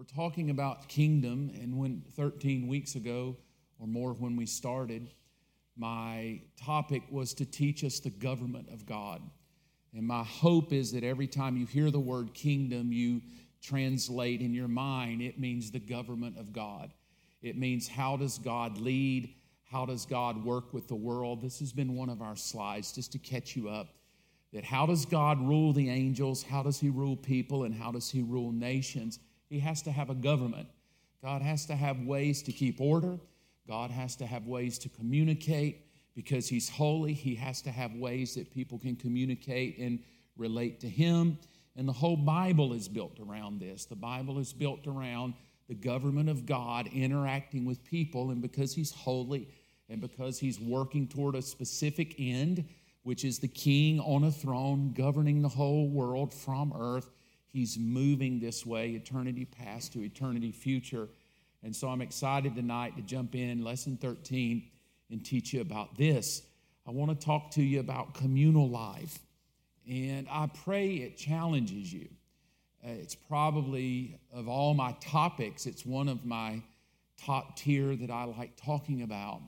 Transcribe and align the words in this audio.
We're 0.00 0.06
talking 0.06 0.48
about 0.48 0.88
kingdom, 0.88 1.50
and 1.60 1.76
when 1.76 2.02
13 2.16 2.66
weeks 2.66 2.94
ago 2.94 3.36
or 3.78 3.86
more 3.86 4.14
when 4.14 4.34
we 4.34 4.46
started, 4.46 5.10
my 5.76 6.40
topic 6.56 7.02
was 7.10 7.34
to 7.34 7.44
teach 7.44 7.84
us 7.84 8.00
the 8.00 8.08
government 8.08 8.70
of 8.72 8.86
God. 8.86 9.20
And 9.92 10.06
my 10.06 10.24
hope 10.24 10.72
is 10.72 10.90
that 10.92 11.04
every 11.04 11.26
time 11.26 11.58
you 11.58 11.66
hear 11.66 11.90
the 11.90 12.00
word 12.00 12.32
kingdom, 12.32 12.92
you 12.92 13.20
translate 13.60 14.40
in 14.40 14.54
your 14.54 14.68
mind, 14.68 15.20
it 15.20 15.38
means 15.38 15.70
the 15.70 15.80
government 15.80 16.38
of 16.38 16.50
God. 16.54 16.94
It 17.42 17.58
means 17.58 17.86
how 17.86 18.16
does 18.16 18.38
God 18.38 18.78
lead? 18.78 19.34
How 19.70 19.84
does 19.84 20.06
God 20.06 20.42
work 20.42 20.72
with 20.72 20.88
the 20.88 20.94
world? 20.94 21.42
This 21.42 21.58
has 21.58 21.74
been 21.74 21.94
one 21.94 22.08
of 22.08 22.22
our 22.22 22.36
slides 22.36 22.90
just 22.94 23.12
to 23.12 23.18
catch 23.18 23.54
you 23.54 23.68
up. 23.68 23.88
That 24.54 24.64
how 24.64 24.86
does 24.86 25.04
God 25.04 25.46
rule 25.46 25.74
the 25.74 25.90
angels? 25.90 26.42
How 26.42 26.62
does 26.62 26.80
He 26.80 26.88
rule 26.88 27.16
people? 27.16 27.64
And 27.64 27.74
how 27.74 27.92
does 27.92 28.10
He 28.10 28.22
rule 28.22 28.50
nations? 28.50 29.18
He 29.50 29.58
has 29.58 29.82
to 29.82 29.90
have 29.90 30.08
a 30.08 30.14
government. 30.14 30.68
God 31.22 31.42
has 31.42 31.66
to 31.66 31.76
have 31.76 32.00
ways 32.00 32.42
to 32.44 32.52
keep 32.52 32.80
order. 32.80 33.18
God 33.68 33.90
has 33.90 34.16
to 34.16 34.26
have 34.26 34.46
ways 34.46 34.78
to 34.78 34.88
communicate 34.88 35.84
because 36.14 36.48
He's 36.48 36.68
holy. 36.68 37.12
He 37.12 37.34
has 37.34 37.60
to 37.62 37.70
have 37.70 37.94
ways 37.94 38.34
that 38.36 38.50
people 38.50 38.78
can 38.78 38.96
communicate 38.96 39.76
and 39.78 39.98
relate 40.36 40.80
to 40.80 40.88
Him. 40.88 41.36
And 41.76 41.86
the 41.86 41.92
whole 41.92 42.16
Bible 42.16 42.72
is 42.72 42.88
built 42.88 43.18
around 43.20 43.60
this. 43.60 43.84
The 43.84 43.96
Bible 43.96 44.38
is 44.38 44.52
built 44.52 44.86
around 44.86 45.34
the 45.68 45.74
government 45.74 46.28
of 46.28 46.46
God 46.46 46.88
interacting 46.92 47.64
with 47.64 47.84
people. 47.84 48.30
And 48.30 48.40
because 48.40 48.72
He's 48.72 48.92
holy 48.92 49.48
and 49.88 50.00
because 50.00 50.38
He's 50.38 50.60
working 50.60 51.08
toward 51.08 51.34
a 51.34 51.42
specific 51.42 52.14
end, 52.18 52.64
which 53.02 53.24
is 53.24 53.38
the 53.38 53.48
king 53.48 53.98
on 54.00 54.24
a 54.24 54.30
throne 54.30 54.92
governing 54.96 55.42
the 55.42 55.48
whole 55.48 55.88
world 55.88 56.32
from 56.32 56.72
earth, 56.78 57.10
He's 57.52 57.78
moving 57.78 58.38
this 58.38 58.64
way, 58.64 58.90
eternity 58.90 59.44
past 59.44 59.92
to 59.94 60.02
eternity 60.02 60.52
future. 60.52 61.08
And 61.62 61.74
so 61.74 61.88
I'm 61.88 62.00
excited 62.00 62.54
tonight 62.54 62.96
to 62.96 63.02
jump 63.02 63.34
in, 63.34 63.64
lesson 63.64 63.96
13, 63.96 64.62
and 65.10 65.24
teach 65.24 65.52
you 65.52 65.60
about 65.60 65.96
this. 65.96 66.42
I 66.86 66.92
want 66.92 67.18
to 67.18 67.26
talk 67.26 67.50
to 67.52 67.62
you 67.62 67.80
about 67.80 68.14
communal 68.14 68.68
life. 68.68 69.18
And 69.88 70.26
I 70.30 70.48
pray 70.64 70.96
it 70.96 71.16
challenges 71.16 71.92
you. 71.92 72.08
Uh, 72.84 72.90
it's 72.90 73.14
probably, 73.14 74.18
of 74.32 74.48
all 74.48 74.72
my 74.72 74.92
topics, 75.00 75.66
it's 75.66 75.84
one 75.84 76.08
of 76.08 76.24
my 76.24 76.62
top 77.18 77.56
tier 77.56 77.96
that 77.96 78.10
I 78.10 78.24
like 78.24 78.56
talking 78.56 79.02
about 79.02 79.40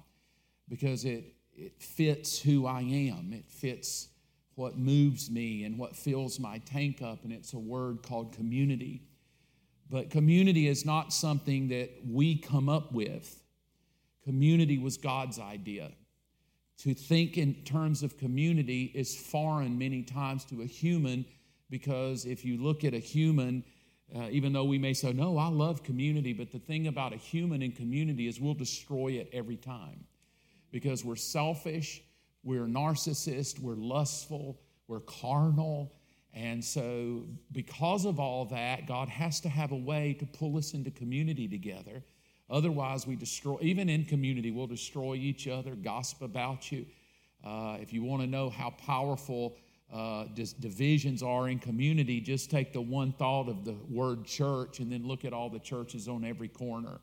because 0.69 1.05
it, 1.05 1.25
it 1.55 1.81
fits 1.81 2.39
who 2.39 2.67
I 2.67 2.81
am. 2.81 3.33
It 3.33 3.49
fits 3.49 4.09
what 4.55 4.77
moves 4.77 5.31
me 5.31 5.65
and 5.65 5.79
what 5.79 5.97
fills 5.97 6.39
my 6.39 6.59
tank 6.59 7.03
up, 7.03 7.25
and 7.25 7.33
it's 7.33 7.53
a 7.53 7.59
word 7.59 8.03
called 8.03 8.33
community. 8.33 9.03
But 9.91 10.11
community 10.11 10.69
is 10.69 10.85
not 10.85 11.13
something 11.13 11.69
that 11.69 11.91
we 12.09 12.37
come 12.37 12.69
up 12.69 12.93
with. 12.93 13.43
Community 14.25 14.79
was 14.79 14.97
God's 14.97 15.39
idea. 15.39 15.93
To 16.79 16.95
think 16.95 17.39
in 17.39 17.55
terms 17.65 18.03
of 18.03 18.17
community 18.19 18.91
is 18.95 19.15
foreign 19.15 19.79
many 19.79 20.03
times 20.03 20.45
to 20.47 20.63
a 20.63 20.67
human 20.67 21.25
because 21.71 22.27
if 22.27 22.45
you 22.45 22.63
look 22.63 22.85
at 22.85 22.93
a 22.93 22.99
human, 22.99 23.65
uh, 24.15 24.29
even 24.31 24.53
though 24.53 24.65
we 24.65 24.79
may 24.79 24.93
say, 24.93 25.13
No, 25.13 25.39
I 25.39 25.49
love 25.49 25.83
community, 25.83 26.33
but 26.33 26.51
the 26.51 26.59
thing 26.59 26.87
about 26.87 27.13
a 27.13 27.17
human 27.17 27.63
and 27.63 27.75
community 27.75 28.29
is 28.29 28.41
we'll 28.41 28.55
destroy 28.55 29.13
it 29.13 29.29
every 29.33 29.57
time 29.57 30.05
because 30.71 31.05
we're 31.05 31.17
selfish 31.17 32.03
we're 32.45 32.67
narcissist, 32.67 33.61
we're 33.61 33.77
lustful, 33.77 34.61
we're 34.89 35.01
carnal. 35.01 35.93
And 36.35 36.65
so, 36.65 37.25
because 37.53 38.05
of 38.05 38.19
all 38.19 38.47
that, 38.47 38.87
God 38.87 39.09
has 39.09 39.41
to 39.41 39.49
have 39.49 39.73
a 39.73 39.77
way 39.77 40.17
to 40.19 40.27
pull 40.27 40.57
us 40.57 40.73
into 40.73 40.91
community 40.91 41.47
together. 41.47 42.03
Otherwise, 42.49 43.07
we 43.07 43.17
destroy, 43.17 43.59
even 43.61 43.89
in 43.89 44.05
community, 44.05 44.51
we'll 44.51 44.67
destroy 44.67 45.15
each 45.15 45.47
other, 45.47 45.75
gossip 45.75 46.23
about 46.23 46.73
you. 46.73 46.87
Uh, 47.45 47.77
if 47.81 47.93
you 47.93 48.03
want 48.03 48.23
to 48.23 48.27
know 48.27 48.51
how 48.51 48.71
powerful 48.71 49.57
uh, 49.93 50.25
divisions 50.61 51.23
are 51.23 51.49
in 51.49 51.59
community, 51.59 52.21
just 52.21 52.51
take 52.51 52.73
the 52.73 52.81
one 52.81 53.13
thought 53.13 53.49
of 53.49 53.65
the 53.65 53.77
word 53.91 54.25
church 54.25 54.81
and 54.81 54.91
then 54.91 55.07
look 55.07 55.25
at 55.25 55.33
all 55.33 55.51
the 55.51 55.59
churches 55.59 56.09
on 56.09 56.25
every 56.25 56.49
corner 56.49 57.01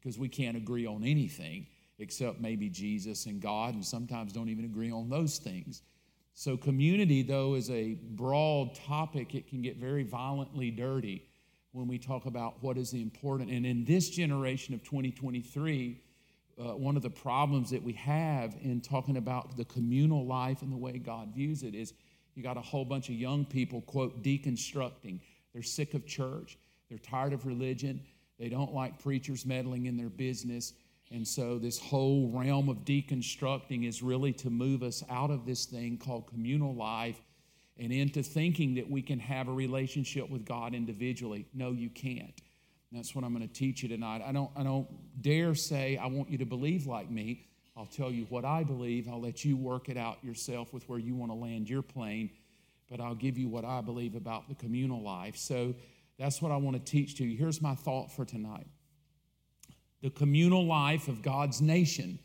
because 0.00 0.18
we 0.18 0.28
can't 0.28 0.56
agree 0.56 0.86
on 0.86 1.04
anything 1.04 1.66
except 1.98 2.40
maybe 2.40 2.68
Jesus 2.68 3.26
and 3.26 3.40
God, 3.40 3.74
and 3.74 3.84
sometimes 3.84 4.32
don't 4.32 4.48
even 4.48 4.64
agree 4.64 4.90
on 4.90 5.08
those 5.08 5.38
things. 5.38 5.82
So, 6.32 6.56
community, 6.56 7.22
though, 7.22 7.54
is 7.54 7.70
a 7.70 7.94
broad 7.94 8.74
topic. 8.74 9.34
It 9.34 9.46
can 9.46 9.62
get 9.62 9.76
very 9.76 10.02
violently 10.02 10.70
dirty 10.70 11.28
when 11.72 11.86
we 11.86 11.98
talk 11.98 12.26
about 12.26 12.62
what 12.62 12.76
is 12.76 12.90
the 12.90 13.02
important. 13.02 13.50
And 13.50 13.64
in 13.64 13.84
this 13.84 14.08
generation 14.10 14.74
of 14.74 14.82
2023, 14.82 16.00
uh, 16.58 16.62
one 16.76 16.96
of 16.96 17.02
the 17.02 17.10
problems 17.10 17.70
that 17.70 17.82
we 17.82 17.92
have 17.94 18.56
in 18.62 18.80
talking 18.80 19.16
about 19.16 19.56
the 19.56 19.64
communal 19.64 20.24
life 20.24 20.62
and 20.62 20.72
the 20.72 20.76
way 20.76 20.98
God 20.98 21.34
views 21.34 21.62
it 21.62 21.74
is 21.74 21.92
you 22.34 22.42
got 22.42 22.56
a 22.56 22.60
whole 22.62 22.84
bunch 22.84 23.08
of 23.08 23.14
young 23.14 23.44
people, 23.44 23.80
quote, 23.82 24.22
deconstructing. 24.22 25.20
They're 25.52 25.62
sick 25.62 25.94
of 25.94 26.06
church, 26.06 26.58
they're 26.88 26.98
tired 26.98 27.32
of 27.32 27.46
religion, 27.46 28.00
they 28.38 28.48
don't 28.48 28.72
like 28.72 28.98
preachers 28.98 29.46
meddling 29.46 29.86
in 29.86 29.96
their 29.96 30.08
business. 30.08 30.74
And 31.14 31.26
so, 31.26 31.60
this 31.60 31.78
whole 31.78 32.28
realm 32.34 32.68
of 32.68 32.78
deconstructing 32.78 33.86
is 33.86 34.02
really 34.02 34.32
to 34.32 34.50
move 34.50 34.82
us 34.82 35.04
out 35.08 35.30
of 35.30 35.46
this 35.46 35.64
thing 35.64 35.96
called 35.96 36.26
communal 36.26 36.74
life 36.74 37.22
and 37.78 37.92
into 37.92 38.20
thinking 38.20 38.74
that 38.74 38.90
we 38.90 39.00
can 39.00 39.20
have 39.20 39.46
a 39.46 39.52
relationship 39.52 40.28
with 40.28 40.44
God 40.44 40.74
individually. 40.74 41.46
No, 41.54 41.70
you 41.70 41.88
can't. 41.88 42.34
that's 42.90 43.14
what 43.14 43.24
I'm 43.24 43.32
going 43.32 43.46
to 43.46 43.54
teach 43.54 43.80
you 43.84 43.88
tonight. 43.88 44.22
I 44.26 44.32
don't, 44.32 44.50
I 44.56 44.64
don't 44.64 44.88
dare 45.22 45.54
say, 45.54 45.96
I 45.96 46.06
want 46.06 46.30
you 46.30 46.38
to 46.38 46.46
believe 46.46 46.88
like 46.88 47.08
me. 47.08 47.46
I'll 47.76 47.86
tell 47.86 48.10
you 48.10 48.24
what 48.28 48.44
I 48.44 48.64
believe. 48.64 49.08
I'll 49.08 49.20
let 49.20 49.44
you 49.44 49.56
work 49.56 49.88
it 49.88 49.96
out 49.96 50.18
yourself 50.24 50.72
with 50.72 50.88
where 50.88 50.98
you 50.98 51.14
want 51.14 51.30
to 51.30 51.36
land 51.36 51.70
your 51.70 51.82
plane. 51.82 52.30
But 52.90 53.00
I'll 53.00 53.14
give 53.14 53.38
you 53.38 53.48
what 53.48 53.64
I 53.64 53.82
believe 53.82 54.16
about 54.16 54.48
the 54.48 54.56
communal 54.56 55.00
life. 55.00 55.36
So, 55.36 55.76
that's 56.18 56.42
what 56.42 56.50
I 56.50 56.56
want 56.56 56.76
to 56.76 56.92
teach 56.92 57.16
to 57.18 57.24
you. 57.24 57.36
Here's 57.36 57.62
my 57.62 57.76
thought 57.76 58.10
for 58.10 58.24
tonight 58.24 58.66
the 60.04 60.10
communal 60.10 60.66
life 60.66 61.08
of 61.08 61.22
God's 61.22 61.62
nation. 61.62 62.18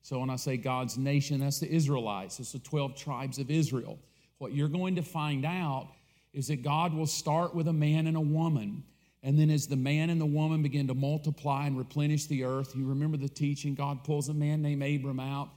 So 0.00 0.18
when 0.18 0.30
I 0.30 0.36
say 0.36 0.56
God's 0.56 0.96
nation, 0.96 1.40
that's 1.40 1.60
the 1.60 1.70
Israelites, 1.70 2.40
it's 2.40 2.52
the 2.52 2.58
12 2.58 2.96
tribes 2.96 3.38
of 3.38 3.50
Israel. 3.50 3.98
What 4.38 4.54
you're 4.54 4.66
going 4.66 4.96
to 4.96 5.02
find 5.02 5.44
out 5.44 5.90
is 6.32 6.48
that 6.48 6.62
God 6.62 6.94
will 6.94 7.06
start 7.06 7.54
with 7.54 7.68
a 7.68 7.72
man 7.72 8.06
and 8.06 8.16
a 8.16 8.20
woman. 8.20 8.82
And 9.22 9.38
then, 9.38 9.50
as 9.50 9.66
the 9.66 9.76
man 9.76 10.08
and 10.08 10.18
the 10.18 10.24
woman 10.24 10.62
begin 10.62 10.86
to 10.86 10.94
multiply 10.94 11.66
and 11.66 11.76
replenish 11.76 12.24
the 12.24 12.44
earth, 12.44 12.74
you 12.74 12.86
remember 12.86 13.18
the 13.18 13.28
teaching 13.28 13.74
God 13.74 14.04
pulls 14.04 14.30
a 14.30 14.34
man 14.34 14.62
named 14.62 14.82
Abram 14.82 15.20
out, 15.20 15.50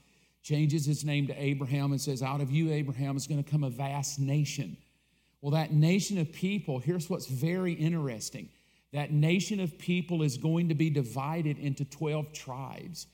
changes 0.43 0.85
his 0.85 1.05
name 1.05 1.25
to 1.27 1.41
Abraham, 1.41 1.93
and 1.93 2.01
says, 2.01 2.21
Out 2.21 2.41
of 2.41 2.51
you, 2.51 2.69
Abraham, 2.73 3.15
is 3.15 3.27
going 3.27 3.41
to 3.41 3.49
come 3.49 3.63
a 3.63 3.69
vast 3.69 4.19
nation. 4.19 4.75
Well, 5.39 5.51
that 5.51 5.71
nation 5.71 6.17
of 6.17 6.33
people, 6.33 6.79
here's 6.79 7.09
what's 7.09 7.27
very 7.27 7.71
interesting 7.71 8.49
that 8.93 9.11
nation 9.11 9.59
of 9.59 9.77
people 9.77 10.21
is 10.21 10.37
going 10.37 10.69
to 10.69 10.75
be 10.75 10.89
divided 10.89 11.57
into 11.57 11.85
12 11.85 12.33
tribes. 12.33 13.07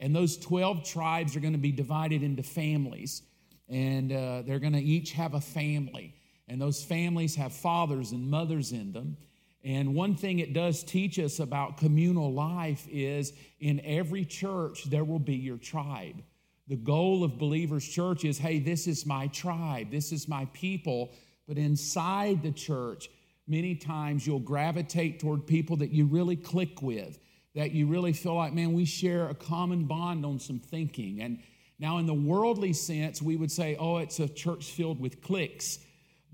And 0.00 0.14
those 0.14 0.36
12 0.38 0.84
tribes 0.84 1.36
are 1.36 1.40
going 1.40 1.52
to 1.52 1.58
be 1.58 1.72
divided 1.72 2.22
into 2.22 2.42
families. 2.42 3.22
And 3.68 4.12
uh, 4.12 4.42
they're 4.42 4.58
going 4.58 4.72
to 4.72 4.82
each 4.82 5.12
have 5.12 5.34
a 5.34 5.40
family. 5.40 6.14
And 6.48 6.60
those 6.60 6.82
families 6.82 7.34
have 7.34 7.52
fathers 7.52 8.12
and 8.12 8.30
mothers 8.30 8.72
in 8.72 8.92
them. 8.92 9.16
And 9.64 9.94
one 9.94 10.14
thing 10.14 10.38
it 10.38 10.54
does 10.54 10.82
teach 10.82 11.18
us 11.18 11.40
about 11.40 11.76
communal 11.76 12.32
life 12.32 12.86
is 12.90 13.32
in 13.60 13.80
every 13.84 14.24
church, 14.24 14.84
there 14.84 15.04
will 15.04 15.18
be 15.18 15.34
your 15.34 15.58
tribe. 15.58 16.22
The 16.68 16.76
goal 16.76 17.24
of 17.24 17.38
Believers 17.38 17.86
Church 17.86 18.24
is 18.24 18.38
hey, 18.38 18.60
this 18.60 18.86
is 18.86 19.04
my 19.04 19.26
tribe, 19.28 19.90
this 19.90 20.12
is 20.12 20.28
my 20.28 20.46
people. 20.52 21.12
But 21.46 21.58
inside 21.58 22.42
the 22.42 22.52
church, 22.52 23.08
many 23.48 23.74
times 23.74 24.26
you'll 24.26 24.38
gravitate 24.38 25.20
toward 25.20 25.46
people 25.46 25.76
that 25.76 25.90
you 25.90 26.06
really 26.06 26.36
click 26.36 26.82
with, 26.82 27.18
that 27.54 27.72
you 27.72 27.86
really 27.86 28.12
feel 28.12 28.34
like, 28.34 28.52
man, 28.52 28.72
we 28.72 28.84
share 28.84 29.28
a 29.28 29.34
common 29.34 29.84
bond 29.84 30.24
on 30.24 30.38
some 30.38 30.58
thinking. 30.58 31.20
And 31.22 31.40
now, 31.78 31.98
in 31.98 32.06
the 32.06 32.14
worldly 32.14 32.72
sense, 32.72 33.22
we 33.22 33.36
would 33.36 33.52
say, 33.52 33.76
oh, 33.78 33.98
it's 33.98 34.18
a 34.20 34.28
church 34.28 34.72
filled 34.72 35.00
with 35.00 35.22
cliques. 35.22 35.78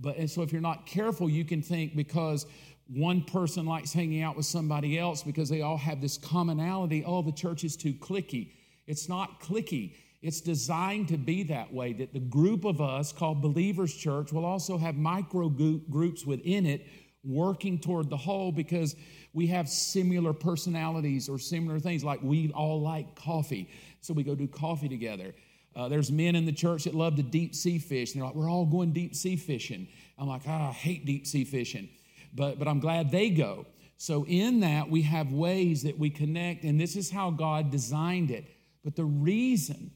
But 0.00 0.16
and 0.16 0.30
so, 0.30 0.42
if 0.42 0.52
you're 0.52 0.62
not 0.62 0.86
careful, 0.86 1.28
you 1.28 1.44
can 1.44 1.62
think 1.62 1.94
because 1.94 2.46
one 2.88 3.22
person 3.22 3.66
likes 3.66 3.92
hanging 3.92 4.22
out 4.22 4.36
with 4.36 4.46
somebody 4.46 4.98
else 4.98 5.22
because 5.22 5.48
they 5.48 5.62
all 5.62 5.78
have 5.78 6.00
this 6.00 6.18
commonality, 6.18 7.04
oh, 7.06 7.22
the 7.22 7.32
church 7.32 7.64
is 7.64 7.76
too 7.76 7.94
clicky. 7.94 8.52
It's 8.86 9.08
not 9.08 9.40
clicky. 9.40 9.94
It's 10.20 10.40
designed 10.40 11.08
to 11.08 11.18
be 11.18 11.42
that 11.44 11.72
way, 11.72 11.92
that 11.94 12.14
the 12.14 12.20
group 12.20 12.64
of 12.64 12.80
us 12.80 13.12
called 13.12 13.42
Believers 13.42 13.94
Church 13.94 14.32
will 14.32 14.46
also 14.46 14.78
have 14.78 14.96
micro 14.96 15.50
groups 15.50 16.24
within 16.24 16.64
it 16.64 16.86
working 17.24 17.78
toward 17.78 18.10
the 18.10 18.16
whole 18.16 18.52
because 18.52 18.94
we 19.32 19.46
have 19.48 19.68
similar 19.68 20.32
personalities 20.32 21.28
or 21.28 21.38
similar 21.38 21.78
things. 21.78 22.04
Like 22.04 22.22
we 22.22 22.50
all 22.52 22.80
like 22.80 23.14
coffee, 23.14 23.68
so 24.00 24.14
we 24.14 24.22
go 24.22 24.34
do 24.34 24.46
coffee 24.46 24.88
together. 24.88 25.34
Uh, 25.76 25.88
there's 25.88 26.12
men 26.12 26.36
in 26.36 26.46
the 26.46 26.52
church 26.52 26.84
that 26.84 26.94
love 26.94 27.16
to 27.16 27.22
deep 27.22 27.54
sea 27.54 27.78
fish. 27.78 28.12
And 28.12 28.20
they're 28.20 28.28
like, 28.28 28.36
we're 28.36 28.50
all 28.50 28.66
going 28.66 28.92
deep 28.92 29.14
sea 29.14 29.36
fishing. 29.36 29.88
I'm 30.18 30.28
like, 30.28 30.42
oh, 30.46 30.52
I 30.52 30.70
hate 30.70 31.04
deep 31.04 31.26
sea 31.26 31.44
fishing, 31.44 31.88
but 32.32 32.58
but 32.58 32.68
I'm 32.68 32.80
glad 32.80 33.10
they 33.10 33.30
go. 33.30 33.66
So, 33.96 34.24
in 34.26 34.60
that, 34.60 34.90
we 34.90 35.02
have 35.02 35.32
ways 35.32 35.82
that 35.84 35.98
we 35.98 36.10
connect, 36.10 36.64
and 36.64 36.80
this 36.80 36.96
is 36.96 37.10
how 37.10 37.30
God 37.30 37.70
designed 37.70 38.30
it. 38.30 38.44
But 38.84 38.96
the 38.96 39.04
reason 39.04 39.92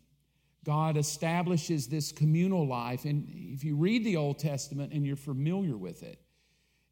God 0.65 0.97
establishes 0.97 1.89
this 1.89 2.13
communal 2.13 2.67
life, 2.67 3.05
and 3.05 3.29
if 3.55 3.65
you 3.65 3.77
read 3.77 4.05
the 4.05 4.17
Old 4.17 4.39
Testament 4.39 4.93
and 4.93 5.05
you're 5.05 5.17
familiar 5.17 5.77
with 5.77 6.03
it, 6.03 6.19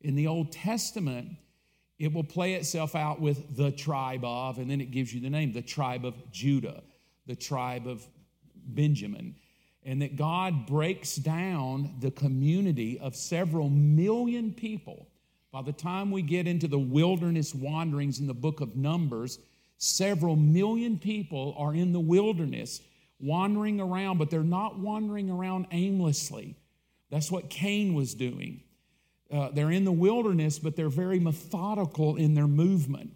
in 0.07 0.15
the 0.15 0.29
Old 0.29 0.53
Testament, 0.53 1.31
it 1.99 2.13
will 2.13 2.23
play 2.23 2.55
itself 2.55 2.95
out 2.95 3.21
with 3.21 3.57
the 3.57 3.73
tribe 3.73 4.25
of, 4.25 4.59
and 4.59 4.71
then 4.71 4.81
it 4.81 4.93
gives 4.93 5.13
you 5.13 5.21
the 5.21 5.29
name, 5.29 5.53
the 5.53 5.61
tribe 5.61 6.05
of 6.05 6.15
Judah, 6.31 6.85
the 7.27 7.35
tribe 7.35 7.89
of 7.89 8.07
Benjamin. 8.55 9.35
And 9.83 10.01
that 10.03 10.15
God 10.15 10.65
breaks 10.65 11.17
down 11.17 11.97
the 11.99 12.13
community 12.13 13.01
of 13.01 13.17
several 13.17 13.69
million 13.69 14.53
people 14.53 15.09
by 15.51 15.63
the 15.63 15.73
time 15.73 16.13
we 16.13 16.23
get 16.23 16.47
into 16.47 16.69
the 16.69 16.79
wilderness 16.79 17.53
wanderings 17.53 18.21
in 18.21 18.29
the 18.29 18.35
book 18.35 18.61
of 18.61 18.77
Numbers, 18.77 19.41
several 19.77 20.37
million 20.37 21.01
people 21.01 21.53
are 21.59 21.75
in 21.75 21.93
the 21.93 21.99
wilderness 21.99 22.81
wandering 23.19 23.81
around, 23.81 24.19
but 24.19 24.31
they're 24.31 24.45
not 24.45 24.79
wandering 24.79 25.33
around 25.33 25.67
aimlessly. 25.73 26.55
That's 27.11 27.33
what 27.33 27.51
Cain 27.51 27.95
was 27.95 28.15
doing. 28.15 28.63
Uh, 29.31 29.51
they're 29.53 29.71
in 29.71 29.85
the 29.85 29.93
wilderness, 29.93 30.59
but 30.59 30.77
they're 30.77 30.89
very 30.89 31.19
methodical 31.19 32.17
in 32.17 32.35
their 32.35 32.47
movement. 32.47 33.11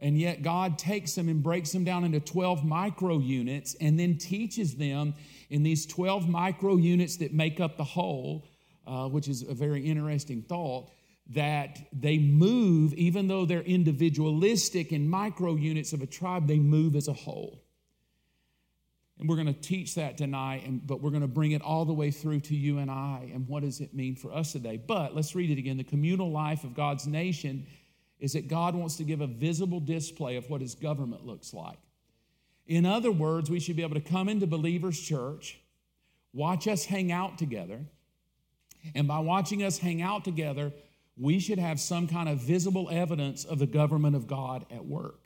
And 0.00 0.18
yet, 0.18 0.42
God 0.42 0.78
takes 0.78 1.14
them 1.14 1.28
and 1.28 1.42
breaks 1.42 1.72
them 1.72 1.84
down 1.84 2.04
into 2.04 2.20
12 2.20 2.64
micro 2.64 3.18
units 3.18 3.74
and 3.80 3.98
then 3.98 4.18
teaches 4.18 4.74
them 4.74 5.14
in 5.50 5.62
these 5.62 5.86
12 5.86 6.28
micro 6.28 6.76
units 6.76 7.16
that 7.18 7.32
make 7.32 7.60
up 7.60 7.76
the 7.76 7.84
whole, 7.84 8.46
uh, 8.86 9.08
which 9.08 9.28
is 9.28 9.42
a 9.42 9.54
very 9.54 9.84
interesting 9.86 10.42
thought 10.42 10.90
that 11.30 11.78
they 11.92 12.18
move, 12.18 12.92
even 12.94 13.28
though 13.28 13.46
they're 13.46 13.62
individualistic 13.62 14.92
in 14.92 15.08
micro 15.08 15.54
units 15.54 15.92
of 15.92 16.02
a 16.02 16.06
tribe, 16.06 16.46
they 16.46 16.58
move 16.58 16.96
as 16.96 17.08
a 17.08 17.12
whole. 17.12 17.63
And 19.18 19.28
we're 19.28 19.36
going 19.36 19.46
to 19.46 19.52
teach 19.52 19.94
that 19.94 20.18
tonight, 20.18 20.64
and, 20.66 20.84
but 20.84 21.00
we're 21.00 21.10
going 21.10 21.22
to 21.22 21.28
bring 21.28 21.52
it 21.52 21.62
all 21.62 21.84
the 21.84 21.92
way 21.92 22.10
through 22.10 22.40
to 22.40 22.54
you 22.54 22.78
and 22.78 22.90
I. 22.90 23.30
And 23.32 23.46
what 23.46 23.62
does 23.62 23.80
it 23.80 23.94
mean 23.94 24.16
for 24.16 24.32
us 24.32 24.52
today? 24.52 24.76
But 24.76 25.14
let's 25.14 25.36
read 25.36 25.50
it 25.50 25.58
again. 25.58 25.76
The 25.76 25.84
communal 25.84 26.32
life 26.32 26.64
of 26.64 26.74
God's 26.74 27.06
nation 27.06 27.66
is 28.18 28.32
that 28.32 28.48
God 28.48 28.74
wants 28.74 28.96
to 28.96 29.04
give 29.04 29.20
a 29.20 29.26
visible 29.26 29.80
display 29.80 30.36
of 30.36 30.50
what 30.50 30.60
his 30.60 30.74
government 30.74 31.24
looks 31.24 31.54
like. 31.54 31.78
In 32.66 32.86
other 32.86 33.12
words, 33.12 33.50
we 33.50 33.60
should 33.60 33.76
be 33.76 33.82
able 33.82 33.94
to 33.94 34.00
come 34.00 34.28
into 34.28 34.46
believers' 34.46 34.98
church, 34.98 35.60
watch 36.32 36.66
us 36.66 36.84
hang 36.84 37.12
out 37.12 37.38
together, 37.38 37.80
and 38.94 39.06
by 39.06 39.18
watching 39.20 39.62
us 39.62 39.78
hang 39.78 40.02
out 40.02 40.24
together, 40.24 40.72
we 41.16 41.38
should 41.38 41.58
have 41.58 41.78
some 41.78 42.08
kind 42.08 42.28
of 42.28 42.38
visible 42.38 42.88
evidence 42.90 43.44
of 43.44 43.58
the 43.58 43.66
government 43.66 44.16
of 44.16 44.26
God 44.26 44.66
at 44.70 44.84
work. 44.84 45.20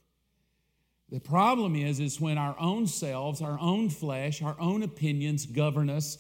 The 1.11 1.21
problem 1.21 1.75
is, 1.75 2.01
is 2.01 2.21
when 2.21 2.37
our 2.37 2.55
own 2.59 2.87
selves, 2.87 3.41
our 3.41 3.59
own 3.61 3.89
flesh, 3.89 4.43
our 4.43 4.61
own 4.61 4.83
opinions 4.83 5.47
govern 5.47 5.89
us, 5.89 6.19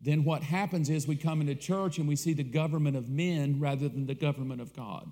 then 0.00 0.24
what 0.24 0.42
happens 0.42 0.88
is 0.88 1.06
we 1.06 1.16
come 1.16 1.42
into 1.42 1.54
church 1.54 1.98
and 1.98 2.08
we 2.08 2.16
see 2.16 2.32
the 2.32 2.42
government 2.42 2.96
of 2.96 3.10
men 3.10 3.60
rather 3.60 3.88
than 3.88 4.06
the 4.06 4.14
government 4.14 4.62
of 4.62 4.72
God. 4.72 5.06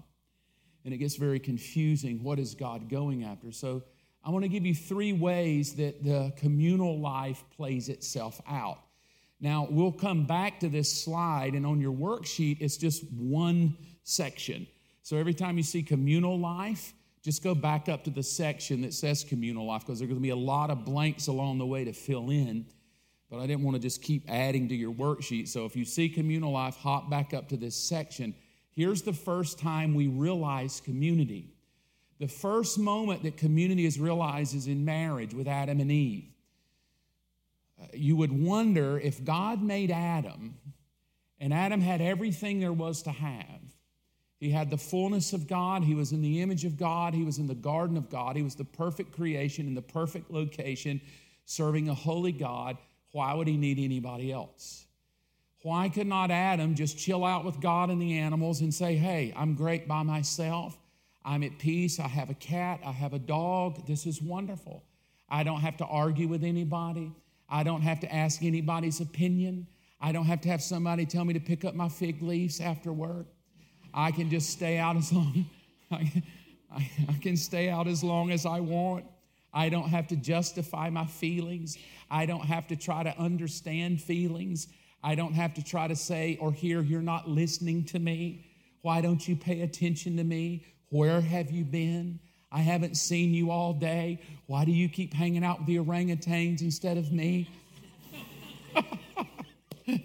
And 0.84 0.94
it 0.94 0.96
gets 0.96 1.16
very 1.16 1.38
confusing. 1.38 2.22
What 2.22 2.38
is 2.38 2.54
God 2.54 2.88
going 2.88 3.24
after? 3.24 3.52
So 3.52 3.82
I 4.24 4.30
want 4.30 4.44
to 4.44 4.48
give 4.48 4.64
you 4.64 4.74
three 4.74 5.12
ways 5.12 5.74
that 5.74 6.02
the 6.02 6.32
communal 6.36 6.98
life 6.98 7.44
plays 7.54 7.90
itself 7.90 8.40
out. 8.48 8.78
Now, 9.40 9.68
we'll 9.70 9.92
come 9.92 10.24
back 10.24 10.58
to 10.60 10.68
this 10.68 10.92
slide, 10.92 11.54
and 11.54 11.64
on 11.64 11.80
your 11.80 11.92
worksheet, 11.92 12.58
it's 12.60 12.76
just 12.76 13.04
one 13.12 13.76
section. 14.02 14.66
So 15.02 15.16
every 15.16 15.34
time 15.34 15.56
you 15.56 15.62
see 15.62 15.82
communal 15.82 16.38
life, 16.38 16.92
just 17.28 17.44
go 17.44 17.54
back 17.54 17.90
up 17.90 18.04
to 18.04 18.10
the 18.10 18.22
section 18.22 18.80
that 18.80 18.94
says 18.94 19.22
communal 19.22 19.66
life 19.66 19.82
because 19.82 19.98
there's 19.98 20.08
going 20.08 20.18
to 20.18 20.22
be 20.22 20.30
a 20.30 20.36
lot 20.36 20.70
of 20.70 20.86
blanks 20.86 21.26
along 21.26 21.58
the 21.58 21.66
way 21.66 21.84
to 21.84 21.92
fill 21.92 22.30
in. 22.30 22.64
But 23.30 23.40
I 23.40 23.46
didn't 23.46 23.64
want 23.64 23.74
to 23.74 23.82
just 23.82 24.00
keep 24.00 24.24
adding 24.30 24.66
to 24.70 24.74
your 24.74 24.94
worksheet. 24.94 25.48
So 25.48 25.66
if 25.66 25.76
you 25.76 25.84
see 25.84 26.08
communal 26.08 26.52
life, 26.52 26.76
hop 26.76 27.10
back 27.10 27.34
up 27.34 27.50
to 27.50 27.58
this 27.58 27.76
section. 27.76 28.34
Here's 28.70 29.02
the 29.02 29.12
first 29.12 29.58
time 29.58 29.92
we 29.92 30.06
realize 30.06 30.80
community. 30.80 31.50
The 32.18 32.28
first 32.28 32.78
moment 32.78 33.22
that 33.24 33.36
community 33.36 33.84
is 33.84 34.00
realized 34.00 34.54
is 34.54 34.66
in 34.66 34.86
marriage 34.86 35.34
with 35.34 35.48
Adam 35.48 35.80
and 35.80 35.92
Eve. 35.92 36.32
Uh, 37.78 37.88
you 37.92 38.16
would 38.16 38.32
wonder 38.32 38.98
if 38.98 39.22
God 39.22 39.62
made 39.62 39.90
Adam 39.90 40.54
and 41.38 41.52
Adam 41.52 41.82
had 41.82 42.00
everything 42.00 42.58
there 42.58 42.72
was 42.72 43.02
to 43.02 43.10
have 43.10 43.57
he 44.38 44.50
had 44.50 44.70
the 44.70 44.78
fullness 44.78 45.32
of 45.32 45.48
God. 45.48 45.82
He 45.82 45.94
was 45.94 46.12
in 46.12 46.22
the 46.22 46.40
image 46.40 46.64
of 46.64 46.76
God. 46.76 47.12
He 47.12 47.24
was 47.24 47.38
in 47.38 47.48
the 47.48 47.54
garden 47.54 47.96
of 47.96 48.08
God. 48.08 48.36
He 48.36 48.42
was 48.42 48.54
the 48.54 48.64
perfect 48.64 49.12
creation 49.12 49.66
in 49.66 49.74
the 49.74 49.82
perfect 49.82 50.30
location, 50.30 51.00
serving 51.44 51.88
a 51.88 51.94
holy 51.94 52.32
God. 52.32 52.78
Why 53.12 53.34
would 53.34 53.48
he 53.48 53.56
need 53.56 53.78
anybody 53.78 54.32
else? 54.32 54.86
Why 55.62 55.88
could 55.88 56.06
not 56.06 56.30
Adam 56.30 56.76
just 56.76 56.96
chill 56.96 57.24
out 57.24 57.44
with 57.44 57.60
God 57.60 57.90
and 57.90 58.00
the 58.00 58.16
animals 58.16 58.60
and 58.60 58.72
say, 58.72 58.94
Hey, 58.94 59.34
I'm 59.36 59.54
great 59.54 59.88
by 59.88 60.04
myself. 60.04 60.78
I'm 61.24 61.42
at 61.42 61.58
peace. 61.58 61.98
I 61.98 62.06
have 62.06 62.30
a 62.30 62.34
cat. 62.34 62.80
I 62.86 62.92
have 62.92 63.12
a 63.12 63.18
dog. 63.18 63.86
This 63.86 64.06
is 64.06 64.22
wonderful. 64.22 64.84
I 65.28 65.42
don't 65.42 65.60
have 65.60 65.76
to 65.78 65.84
argue 65.84 66.28
with 66.28 66.44
anybody. 66.44 67.12
I 67.48 67.64
don't 67.64 67.82
have 67.82 68.00
to 68.00 68.14
ask 68.14 68.42
anybody's 68.42 69.00
opinion. 69.00 69.66
I 70.00 70.12
don't 70.12 70.26
have 70.26 70.40
to 70.42 70.48
have 70.48 70.62
somebody 70.62 71.06
tell 71.06 71.24
me 71.24 71.34
to 71.34 71.40
pick 71.40 71.64
up 71.64 71.74
my 71.74 71.88
fig 71.88 72.22
leaves 72.22 72.60
after 72.60 72.92
work. 72.92 73.26
I 73.98 74.12
can 74.12 74.30
just 74.30 74.50
stay 74.50 74.78
out 74.78 74.96
as 74.96 75.12
long 75.12 75.44
I, 75.90 76.22
I, 76.72 76.90
I 77.08 77.12
can 77.20 77.36
stay 77.36 77.68
out 77.68 77.88
as 77.88 78.04
long 78.04 78.30
as 78.30 78.46
I 78.46 78.60
want. 78.60 79.04
I 79.52 79.68
don't 79.70 79.88
have 79.88 80.06
to 80.08 80.16
justify 80.16 80.88
my 80.88 81.04
feelings. 81.04 81.76
I 82.08 82.24
don't 82.24 82.44
have 82.44 82.68
to 82.68 82.76
try 82.76 83.02
to 83.02 83.18
understand 83.18 84.00
feelings. 84.00 84.68
I 85.02 85.16
don't 85.16 85.32
have 85.32 85.52
to 85.54 85.64
try 85.64 85.88
to 85.88 85.96
say 85.96 86.38
or 86.40 86.52
hear, 86.52 86.80
You're 86.80 87.02
not 87.02 87.28
listening 87.28 87.84
to 87.86 87.98
me. 87.98 88.46
Why 88.82 89.00
don't 89.00 89.26
you 89.26 89.34
pay 89.34 89.62
attention 89.62 90.16
to 90.18 90.24
me? 90.24 90.64
Where 90.90 91.20
have 91.20 91.50
you 91.50 91.64
been? 91.64 92.20
I 92.52 92.60
haven't 92.60 92.96
seen 92.96 93.34
you 93.34 93.50
all 93.50 93.72
day. 93.72 94.20
Why 94.46 94.64
do 94.64 94.70
you 94.70 94.88
keep 94.88 95.12
hanging 95.12 95.42
out 95.42 95.58
with 95.58 95.66
the 95.66 95.78
orangutans 95.78 96.62
instead 96.62 96.98
of 96.98 97.10
me? 97.10 97.50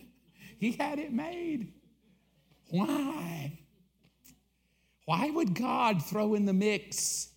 he 0.58 0.72
had 0.72 0.98
it 0.98 1.14
made. 1.14 1.72
Why? 2.70 3.60
Why 5.06 5.30
would 5.30 5.54
God 5.54 6.04
throw 6.04 6.34
in 6.34 6.46
the 6.46 6.54
mix 6.54 7.30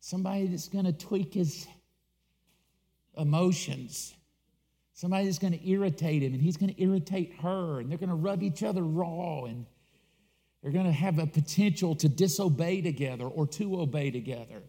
somebody 0.00 0.46
that's 0.46 0.68
going 0.68 0.86
to 0.86 0.92
tweak 0.92 1.34
his 1.34 1.66
emotions? 3.16 4.14
Somebody 4.94 5.26
that's 5.26 5.38
going 5.38 5.52
to 5.52 5.68
irritate 5.68 6.22
him 6.22 6.32
and 6.32 6.42
he's 6.42 6.56
going 6.56 6.72
to 6.74 6.82
irritate 6.82 7.34
her 7.40 7.80
and 7.80 7.90
they're 7.90 7.98
going 7.98 8.08
to 8.08 8.14
rub 8.14 8.42
each 8.42 8.62
other 8.62 8.82
raw 8.82 9.44
and 9.44 9.66
they're 10.62 10.72
going 10.72 10.86
to 10.86 10.92
have 10.92 11.18
a 11.18 11.26
potential 11.26 11.94
to 11.96 12.08
disobey 12.08 12.80
together 12.82 13.26
or 13.26 13.46
to 13.48 13.80
obey 13.80 14.10
together, 14.10 14.62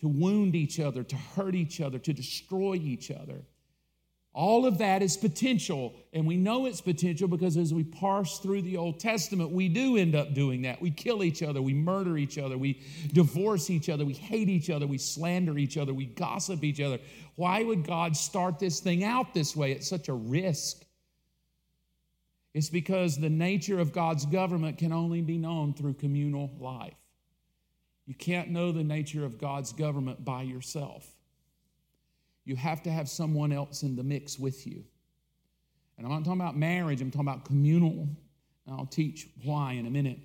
to 0.00 0.08
wound 0.08 0.54
each 0.54 0.78
other, 0.78 1.02
to 1.02 1.16
hurt 1.16 1.54
each 1.54 1.80
other, 1.80 1.98
to 1.98 2.12
destroy 2.12 2.74
each 2.74 3.10
other. 3.10 3.42
All 4.34 4.66
of 4.66 4.78
that 4.78 5.02
is 5.02 5.16
potential, 5.16 5.94
and 6.12 6.26
we 6.26 6.36
know 6.36 6.66
it's 6.66 6.80
potential 6.80 7.26
because 7.26 7.56
as 7.56 7.74
we 7.74 7.82
parse 7.82 8.38
through 8.38 8.62
the 8.62 8.76
Old 8.76 9.00
Testament, 9.00 9.50
we 9.50 9.68
do 9.68 9.96
end 9.96 10.14
up 10.14 10.34
doing 10.34 10.62
that. 10.62 10.80
We 10.80 10.90
kill 10.90 11.24
each 11.24 11.42
other, 11.42 11.60
we 11.60 11.74
murder 11.74 12.16
each 12.16 12.38
other, 12.38 12.56
we 12.56 12.80
divorce 13.12 13.70
each 13.70 13.88
other, 13.88 14.04
we 14.04 14.12
hate 14.12 14.48
each 14.48 14.70
other, 14.70 14.86
we 14.86 14.98
slander 14.98 15.58
each 15.58 15.76
other, 15.76 15.94
we 15.94 16.06
gossip 16.06 16.62
each 16.62 16.80
other. 16.80 16.98
Why 17.36 17.62
would 17.62 17.86
God 17.86 18.16
start 18.16 18.58
this 18.58 18.80
thing 18.80 19.02
out 19.02 19.34
this 19.34 19.56
way? 19.56 19.72
It's 19.72 19.88
such 19.88 20.08
a 20.08 20.14
risk. 20.14 20.84
It's 22.54 22.70
because 22.70 23.16
the 23.16 23.30
nature 23.30 23.80
of 23.80 23.92
God's 23.92 24.26
government 24.26 24.78
can 24.78 24.92
only 24.92 25.22
be 25.22 25.38
known 25.38 25.74
through 25.74 25.94
communal 25.94 26.50
life. 26.60 26.94
You 28.06 28.14
can't 28.14 28.50
know 28.50 28.72
the 28.72 28.84
nature 28.84 29.24
of 29.24 29.38
God's 29.38 29.72
government 29.72 30.24
by 30.24 30.42
yourself 30.42 31.17
you 32.48 32.56
have 32.56 32.82
to 32.82 32.90
have 32.90 33.10
someone 33.10 33.52
else 33.52 33.82
in 33.82 33.94
the 33.94 34.02
mix 34.02 34.38
with 34.38 34.66
you. 34.66 34.82
And 35.98 36.06
I'm 36.06 36.12
not 36.12 36.24
talking 36.24 36.40
about 36.40 36.56
marriage, 36.56 37.02
I'm 37.02 37.10
talking 37.10 37.28
about 37.28 37.44
communal. 37.44 38.08
And 38.66 38.76
I'll 38.76 38.86
teach 38.86 39.28
why 39.44 39.72
in 39.72 39.86
a 39.86 39.90
minute. 39.90 40.18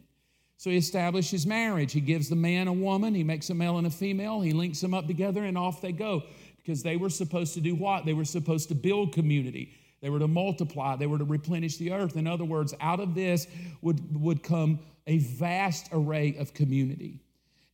So 0.57 0.69
he 0.69 0.77
establishes 0.77 1.45
marriage. 1.45 1.91
He 1.91 1.99
gives 1.99 2.29
the 2.29 2.35
man 2.35 2.67
a 2.69 2.73
woman, 2.73 3.13
he 3.13 3.23
makes 3.23 3.49
a 3.49 3.53
male 3.53 3.77
and 3.77 3.87
a 3.87 3.89
female, 3.89 4.39
he 4.39 4.53
links 4.53 4.79
them 4.79 4.93
up 4.93 5.07
together, 5.07 5.43
and 5.43 5.57
off 5.57 5.81
they 5.81 5.91
go. 5.91 6.23
Because 6.57 6.81
they 6.81 6.95
were 6.95 7.09
supposed 7.09 7.53
to 7.55 7.61
do 7.61 7.75
what? 7.75 8.05
They 8.05 8.13
were 8.13 8.23
supposed 8.23 8.69
to 8.69 8.75
build 8.75 9.13
community. 9.13 9.73
They 10.01 10.09
were 10.09 10.19
to 10.19 10.27
multiply. 10.27 10.95
They 10.95 11.07
were 11.07 11.17
to 11.17 11.25
replenish 11.25 11.75
the 11.77 11.91
earth. 11.91 12.15
In 12.15 12.27
other 12.27 12.45
words, 12.45 12.73
out 12.79 13.01
of 13.01 13.15
this 13.15 13.47
would, 13.81 14.21
would 14.21 14.43
come 14.43 14.79
a 15.07 15.17
vast 15.17 15.89
array 15.91 16.37
of 16.37 16.53
community. 16.53 17.19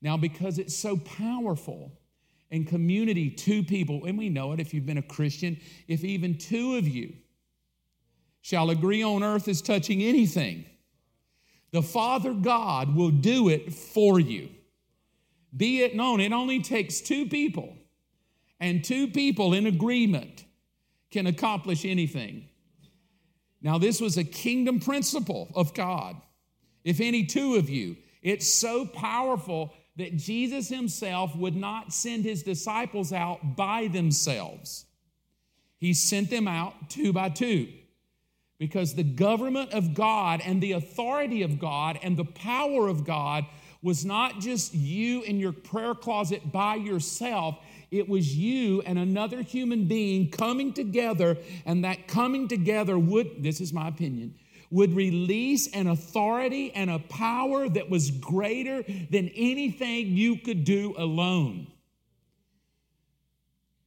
Now, 0.02 0.18
because 0.18 0.58
it's 0.58 0.76
so 0.76 0.98
powerful, 0.98 1.92
and 2.52 2.68
community, 2.68 3.30
two 3.30 3.64
people, 3.64 4.06
and 4.06 4.18
we 4.18 4.30
know 4.30 4.52
it 4.54 4.60
if 4.60 4.74
you've 4.74 4.86
been 4.86 4.98
a 4.98 5.04
Christian, 5.04 5.60
if 5.88 6.04
even 6.04 6.38
two 6.38 6.76
of 6.76 6.88
you 6.88 7.14
shall 8.42 8.70
agree 8.70 9.04
on 9.04 9.24
earth 9.24 9.48
as 9.48 9.62
touching 9.62 10.02
anything, 10.02 10.66
the 11.72 11.84
Father 11.84 12.34
God 12.34 12.96
will 12.96 13.12
do 13.12 13.50
it 13.50 13.74
for 13.74 14.20
you. 14.20 14.50
Be 15.56 15.82
it 15.82 15.96
known, 15.96 16.20
it 16.20 16.32
only 16.32 16.62
takes 16.62 17.02
two 17.02 17.28
people, 17.28 17.76
and 18.60 18.84
two 18.84 19.08
people 19.08 19.54
in 19.54 19.68
agreement 19.68 20.46
can 21.12 21.28
accomplish 21.28 21.86
anything. 21.86 22.46
Now, 23.62 23.78
this 23.78 24.00
was 24.00 24.18
a 24.18 24.24
kingdom 24.24 24.80
principle 24.80 25.52
of 25.54 25.74
God. 25.74 26.16
If 26.84 27.02
any 27.02 27.26
two 27.26 27.56
of 27.56 27.70
you, 27.70 27.98
it's 28.22 28.52
so 28.52 28.86
powerful 28.86 29.74
that 30.00 30.16
Jesus 30.16 30.70
himself 30.70 31.36
would 31.36 31.56
not 31.56 31.94
send 31.94 32.24
his 32.24 32.42
disciples 32.42 33.12
out 33.12 33.56
by 33.56 33.88
themselves. 33.88 34.86
He 35.78 35.94
sent 35.94 36.30
them 36.30 36.48
out 36.48 36.90
two 36.90 37.14
by 37.14 37.30
two 37.30 37.68
because 38.60 38.96
the 38.96 39.04
government 39.04 39.72
of 39.74 39.94
God 39.94 40.42
and 40.44 40.62
the 40.62 40.74
authority 40.74 41.42
of 41.42 41.60
God 41.60 42.00
and 42.02 42.18
the 42.18 42.26
power 42.26 42.88
of 42.88 43.06
God 43.06 43.46
was 43.82 44.06
not 44.06 44.40
just 44.40 44.74
you 44.74 45.22
in 45.24 45.40
your 45.40 45.54
prayer 45.54 45.96
closet 45.96 46.52
by 46.52 46.76
yourself, 46.76 47.58
it 47.92 48.08
was 48.08 48.36
you 48.36 48.82
and 48.82 49.00
another 49.00 49.42
human 49.42 49.86
being 49.86 50.30
coming 50.30 50.74
together, 50.74 51.38
and 51.66 51.84
that 51.84 52.08
coming 52.08 52.48
together 52.48 53.00
would, 53.00 53.42
this 53.44 53.62
is 53.62 53.72
my 53.72 53.88
opinion, 53.88 54.36
would 54.72 54.94
release 54.94 55.68
an 55.74 55.88
authority 55.88 56.72
and 56.74 56.90
a 56.90 57.00
power 57.00 57.68
that 57.70 57.90
was 57.90 58.12
greater 58.12 58.84
than 58.84 59.30
anything 59.30 60.08
you 60.08 60.38
could 60.38 60.64
do 60.64 60.94
alone. 60.98 61.68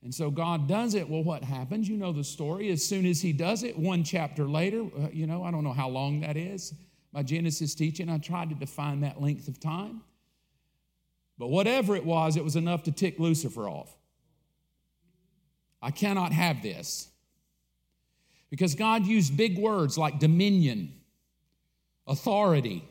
And 0.02 0.12
so 0.12 0.30
God 0.30 0.66
does 0.66 0.94
it. 0.94 1.08
Well, 1.08 1.22
what 1.22 1.44
happens? 1.44 1.88
You 1.88 1.96
know 1.96 2.12
the 2.12 2.24
story. 2.24 2.70
As 2.70 2.84
soon 2.84 3.06
as 3.06 3.20
He 3.20 3.32
does 3.32 3.62
it, 3.62 3.78
one 3.78 4.02
chapter 4.02 4.44
later, 4.48 4.82
uh, 4.82 5.08
you 5.12 5.26
know, 5.26 5.44
I 5.44 5.52
don't 5.52 5.62
know 5.62 5.72
how 5.72 5.88
long 5.88 6.20
that 6.20 6.36
is. 6.36 6.74
My 7.12 7.22
Genesis 7.22 7.74
teaching, 7.74 8.08
I 8.08 8.18
tried 8.18 8.48
to 8.48 8.56
define 8.56 9.00
that 9.02 9.20
length 9.20 9.46
of 9.46 9.60
time. 9.60 10.00
But 11.38 11.48
whatever 11.48 11.94
it 11.94 12.04
was, 12.04 12.36
it 12.36 12.42
was 12.42 12.56
enough 12.56 12.82
to 12.84 12.92
tick 12.92 13.20
Lucifer 13.20 13.68
off. 13.68 13.94
I 15.80 15.90
cannot 15.90 16.32
have 16.32 16.62
this. 16.62 17.08
Because 18.52 18.74
God 18.74 19.06
used 19.06 19.34
big 19.34 19.58
words 19.58 19.96
like 19.96 20.18
dominion, 20.18 20.92
authority, 22.06 22.86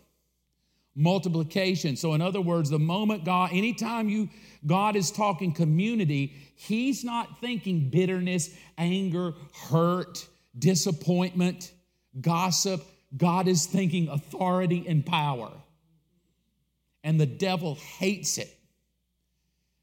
multiplication. 0.96 1.96
So, 1.96 2.16
in 2.16 2.22
other 2.22 2.42
words, 2.42 2.72
the 2.72 2.80
moment 2.80 3.26
God, 3.26 3.52
anytime 3.54 4.10
you 4.10 4.28
God 4.66 4.96
is 4.96 5.12
talking 5.12 5.54
community, 5.54 6.34
He's 6.56 7.04
not 7.04 7.40
thinking 7.42 7.92
bitterness, 7.92 8.50
anger, 8.76 9.36
hurt, 9.70 10.28
disappointment, 10.58 11.72
gossip. 12.20 12.84
God 13.16 13.48
is 13.48 13.68
thinking 13.68 14.10
authority 14.10 14.86
and 14.88 15.06
power 15.06 15.52
and 17.04 17.20
the 17.20 17.26
devil 17.26 17.76
hates 17.76 18.38
it. 18.38 18.58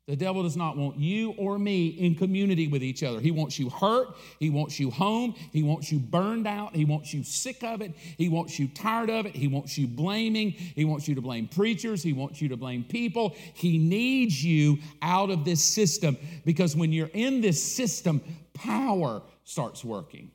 The 0.08 0.16
devil 0.16 0.42
does 0.42 0.56
not 0.56 0.78
want 0.78 0.96
you 0.98 1.32
or 1.32 1.58
me 1.58 1.88
in 1.88 2.14
community 2.14 2.66
with 2.66 2.82
each 2.82 3.02
other. 3.02 3.20
He 3.20 3.30
wants 3.30 3.58
you 3.58 3.68
hurt. 3.68 4.16
He 4.40 4.48
wants 4.48 4.80
you 4.80 4.90
home. 4.90 5.34
He 5.52 5.62
wants 5.62 5.92
you 5.92 5.98
burned 5.98 6.46
out. 6.46 6.74
He 6.74 6.86
wants 6.86 7.12
you 7.12 7.22
sick 7.22 7.62
of 7.62 7.82
it. 7.82 7.92
He 7.94 8.30
wants 8.30 8.58
you 8.58 8.68
tired 8.68 9.10
of 9.10 9.26
it. 9.26 9.36
He 9.36 9.48
wants 9.48 9.76
you 9.76 9.86
blaming. 9.86 10.52
He 10.52 10.86
wants 10.86 11.08
you 11.08 11.14
to 11.14 11.20
blame 11.20 11.46
preachers. 11.46 12.02
He 12.02 12.14
wants 12.14 12.40
you 12.40 12.48
to 12.48 12.56
blame 12.56 12.84
people. 12.84 13.36
He 13.52 13.76
needs 13.76 14.42
you 14.42 14.78
out 15.02 15.28
of 15.28 15.44
this 15.44 15.62
system 15.62 16.16
because 16.46 16.74
when 16.74 16.90
you're 16.90 17.10
in 17.12 17.42
this 17.42 17.62
system, 17.62 18.22
power 18.54 19.20
starts 19.44 19.84
working. 19.84 20.30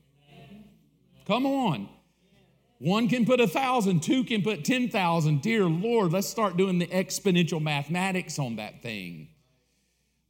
Come 1.25 1.47
on. 1.47 1.89
One 2.77 3.07
can 3.07 3.25
put 3.25 3.39
a 3.39 3.47
thousand, 3.47 4.03
two 4.03 4.23
can 4.23 4.43
put 4.43 4.65
10,000. 4.65 5.41
Dear 5.41 5.65
Lord, 5.65 6.11
let's 6.11 6.27
start 6.29 6.57
doing 6.57 6.77
the 6.77 6.87
exponential 6.87 7.59
mathematics 7.59 8.37
on 8.37 8.57
that 8.57 8.83
thing 8.83 9.29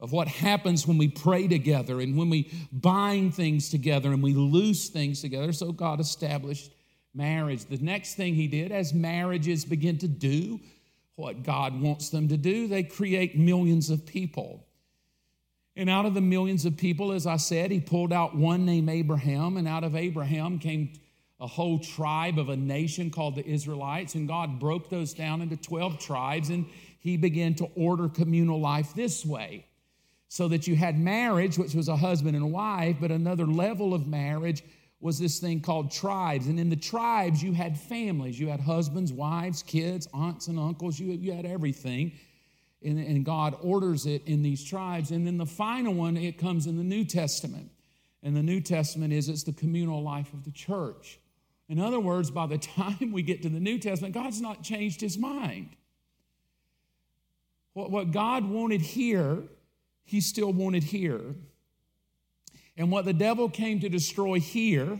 of 0.04 0.12
what 0.12 0.28
happens 0.28 0.86
when 0.86 0.98
we 0.98 1.08
pray 1.08 1.48
together 1.48 1.98
and 1.98 2.14
when 2.14 2.28
we 2.28 2.52
bind 2.70 3.34
things 3.34 3.70
together 3.70 4.12
and 4.12 4.22
we 4.22 4.34
loose 4.34 4.90
things 4.90 5.22
together. 5.22 5.50
So 5.50 5.72
God 5.72 5.98
established 5.98 6.70
marriage. 7.14 7.64
The 7.64 7.78
next 7.78 8.14
thing 8.14 8.34
He 8.34 8.46
did, 8.46 8.70
as 8.70 8.92
marriages 8.92 9.64
begin 9.64 9.96
to 9.98 10.08
do 10.08 10.60
what 11.16 11.42
God 11.42 11.80
wants 11.80 12.10
them 12.10 12.28
to 12.28 12.36
do, 12.36 12.68
they 12.68 12.82
create 12.82 13.38
millions 13.38 13.88
of 13.88 14.04
people. 14.04 14.66
And 15.74 15.88
out 15.88 16.04
of 16.04 16.12
the 16.12 16.20
millions 16.20 16.66
of 16.66 16.76
people, 16.76 17.10
as 17.10 17.26
I 17.26 17.38
said, 17.38 17.70
He 17.70 17.80
pulled 17.80 18.12
out 18.12 18.36
one 18.36 18.66
named 18.66 18.90
Abraham, 18.90 19.56
and 19.56 19.66
out 19.66 19.84
of 19.84 19.96
Abraham 19.96 20.58
came 20.58 20.92
a 21.40 21.46
whole 21.46 21.78
tribe 21.78 22.38
of 22.38 22.50
a 22.50 22.56
nation 22.56 23.10
called 23.10 23.36
the 23.36 23.46
Israelites, 23.46 24.16
and 24.16 24.28
God 24.28 24.60
broke 24.60 24.90
those 24.90 25.14
down 25.14 25.40
into 25.40 25.56
12 25.56 25.98
tribes, 25.98 26.50
and 26.50 26.66
He 27.00 27.16
began 27.16 27.54
to 27.54 27.70
order 27.74 28.10
communal 28.10 28.60
life 28.60 28.92
this 28.92 29.24
way. 29.24 29.64
So 30.34 30.48
that 30.48 30.66
you 30.66 30.74
had 30.74 30.98
marriage, 30.98 31.58
which 31.58 31.76
was 31.76 31.86
a 31.86 31.94
husband 31.94 32.34
and 32.34 32.44
a 32.44 32.48
wife, 32.48 32.96
but 33.00 33.12
another 33.12 33.46
level 33.46 33.94
of 33.94 34.08
marriage 34.08 34.64
was 34.98 35.16
this 35.16 35.38
thing 35.38 35.60
called 35.60 35.92
tribes. 35.92 36.48
And 36.48 36.58
in 36.58 36.70
the 36.70 36.74
tribes, 36.74 37.40
you 37.40 37.52
had 37.52 37.78
families. 37.78 38.40
You 38.40 38.48
had 38.48 38.58
husbands, 38.58 39.12
wives, 39.12 39.62
kids, 39.62 40.08
aunts, 40.12 40.48
and 40.48 40.58
uncles. 40.58 40.98
You, 40.98 41.12
you 41.12 41.30
had 41.34 41.46
everything. 41.46 42.10
And, 42.82 42.98
and 42.98 43.24
God 43.24 43.56
orders 43.62 44.06
it 44.06 44.26
in 44.26 44.42
these 44.42 44.64
tribes. 44.64 45.12
And 45.12 45.24
then 45.24 45.38
the 45.38 45.46
final 45.46 45.94
one, 45.94 46.16
it 46.16 46.36
comes 46.36 46.66
in 46.66 46.78
the 46.78 46.82
New 46.82 47.04
Testament. 47.04 47.70
And 48.24 48.36
the 48.36 48.42
New 48.42 48.60
Testament 48.60 49.12
is 49.12 49.28
it's 49.28 49.44
the 49.44 49.52
communal 49.52 50.02
life 50.02 50.32
of 50.32 50.44
the 50.44 50.50
church. 50.50 51.20
In 51.68 51.78
other 51.78 52.00
words, 52.00 52.32
by 52.32 52.48
the 52.48 52.58
time 52.76 53.12
we 53.12 53.22
get 53.22 53.40
to 53.42 53.48
the 53.48 53.60
New 53.60 53.78
Testament, 53.78 54.14
God's 54.14 54.40
not 54.40 54.64
changed 54.64 55.00
his 55.00 55.16
mind. 55.16 55.76
What, 57.74 57.92
what 57.92 58.10
God 58.10 58.44
wanted 58.44 58.80
here, 58.80 59.44
he 60.04 60.20
still 60.20 60.52
wanted 60.52 60.82
here. 60.82 61.20
And 62.76 62.90
what 62.90 63.04
the 63.04 63.12
devil 63.12 63.48
came 63.48 63.80
to 63.80 63.88
destroy 63.88 64.40
here, 64.40 64.98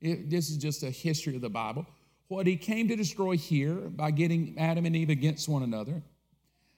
it, 0.00 0.30
this 0.30 0.50
is 0.50 0.56
just 0.56 0.82
a 0.82 0.90
history 0.90 1.36
of 1.36 1.42
the 1.42 1.50
Bible, 1.50 1.86
what 2.28 2.46
he 2.46 2.56
came 2.56 2.88
to 2.88 2.96
destroy 2.96 3.36
here 3.36 3.74
by 3.74 4.10
getting 4.10 4.58
Adam 4.58 4.86
and 4.86 4.96
Eve 4.96 5.10
against 5.10 5.48
one 5.48 5.62
another, 5.62 6.02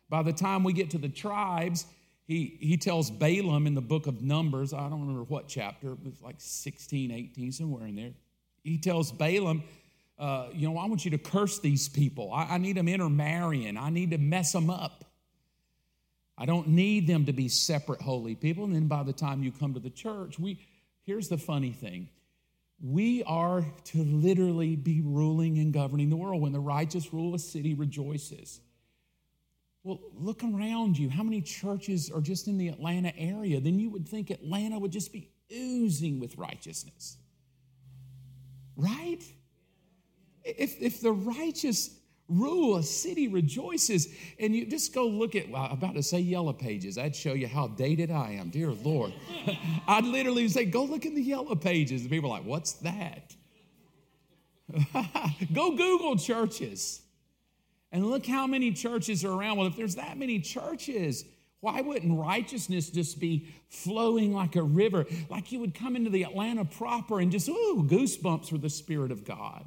by 0.09 0.23
the 0.23 0.33
time 0.33 0.65
we 0.65 0.73
get 0.73 0.91
to 0.91 0.99
the 0.99 1.09
tribes, 1.09 1.87
he, 2.27 2.57
he 2.61 2.77
tells 2.77 3.11
Balaam 3.11 3.67
in 3.67 3.75
the 3.75 3.81
book 3.81 4.07
of 4.07 4.23
Numbers, 4.23 4.73
I 4.73 4.89
don't 4.89 5.01
remember 5.01 5.25
what 5.25 5.49
chapter, 5.49 5.93
it 5.93 5.99
was 6.05 6.21
like 6.21 6.37
16, 6.39 7.11
18, 7.11 7.53
somewhere 7.53 7.87
in 7.87 7.97
there 7.97 8.13
he 8.67 8.79
tells 8.79 9.13
Balaam, 9.13 9.63
uh, 10.19 10.49
you 10.53 10.69
know, 10.69 10.77
I 10.77 10.87
want 10.87 11.05
you 11.05 11.11
to 11.13 11.19
curse 11.19 11.61
these 11.61 11.89
people. 11.89 12.33
I, 12.33 12.55
I 12.55 12.59
need 12.59 12.77
them 12.77 12.89
intermarrying. 12.89 13.77
I 13.77 13.91
need 13.91 14.11
to 14.11 14.19
mess 14.19 14.53
them 14.53 14.71
up. 14.71 15.05
I 16.39 16.45
don't 16.45 16.69
need 16.69 17.07
them 17.07 17.25
to 17.27 17.33
be 17.33 17.49
separate 17.49 18.01
holy 18.01 18.35
people. 18.35 18.65
And 18.65 18.75
then 18.75 18.87
by 18.87 19.03
the 19.03 19.13
time 19.13 19.43
you 19.43 19.53
come 19.53 19.75
to 19.75 19.81
the 19.81 19.91
church, 19.91 20.39
we 20.39 20.61
here's 21.05 21.29
the 21.29 21.39
funny 21.39 21.73
thing. 21.73 22.09
We 22.81 23.23
are 23.25 23.65
to 23.85 24.05
literally 24.05 24.77
be 24.77 25.01
ruling 25.01 25.59
and 25.59 25.73
governing 25.73 26.11
the 26.11 26.17
world. 26.17 26.43
When 26.43 26.53
the 26.53 26.61
righteous 26.61 27.13
rule 27.13 27.35
a 27.35 27.39
city 27.39 27.75
rejoices. 27.75 28.61
Well, 29.83 30.01
look 30.15 30.43
around 30.43 30.99
you. 30.99 31.09
How 31.09 31.23
many 31.23 31.41
churches 31.41 32.11
are 32.11 32.21
just 32.21 32.49
in 32.49 32.59
the 32.59 32.69
Atlanta 32.69 33.17
area? 33.17 33.61
Then 33.61 33.79
you 33.79 33.89
would 33.91 34.07
think 34.07 34.31
Atlanta 34.31 34.81
would 34.81 34.91
just 34.91 35.13
be 35.13 35.31
oozing 35.55 36.19
with 36.19 36.37
righteousness. 36.37 37.19
Right? 38.77 39.23
If, 40.43 40.83
if 40.83 41.01
the 41.01 41.13
righteous 41.13 41.91
rule, 42.29 42.77
a 42.77 42.83
city 42.83 43.29
rejoices. 43.29 44.09
And 44.39 44.55
you 44.55 44.67
just 44.67 44.95
go 44.95 45.07
look 45.07 45.35
at, 45.35 45.49
well, 45.49 45.63
I'm 45.63 45.73
about 45.73 45.95
to 45.95 46.03
say 46.03 46.21
yellow 46.21 46.53
pages. 46.53 46.99
I'd 46.99 47.15
show 47.15 47.33
you 47.33 47.47
how 47.47 47.69
dated 47.69 48.11
I 48.11 48.33
am. 48.33 48.51
Dear 48.51 48.71
Lord. 48.71 49.13
I'd 49.89 50.05
literally 50.05 50.49
say, 50.49 50.65
go 50.65 50.85
look 50.85 51.05
in 51.07 51.15
the 51.15 51.23
yellow 51.23 51.55
pages. 51.55 52.03
And 52.03 52.11
people 52.11 52.31
are 52.31 52.39
like, 52.39 52.47
what's 52.47 52.73
that? 52.75 53.35
go 55.53 55.77
Google 55.77 56.17
churches 56.17 57.03
and 57.93 58.05
look 58.07 58.27
how 58.27 58.47
many 58.47 58.73
churches 58.73 59.25
are 59.25 59.33
around. 59.33 59.59
Well, 59.59 59.67
if 59.67 59.77
there's 59.77 59.95
that 59.95 60.19
many 60.19 60.41
churches, 60.41 61.25
why 61.61 61.81
wouldn't 61.81 62.19
righteousness 62.19 62.91
just 62.91 63.21
be 63.21 63.49
flowing 63.69 64.35
like 64.35 64.57
a 64.57 64.63
river? 64.63 65.07
Like 65.31 65.53
you 65.53 65.61
would 65.61 65.75
come 65.75 65.97
into 65.97 66.11
the 66.11 66.25
Atlanta 66.25 66.65
proper 66.65 67.21
and 67.21 67.31
just, 67.31 67.49
ooh, 67.49 67.87
goosebumps 67.89 68.49
for 68.49 68.59
the 68.59 68.71
Spirit 68.71 69.13
of 69.13 69.25
God. 69.25 69.65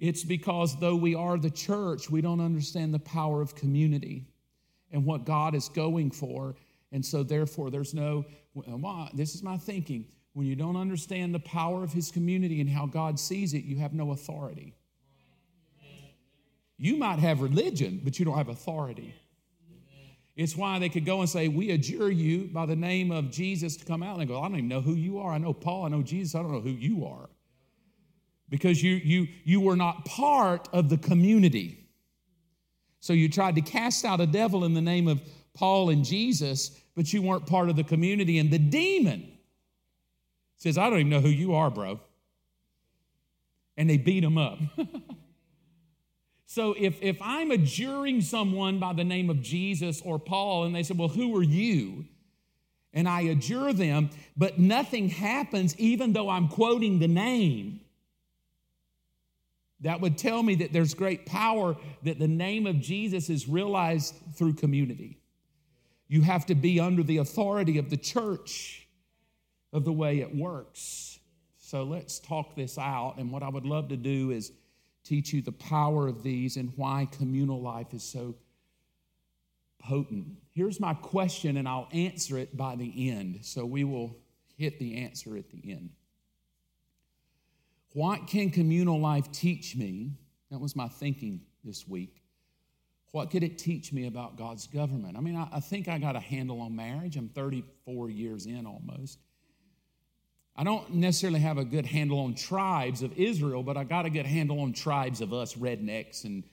It's 0.00 0.24
because 0.24 0.80
though 0.80 0.96
we 0.96 1.14
are 1.14 1.36
the 1.36 1.50
church, 1.50 2.08
we 2.10 2.22
don't 2.22 2.40
understand 2.40 2.94
the 2.94 2.98
power 2.98 3.42
of 3.42 3.54
community 3.54 4.26
and 4.90 5.04
what 5.04 5.26
God 5.26 5.54
is 5.54 5.68
going 5.68 6.10
for. 6.10 6.56
And 6.90 7.04
so, 7.04 7.22
therefore, 7.22 7.70
there's 7.70 7.92
no, 7.92 8.24
this 9.14 9.34
is 9.34 9.42
my 9.42 9.58
thinking. 9.58 10.06
When 10.32 10.46
you 10.46 10.56
don't 10.56 10.76
understand 10.76 11.34
the 11.34 11.40
power 11.40 11.84
of 11.84 11.92
His 11.92 12.10
community 12.10 12.62
and 12.62 12.70
how 12.70 12.86
God 12.86 13.20
sees 13.20 13.52
it, 13.52 13.64
you 13.64 13.76
have 13.76 13.92
no 13.92 14.12
authority. 14.12 14.74
You 16.78 16.96
might 16.96 17.18
have 17.18 17.42
religion, 17.42 18.00
but 18.02 18.18
you 18.18 18.24
don't 18.24 18.38
have 18.38 18.48
authority. 18.48 19.14
It's 20.34 20.56
why 20.56 20.78
they 20.78 20.88
could 20.88 21.04
go 21.04 21.20
and 21.20 21.28
say, 21.28 21.48
We 21.48 21.72
adjure 21.72 22.10
you 22.10 22.48
by 22.50 22.64
the 22.64 22.76
name 22.76 23.10
of 23.10 23.30
Jesus 23.30 23.76
to 23.76 23.84
come 23.84 24.02
out. 24.02 24.18
And 24.18 24.22
they 24.22 24.32
go, 24.32 24.40
I 24.40 24.48
don't 24.48 24.56
even 24.56 24.68
know 24.68 24.80
who 24.80 24.94
you 24.94 25.18
are. 25.18 25.32
I 25.32 25.38
know 25.38 25.52
Paul, 25.52 25.84
I 25.84 25.88
know 25.88 26.02
Jesus, 26.02 26.34
I 26.34 26.38
don't 26.38 26.52
know 26.52 26.60
who 26.60 26.70
you 26.70 27.04
are. 27.04 27.28
Because 28.50 28.82
you, 28.82 28.96
you, 28.96 29.28
you 29.44 29.60
were 29.60 29.76
not 29.76 30.04
part 30.04 30.68
of 30.72 30.88
the 30.88 30.98
community. 30.98 31.88
So 32.98 33.12
you 33.14 33.28
tried 33.28 33.54
to 33.54 33.62
cast 33.62 34.04
out 34.04 34.20
a 34.20 34.26
devil 34.26 34.64
in 34.64 34.74
the 34.74 34.82
name 34.82 35.08
of 35.08 35.22
Paul 35.54 35.90
and 35.90 36.04
Jesus, 36.04 36.70
but 36.94 37.12
you 37.12 37.22
weren't 37.22 37.46
part 37.46 37.70
of 37.70 37.76
the 37.76 37.84
community. 37.84 38.38
And 38.38 38.50
the 38.50 38.58
demon 38.58 39.30
says, 40.56 40.76
I 40.76 40.90
don't 40.90 41.00
even 41.00 41.10
know 41.10 41.20
who 41.20 41.28
you 41.28 41.54
are, 41.54 41.70
bro. 41.70 42.00
And 43.76 43.88
they 43.88 43.96
beat 43.96 44.22
him 44.22 44.36
up. 44.36 44.58
so 46.46 46.74
if, 46.78 47.00
if 47.00 47.16
I'm 47.22 47.50
adjuring 47.50 48.20
someone 48.20 48.78
by 48.78 48.92
the 48.92 49.04
name 49.04 49.30
of 49.30 49.40
Jesus 49.40 50.02
or 50.04 50.18
Paul, 50.18 50.64
and 50.64 50.74
they 50.74 50.82
say, 50.82 50.94
Well, 50.94 51.08
who 51.08 51.34
are 51.36 51.42
you? 51.42 52.04
And 52.92 53.08
I 53.08 53.22
adjure 53.22 53.72
them, 53.72 54.10
but 54.36 54.58
nothing 54.58 55.08
happens 55.08 55.78
even 55.78 56.12
though 56.12 56.28
I'm 56.28 56.48
quoting 56.48 56.98
the 56.98 57.08
name. 57.08 57.80
That 59.82 60.00
would 60.00 60.18
tell 60.18 60.42
me 60.42 60.56
that 60.56 60.72
there's 60.72 60.94
great 60.94 61.24
power 61.26 61.76
that 62.02 62.18
the 62.18 62.28
name 62.28 62.66
of 62.66 62.80
Jesus 62.80 63.30
is 63.30 63.48
realized 63.48 64.14
through 64.34 64.54
community. 64.54 65.18
You 66.06 66.22
have 66.22 66.44
to 66.46 66.54
be 66.54 66.80
under 66.80 67.02
the 67.02 67.18
authority 67.18 67.78
of 67.78 67.88
the 67.88 67.96
church 67.96 68.86
of 69.72 69.84
the 69.84 69.92
way 69.92 70.20
it 70.20 70.34
works. 70.34 71.18
So 71.56 71.84
let's 71.84 72.18
talk 72.18 72.56
this 72.56 72.78
out. 72.78 73.14
And 73.18 73.30
what 73.30 73.42
I 73.42 73.48
would 73.48 73.64
love 73.64 73.88
to 73.88 73.96
do 73.96 74.32
is 74.32 74.52
teach 75.04 75.32
you 75.32 75.40
the 75.40 75.52
power 75.52 76.08
of 76.08 76.22
these 76.22 76.56
and 76.56 76.72
why 76.76 77.08
communal 77.12 77.62
life 77.62 77.94
is 77.94 78.02
so 78.02 78.34
potent. 79.78 80.26
Here's 80.50 80.80
my 80.80 80.94
question, 80.94 81.56
and 81.56 81.68
I'll 81.68 81.88
answer 81.92 82.38
it 82.38 82.56
by 82.56 82.76
the 82.76 83.10
end. 83.10 83.38
So 83.42 83.64
we 83.64 83.84
will 83.84 84.16
hit 84.56 84.78
the 84.78 84.96
answer 84.98 85.36
at 85.36 85.48
the 85.50 85.72
end. 85.72 85.90
What 87.92 88.26
can 88.26 88.50
communal 88.50 89.00
life 89.00 89.30
teach 89.32 89.74
me? 89.76 90.12
That 90.50 90.60
was 90.60 90.76
my 90.76 90.88
thinking 90.88 91.40
this 91.64 91.86
week. 91.88 92.22
What 93.12 93.30
could 93.30 93.42
it 93.42 93.58
teach 93.58 93.92
me 93.92 94.06
about 94.06 94.36
God's 94.36 94.68
government? 94.68 95.16
I 95.16 95.20
mean, 95.20 95.36
I, 95.36 95.48
I, 95.52 95.60
think 95.60 95.88
I 95.88 95.98
got 95.98 96.14
a 96.14 96.20
handle 96.20 96.60
on 96.60 96.76
marriage. 96.76 97.16
I'm 97.16 97.28
34 97.28 98.10
years 98.10 98.46
in 98.46 98.66
almost. 98.66 99.18
I 100.54 100.62
don't 100.62 100.94
necessarily 100.94 101.40
have 101.40 101.58
a 101.58 101.64
good 101.64 101.86
handle 101.86 102.20
on 102.20 102.34
tribes 102.34 103.02
of 103.02 103.18
Israel, 103.18 103.62
but 103.62 103.76
I 103.76 103.82
got 103.82 104.06
a 104.06 104.10
good 104.10 104.26
handle 104.26 104.60
on 104.60 104.72
tribes 104.72 105.20
of 105.20 105.32
us 105.32 105.54
rednecks 105.54 106.24
and 106.24 106.44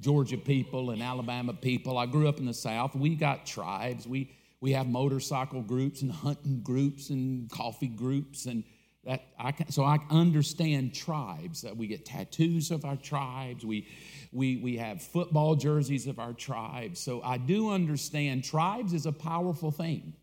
Georgia 0.00 0.38
people 0.38 0.90
and 0.90 1.02
Alabama 1.02 1.52
people. 1.52 1.98
I 1.98 2.06
grew 2.06 2.28
up 2.28 2.38
in 2.38 2.46
the 2.46 2.54
South. 2.54 2.94
We 2.94 3.14
got 3.14 3.44
tribes. 3.44 4.06
We, 4.06 4.30
we 4.60 4.72
have 4.72 4.86
motorcycle 4.86 5.60
groups 5.60 6.00
and 6.00 6.10
hunting 6.10 6.60
groups 6.62 7.10
and 7.10 7.50
coffee 7.50 7.88
groups 7.88 8.46
and 8.46 8.64
that 9.04 9.22
I 9.38 9.52
so 9.68 9.84
I 9.84 9.98
understand 10.10 10.94
tribes. 10.94 11.62
That 11.62 11.76
we 11.76 11.86
get 11.86 12.04
tattoos 12.06 12.70
of 12.70 12.84
our 12.84 12.96
tribes. 12.96 13.64
We 13.64 13.88
we, 14.32 14.56
we 14.56 14.76
have 14.78 15.02
football 15.02 15.54
jerseys 15.54 16.06
of 16.06 16.18
our 16.18 16.32
tribes. 16.32 17.00
So 17.00 17.22
I 17.22 17.36
do 17.36 17.70
understand 17.70 18.44
tribes 18.44 18.94
is 18.94 19.06
a 19.06 19.12
powerful 19.12 19.70
thing. 19.70 20.14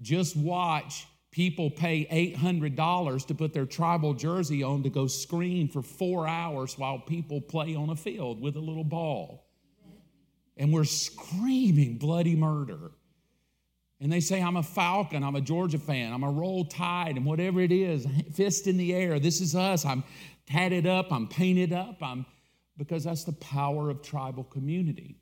Just 0.00 0.36
watch 0.36 1.06
people 1.32 1.68
pay 1.70 2.34
$800 2.38 3.26
to 3.26 3.34
put 3.34 3.52
their 3.52 3.66
tribal 3.66 4.14
jersey 4.14 4.62
on 4.62 4.84
to 4.84 4.90
go 4.90 5.06
scream 5.06 5.68
for 5.68 5.82
four 5.82 6.28
hours 6.28 6.78
while 6.78 6.98
people 6.98 7.40
play 7.40 7.74
on 7.74 7.90
a 7.90 7.96
field 7.96 8.40
with 8.40 8.56
a 8.56 8.60
little 8.60 8.84
ball. 8.84 9.44
And 10.56 10.72
we're 10.72 10.84
screaming 10.84 11.98
bloody 11.98 12.36
murder. 12.36 12.92
And 14.00 14.12
they 14.12 14.20
say, 14.20 14.42
I'm 14.42 14.56
a 14.56 14.62
Falcon, 14.62 15.22
I'm 15.22 15.36
a 15.36 15.40
Georgia 15.40 15.78
fan, 15.78 16.12
I'm 16.12 16.22
a 16.22 16.30
Roll 16.30 16.66
Tide, 16.66 17.16
and 17.16 17.24
whatever 17.24 17.60
it 17.60 17.72
is, 17.72 18.06
fist 18.34 18.66
in 18.66 18.76
the 18.76 18.94
air, 18.94 19.18
this 19.18 19.40
is 19.40 19.54
us. 19.54 19.86
I'm 19.86 20.04
tatted 20.46 20.86
up, 20.86 21.10
I'm 21.10 21.26
painted 21.26 21.72
up, 21.72 22.02
I'm 22.02 22.26
because 22.76 23.04
that's 23.04 23.24
the 23.24 23.32
power 23.32 23.88
of 23.88 24.02
tribal 24.02 24.44
community. 24.44 25.16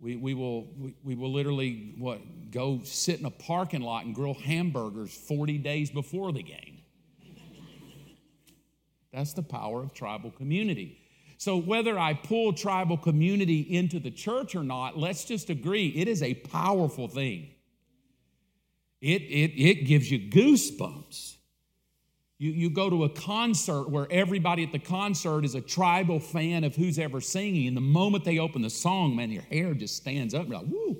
We, 0.00 0.16
we, 0.16 0.34
will, 0.34 0.72
we, 0.76 0.94
we 1.04 1.14
will 1.14 1.32
literally 1.32 1.94
what, 1.98 2.50
go 2.50 2.80
sit 2.82 3.20
in 3.20 3.26
a 3.26 3.30
parking 3.30 3.82
lot 3.82 4.04
and 4.04 4.14
grill 4.14 4.34
hamburgers 4.34 5.14
40 5.14 5.58
days 5.58 5.90
before 5.90 6.32
the 6.32 6.42
game. 6.42 6.78
That's 9.12 9.34
the 9.34 9.42
power 9.42 9.82
of 9.82 9.92
tribal 9.92 10.30
community. 10.30 10.98
So, 11.36 11.56
whether 11.56 11.98
I 11.98 12.14
pull 12.14 12.52
tribal 12.52 12.96
community 12.96 13.60
into 13.60 13.98
the 14.00 14.10
church 14.10 14.54
or 14.54 14.62
not, 14.62 14.96
let's 14.96 15.24
just 15.24 15.50
agree 15.50 15.88
it 15.88 16.08
is 16.08 16.22
a 16.22 16.34
powerful 16.34 17.08
thing. 17.08 17.50
It, 19.02 19.22
it, 19.22 19.60
it 19.60 19.74
gives 19.86 20.10
you 20.10 20.30
goosebumps. 20.30 21.34
You, 22.38 22.52
you 22.52 22.70
go 22.70 22.88
to 22.88 23.04
a 23.04 23.08
concert 23.08 23.90
where 23.90 24.06
everybody 24.10 24.62
at 24.62 24.70
the 24.70 24.78
concert 24.78 25.44
is 25.44 25.56
a 25.56 25.60
tribal 25.60 26.20
fan 26.20 26.62
of 26.62 26.76
who's 26.76 27.00
ever 27.00 27.20
singing, 27.20 27.66
and 27.66 27.76
the 27.76 27.80
moment 27.80 28.24
they 28.24 28.38
open 28.38 28.62
the 28.62 28.70
song, 28.70 29.16
man, 29.16 29.30
your 29.30 29.42
hair 29.42 29.74
just 29.74 29.96
stands 29.96 30.34
up. 30.34 30.46
You're 30.46 30.58
like, 30.58 30.66
woo, 30.68 30.98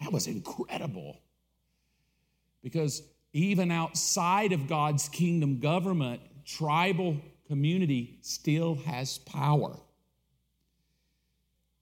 that 0.00 0.10
was 0.10 0.26
incredible. 0.26 1.20
Because 2.62 3.02
even 3.34 3.70
outside 3.70 4.52
of 4.52 4.66
God's 4.66 5.08
kingdom 5.10 5.58
government, 5.58 6.22
tribal 6.46 7.18
community 7.46 8.18
still 8.22 8.76
has 8.86 9.18
power. 9.18 9.76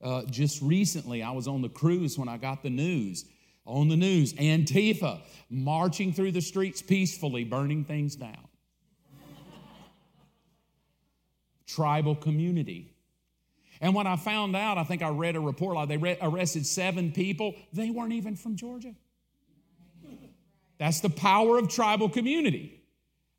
Uh, 0.03 0.25
just 0.25 0.61
recently, 0.61 1.23
I 1.23 1.31
was 1.31 1.47
on 1.47 1.63
the 1.63 1.69
cruise 1.69 2.19
when 2.19 2.29
I 2.29 2.37
got 2.37 2.63
the 2.63 2.71
news. 2.71 3.27
On 3.71 3.89
the 3.89 3.97
news, 3.97 4.33
Antifa 4.35 5.21
marching 5.49 6.13
through 6.13 6.33
the 6.33 6.41
streets 6.41 6.83
peacefully, 6.83 7.45
burning 7.45 7.85
things 7.85 8.17
down. 8.17 8.49
tribal 11.67 12.17
community. 12.17 12.93
And 13.81 13.95
when 13.95 14.07
I 14.07 14.17
found 14.17 14.57
out, 14.57 14.77
I 14.77 14.85
think 14.85 15.03
I 15.03 15.09
read 15.09 15.37
a 15.37 15.41
report 15.41 15.77
like 15.77 15.89
they 15.89 16.19
arrested 16.21 16.67
seven 16.67 17.13
people, 17.13 17.55
they 17.73 17.91
weren't 17.91 18.13
even 18.13 18.37
from 18.37 18.57
Georgia. 18.57 18.95
That's 20.79 21.01
the 21.01 21.11
power 21.11 21.59
of 21.59 21.69
tribal 21.69 22.09
community. 22.09 22.83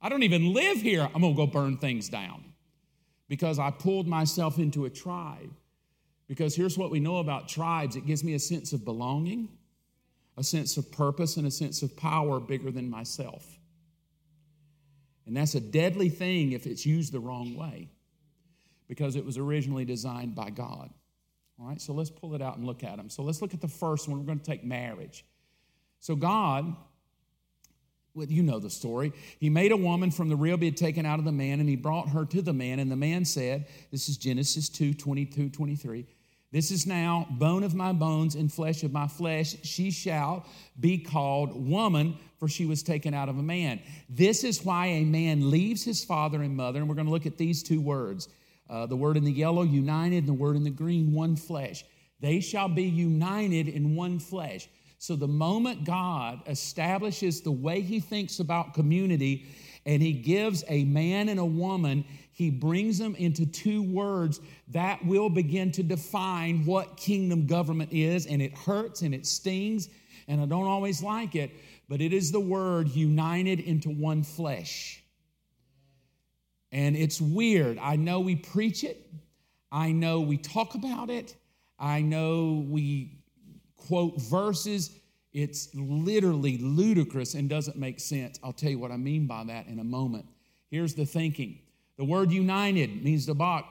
I 0.02 0.10
don't 0.10 0.24
even 0.24 0.54
live 0.54 0.78
here. 0.78 1.10
I'm 1.13 1.22
going 1.22 1.34
to 1.34 1.38
go 1.38 1.48
burn 1.48 1.78
things 1.78 2.08
down 2.08 2.44
because 3.28 3.60
I 3.60 3.72
pulled 3.72 4.08
myself 4.08 4.58
into 4.60 4.86
a 4.86 4.89
tribe. 4.89 5.52
Because 6.28 6.56
here's 6.56 6.78
what 6.78 6.91
we 6.91 7.00
know 7.00 7.17
about 7.17 7.50
tribes 7.50 7.96
it 7.96 8.06
gives 8.06 8.24
me 8.24 8.34
a 8.36 8.39
sense 8.39 8.74
of 8.74 8.86
belonging, 8.86 9.50
a 10.38 10.44
sense 10.44 10.78
of 10.78 10.91
purpose, 10.91 11.38
and 11.38 11.46
a 11.46 11.52
sense 11.52 11.82
of 11.82 11.96
power 11.96 12.39
bigger 12.39 12.72
than 12.72 12.89
myself. 12.89 13.46
And 15.26 15.36
that's 15.36 15.56
a 15.56 15.60
deadly 15.60 16.10
thing 16.10 16.52
if 16.52 16.65
it's 16.65 16.86
used 16.86 17.12
the 17.12 17.20
wrong 17.20 17.56
way 17.56 17.89
because 18.88 19.15
it 19.15 19.26
was 19.26 19.38
originally 19.38 19.86
designed 19.86 20.36
by 20.36 20.50
God. 20.50 20.89
All 21.60 21.67
right, 21.67 21.80
so 21.80 21.94
let's 21.94 22.10
pull 22.10 22.34
it 22.34 22.41
out 22.41 22.58
and 22.58 22.65
look 22.65 22.84
at 22.84 22.98
them. 22.98 23.10
So 23.10 23.24
let's 23.24 23.41
look 23.41 23.54
at 23.54 23.62
the 23.62 23.67
first 23.67 24.10
one. 24.10 24.20
We're 24.20 24.26
going 24.26 24.39
to 24.39 24.46
take 24.46 24.63
marriage. 24.63 25.24
So 26.00 26.15
God, 26.15 26.76
well, 28.13 28.28
you 28.28 28.44
know 28.44 28.60
the 28.60 28.70
story. 28.70 29.13
He 29.39 29.50
made 29.50 29.72
a 29.72 29.78
woman 29.78 30.12
from 30.12 30.28
the 30.28 30.36
rib 30.36 30.60
he 30.60 30.65
had 30.65 30.78
taken 30.78 31.06
out 31.06 31.20
of 31.20 31.26
the 31.26 31.32
man, 31.32 31.60
and 31.60 31.70
he 31.70 31.76
brought 31.76 32.10
her 32.10 32.26
to 32.26 32.41
the 32.41 32.52
man. 32.52 32.80
And 32.80 32.91
the 32.91 32.98
man 32.98 33.24
said, 33.24 33.67
This 33.91 34.10
is 34.10 34.17
Genesis 34.17 34.67
2 34.70 34.96
22, 34.96 35.50
23. 35.50 36.06
This 36.52 36.70
is 36.70 36.86
now 36.86 37.28
bone 37.30 37.64
of 37.64 37.74
my 37.74 37.94
bones 37.94 38.36
and 38.36 38.52
flesh 38.52 38.84
of 38.84 38.92
my 38.92 39.08
flesh. 39.08 39.56
She 39.64 39.90
shall 39.90 40.46
be 40.80 40.98
called 40.98 41.56
woman, 41.70 42.18
for 42.40 42.50
she 42.50 42.66
was 42.66 42.84
taken 42.84 43.14
out 43.14 43.30
of 43.30 43.38
a 43.38 43.44
man. 43.44 43.80
This 44.10 44.44
is 44.44 44.66
why 44.66 44.88
a 44.88 45.06
man 45.06 45.50
leaves 45.50 45.84
his 45.84 46.04
father 46.04 46.42
and 46.42 46.58
mother. 46.58 46.80
And 46.80 46.90
we're 46.90 46.96
going 46.96 47.08
to 47.08 47.12
look 47.12 47.26
at 47.26 47.38
these 47.38 47.64
two 47.64 47.80
words 47.80 48.28
uh, 48.70 48.86
the 48.86 48.96
word 48.96 49.18
in 49.18 49.26
the 49.26 49.32
yellow, 49.32 49.64
united, 49.64 50.20
and 50.20 50.28
the 50.28 50.34
word 50.34 50.56
in 50.56 50.64
the 50.64 50.70
green, 50.70 51.12
one 51.12 51.36
flesh. 51.36 51.84
They 52.22 52.40
shall 52.40 52.70
be 52.70 52.84
united 52.84 53.68
in 53.68 53.96
one 53.96 54.18
flesh. 54.18 54.70
So 54.98 55.16
the 55.16 55.28
moment 55.28 55.84
God 55.84 56.42
establishes 56.48 57.42
the 57.42 57.52
way 57.52 57.82
he 57.82 58.00
thinks 58.00 58.40
about 58.40 58.74
community 58.74 59.48
and 59.86 60.02
he 60.02 60.13
gives 60.13 60.63
a 60.67 60.84
man 60.86 61.30
and 61.30 61.39
a 61.39 61.46
woman, 61.46 62.06
he 62.32 62.50
brings 62.50 62.98
them 62.98 63.15
into 63.15 63.46
two 63.46 63.82
words 63.82 64.39
that 64.70 65.04
will 65.06 65.30
begin 65.30 65.72
to 65.74 65.84
define 65.84 66.65
what 66.65 66.98
kingdom 66.98 67.46
government 67.48 67.91
is. 67.91 68.26
And 68.26 68.41
it 68.41 68.54
hurts 68.58 69.02
and 69.02 69.13
it 69.13 69.26
stings, 69.26 69.89
and 70.28 70.41
I 70.41 70.46
don't 70.46 70.67
always 70.67 71.02
like 71.04 71.36
it, 71.36 71.52
but 71.89 72.02
it 72.02 72.13
is 72.13 72.32
the 72.32 72.39
word 72.39 72.89
united 72.89 73.60
into 73.60 73.89
one 73.89 74.24
flesh. 74.24 75.04
And 76.72 76.96
it's 76.96 77.20
weird. 77.20 77.78
I 77.80 77.96
know 77.98 78.22
we 78.22 78.36
preach 78.36 78.84
it, 78.84 79.10
I 79.72 79.91
know 79.91 80.22
we 80.22 80.38
talk 80.38 80.76
about 80.76 81.10
it, 81.10 81.36
I 81.78 82.02
know 82.02 82.65
we 82.70 83.17
quote 83.76 84.22
verses. 84.22 84.91
It's 85.34 85.70
literally 85.74 86.58
ludicrous 86.58 87.36
and 87.36 87.50
doesn't 87.50 87.78
make 87.78 88.00
sense. 88.00 88.39
I'll 88.44 88.52
tell 88.52 88.70
you 88.70 88.80
what 88.80 88.91
I 88.91 88.98
mean 88.98 89.28
by 89.28 89.46
that 89.46 89.67
in 89.67 89.80
a 89.80 89.84
moment. 89.84 90.26
Here's 90.70 90.94
the 90.94 91.06
thinking 91.06 91.60
the 91.98 92.06
word 92.06 92.32
united 92.32 93.04
means 93.04 93.28
dabak. 93.28 93.65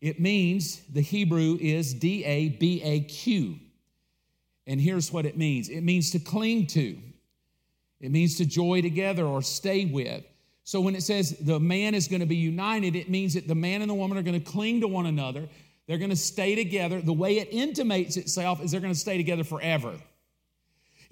It 0.00 0.20
means 0.20 0.80
the 0.92 1.00
Hebrew 1.00 1.56
is 1.60 1.94
D 1.94 2.24
A 2.24 2.50
B 2.50 2.82
A 2.82 3.00
Q. 3.00 3.58
And 4.66 4.80
here's 4.80 5.12
what 5.12 5.26
it 5.26 5.36
means 5.36 5.68
it 5.68 5.82
means 5.82 6.10
to 6.12 6.18
cling 6.18 6.66
to, 6.68 6.98
it 8.00 8.10
means 8.10 8.36
to 8.36 8.46
joy 8.46 8.82
together 8.82 9.24
or 9.24 9.42
stay 9.42 9.86
with. 9.86 10.24
So 10.64 10.80
when 10.80 10.94
it 10.94 11.02
says 11.02 11.36
the 11.38 11.58
man 11.58 11.94
is 11.94 12.06
going 12.06 12.20
to 12.20 12.26
be 12.26 12.36
united, 12.36 12.94
it 12.94 13.10
means 13.10 13.34
that 13.34 13.48
the 13.48 13.54
man 13.54 13.80
and 13.82 13.90
the 13.90 13.94
woman 13.94 14.16
are 14.16 14.22
going 14.22 14.40
to 14.40 14.50
cling 14.50 14.80
to 14.82 14.88
one 14.88 15.06
another. 15.06 15.48
They're 15.86 15.98
going 15.98 16.10
to 16.10 16.16
stay 16.16 16.54
together. 16.54 17.00
The 17.00 17.12
way 17.12 17.38
it 17.38 17.48
intimates 17.50 18.16
itself 18.16 18.62
is 18.62 18.70
they're 18.70 18.80
going 18.80 18.92
to 18.92 18.98
stay 18.98 19.16
together 19.16 19.42
forever. 19.42 19.94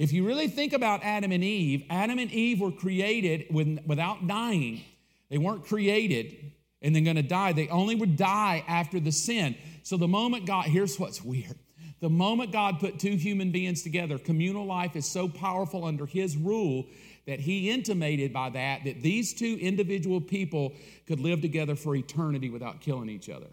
If 0.01 0.15
you 0.15 0.27
really 0.27 0.49
think 0.49 0.73
about 0.73 1.05
Adam 1.05 1.31
and 1.31 1.45
Eve, 1.45 1.85
Adam 1.91 2.19
and 2.19 2.33
Eve 2.33 2.63
were 2.63 2.73
created 2.73 3.45
with, 3.51 3.81
without 3.85 4.27
dying. 4.27 4.81
They 5.29 5.37
weren't 5.37 5.67
created 5.67 6.53
and 6.81 6.97
then 6.97 7.05
going 7.05 7.17
to 7.17 7.23
die. 7.23 7.53
They 7.53 7.69
only 7.69 7.97
would 7.97 8.17
die 8.17 8.65
after 8.67 8.99
the 8.99 9.13
sin. 9.13 9.59
So 9.83 9.99
the 9.99 10.09
moment 10.09 10.47
God, 10.47 10.65
here's 10.65 10.99
what's 10.99 11.23
weird. 11.23 11.59
The 12.01 12.09
moment 12.09 12.51
God 12.51 12.81
put 12.81 12.99
two 12.99 13.15
human 13.17 13.51
beings 13.51 13.83
together, 13.83 14.17
communal 14.17 14.65
life 14.65 14.97
is 14.97 15.05
so 15.05 15.29
powerful 15.29 15.85
under 15.85 16.07
His 16.07 16.35
rule 16.35 16.87
that 17.27 17.39
He 17.39 17.69
intimated 17.69 18.33
by 18.33 18.49
that 18.49 18.85
that 18.85 19.03
these 19.03 19.35
two 19.35 19.59
individual 19.61 20.23
people 20.23 20.73
could 21.07 21.21
live 21.21 21.43
together 21.43 21.77
for 21.77 21.95
eternity 21.95 22.49
without 22.49 22.81
killing 22.81 23.11
each 23.11 23.29
other. 23.29 23.51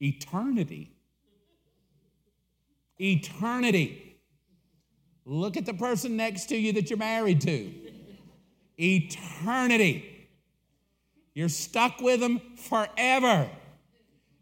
Eternity. 0.00 0.92
Eternity. 2.98 4.11
Look 5.32 5.56
at 5.56 5.64
the 5.64 5.72
person 5.72 6.18
next 6.18 6.50
to 6.50 6.56
you 6.58 6.74
that 6.74 6.90
you're 6.90 6.98
married 6.98 7.40
to. 7.40 7.72
Eternity. 8.78 10.28
You're 11.32 11.48
stuck 11.48 12.02
with 12.02 12.20
them 12.20 12.38
forever. 12.56 13.48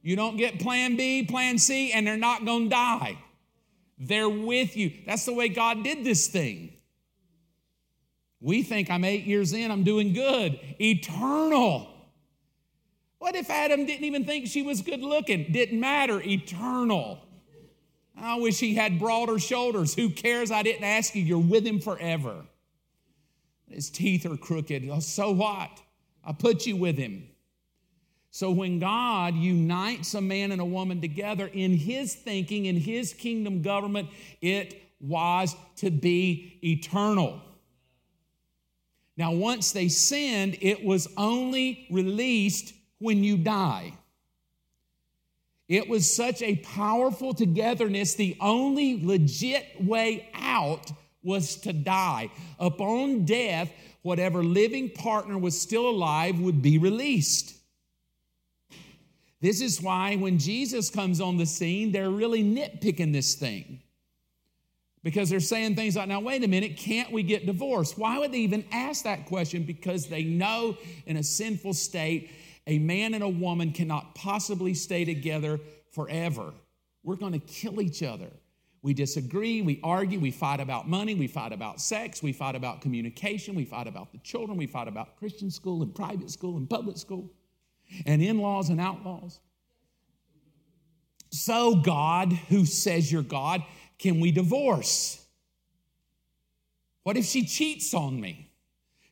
You 0.03 0.17
don't 0.17 0.37
get 0.37 0.59
plan 0.59 0.97
B, 0.97 1.23
plan 1.23 1.59
C, 1.59 1.93
and 1.93 2.05
they're 2.05 2.17
not 2.17 2.45
going 2.45 2.65
to 2.65 2.71
die. 2.71 3.19
They're 4.01 4.29
with 4.29 4.77
you. 4.77 4.93
That's 5.07 5.25
the 5.25 5.33
way 5.33 5.49
God 5.49 5.85
did 5.85 6.03
this 6.03 6.27
thing. 6.27 6.73
We 8.41 8.65
think 8.65 8.91
I'm 8.91 9.05
eight 9.05 9.27
years 9.27 9.53
in, 9.53 9.71
I'm 9.71 9.85
doing 9.85 10.13
good. 10.13 10.59
Eternal. 10.81 11.89
What 13.21 13.37
if 13.37 13.49
Adam 13.49 13.87
didn't 13.87 14.07
even 14.07 14.25
think 14.25 14.49
she 14.49 14.63
was 14.63 14.83
good 14.83 15.03
looking? 15.03 15.53
Didn't 15.53 15.79
matter. 15.79 16.21
Eternal. 16.21 17.21
I 18.17 18.39
wish 18.39 18.59
he 18.59 18.75
had 18.75 18.99
broader 18.99 19.39
shoulders. 19.39 19.95
Who 19.95 20.11
cares? 20.11 20.51
I 20.51 20.63
didn't 20.63 20.85
ask 20.85 21.15
you. 21.15 21.23
You're 21.23 21.39
with 21.39 21.67
him 21.67 21.81
forever. 21.81 22.45
His 23.69 23.91
teeth 23.91 24.27
are 24.27 24.37
crooked. 24.37 24.89
Oh, 24.91 25.01
so 25.01 25.31
what? 25.31 25.71
I 26.25 26.33
put 26.33 26.67
you 26.67 26.77
with 26.77 26.99
him. 26.99 27.29
So 28.31 28.51
when 28.51 28.79
God 28.79 29.35
unites 29.35 30.15
a 30.15 30.21
man 30.21 30.53
and 30.53 30.61
a 30.61 30.65
woman 30.65 31.01
together 31.01 31.51
in 31.53 31.77
his 31.77 32.15
thinking, 32.15 32.67
in 32.67 32.77
his 32.77 33.13
kingdom 33.13 33.63
government, 33.63 34.09
it 34.41 34.81
was 35.01 35.57
to 35.77 35.91
be 35.91 36.59
eternal. 36.63 37.41
Now, 39.17 39.33
once 39.33 39.73
they 39.73 39.89
sinned, 39.89 40.59
it 40.61 40.85
was 40.85 41.09
only 41.17 41.87
released 41.91 42.73
when 42.99 43.25
you 43.25 43.37
die. 43.37 43.95
It 45.71 45.89
was 45.89 46.13
such 46.13 46.43
a 46.43 46.57
powerful 46.57 47.33
togetherness. 47.33 48.17
The 48.17 48.37
only 48.41 49.07
legit 49.07 49.67
way 49.81 50.29
out 50.35 50.91
was 51.23 51.55
to 51.59 51.73
die. 51.73 52.33
Upon 52.59 53.25
death, 53.25 53.73
whatever 54.03 54.43
living 54.43 54.91
partner 54.91 55.39
was 55.39 55.61
still 55.61 55.89
alive 55.89 56.41
would 56.41 56.61
be 56.61 56.79
released. 56.79 57.55
This 59.41 59.61
is 59.61 59.81
why 59.81 60.17
when 60.17 60.39
Jesus 60.39 60.91
comes 60.91 61.21
on 61.21 61.37
the 61.37 61.47
scene, 61.47 61.93
they're 61.93 62.11
really 62.11 62.43
nitpicking 62.43 63.13
this 63.13 63.37
thing. 63.37 63.81
Because 65.05 65.31
they're 65.31 65.39
saying 65.39 65.77
things 65.77 65.95
like, 65.95 66.09
now, 66.09 66.19
wait 66.19 66.43
a 66.43 66.49
minute, 66.49 66.79
can't 66.79 67.13
we 67.13 67.23
get 67.23 67.47
divorced? 67.47 67.97
Why 67.97 68.19
would 68.19 68.33
they 68.33 68.39
even 68.39 68.65
ask 68.73 69.05
that 69.05 69.27
question? 69.27 69.63
Because 69.63 70.09
they 70.09 70.25
know 70.25 70.77
in 71.07 71.17
a 71.17 71.23
sinful 71.23 71.75
state, 71.75 72.33
a 72.67 72.79
man 72.79 73.15
and 73.15 73.23
a 73.23 73.29
woman 73.29 73.73
cannot 73.73 74.15
possibly 74.15 74.75
stay 74.75 75.05
together 75.05 75.59
forever. 75.93 76.53
We're 77.03 77.17
going 77.17 77.33
to 77.33 77.39
kill 77.39 77.81
each 77.81 78.03
other. 78.03 78.31
We 78.83 78.95
disagree, 78.95 79.61
we 79.61 79.79
argue, 79.83 80.19
we 80.19 80.31
fight 80.31 80.61
about 80.61 80.89
money, 80.89 81.15
we 81.15 81.27
fight 81.27 81.53
about 81.53 81.81
sex, 81.81 82.23
we 82.23 82.33
fight 82.33 82.55
about 82.55 82.81
communication, 82.81 83.55
we 83.55 83.67
fight 83.67 83.87
about 83.87 84.11
the 84.11 84.19
children, 84.19 84.57
we 84.57 84.67
fight 84.67 84.89
about 84.89 85.17
Christian 85.17 85.51
school 85.51 85.83
and 85.83 85.95
private 85.95 86.31
school 86.31 86.57
and 86.57 86.69
public 86.69 86.97
school 86.97 87.31
and 88.07 88.23
in 88.23 88.39
laws 88.39 88.71
and 88.71 88.81
outlaws. 88.81 89.41
So, 91.31 91.77
God, 91.77 92.33
who 92.33 92.65
says 92.65 93.13
you're 93.13 93.23
God, 93.23 93.63
can 93.99 94.19
we 94.19 94.33
divorce? 94.33 95.25
What 97.03 97.17
if 97.17 97.25
she 97.27 97.45
cheats 97.45 97.93
on 97.95 98.21
me? 98.21 98.51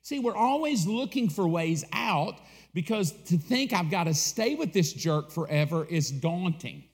See, 0.03 0.19
we're 0.19 0.37
always 0.37 0.87
looking 0.87 1.29
for 1.29 1.47
ways 1.47 1.85
out 1.93 2.39
because 2.79 3.11
to 3.25 3.37
think 3.37 3.73
I've 3.73 3.91
got 3.91 4.05
to 4.05 4.15
stay 4.15 4.55
with 4.55 4.73
this 4.73 4.93
jerk 4.93 5.33
forever 5.33 5.85
is 5.87 6.13
daunting. 6.13 6.85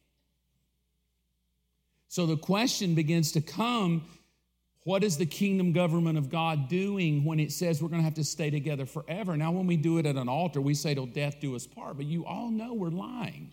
So 2.08 2.24
the 2.24 2.38
question 2.38 2.94
begins 2.94 3.32
to 3.32 3.42
come 3.42 4.06
what 4.84 5.04
is 5.04 5.18
the 5.18 5.26
kingdom 5.26 5.72
government 5.72 6.16
of 6.16 6.30
God 6.30 6.70
doing 6.70 7.22
when 7.22 7.38
it 7.38 7.52
says 7.52 7.82
we're 7.82 7.90
going 7.90 8.00
to 8.00 8.04
have 8.04 8.14
to 8.14 8.24
stay 8.24 8.48
together 8.48 8.86
forever? 8.86 9.36
Now, 9.36 9.52
when 9.52 9.66
we 9.66 9.76
do 9.76 9.98
it 9.98 10.06
at 10.06 10.16
an 10.16 10.26
altar, 10.26 10.62
we 10.62 10.72
say, 10.72 10.94
till 10.94 11.04
death 11.04 11.38
do 11.38 11.54
us 11.54 11.66
part, 11.66 11.98
but 11.98 12.06
you 12.06 12.24
all 12.24 12.50
know 12.50 12.72
we're 12.72 12.88
lying. 12.88 13.52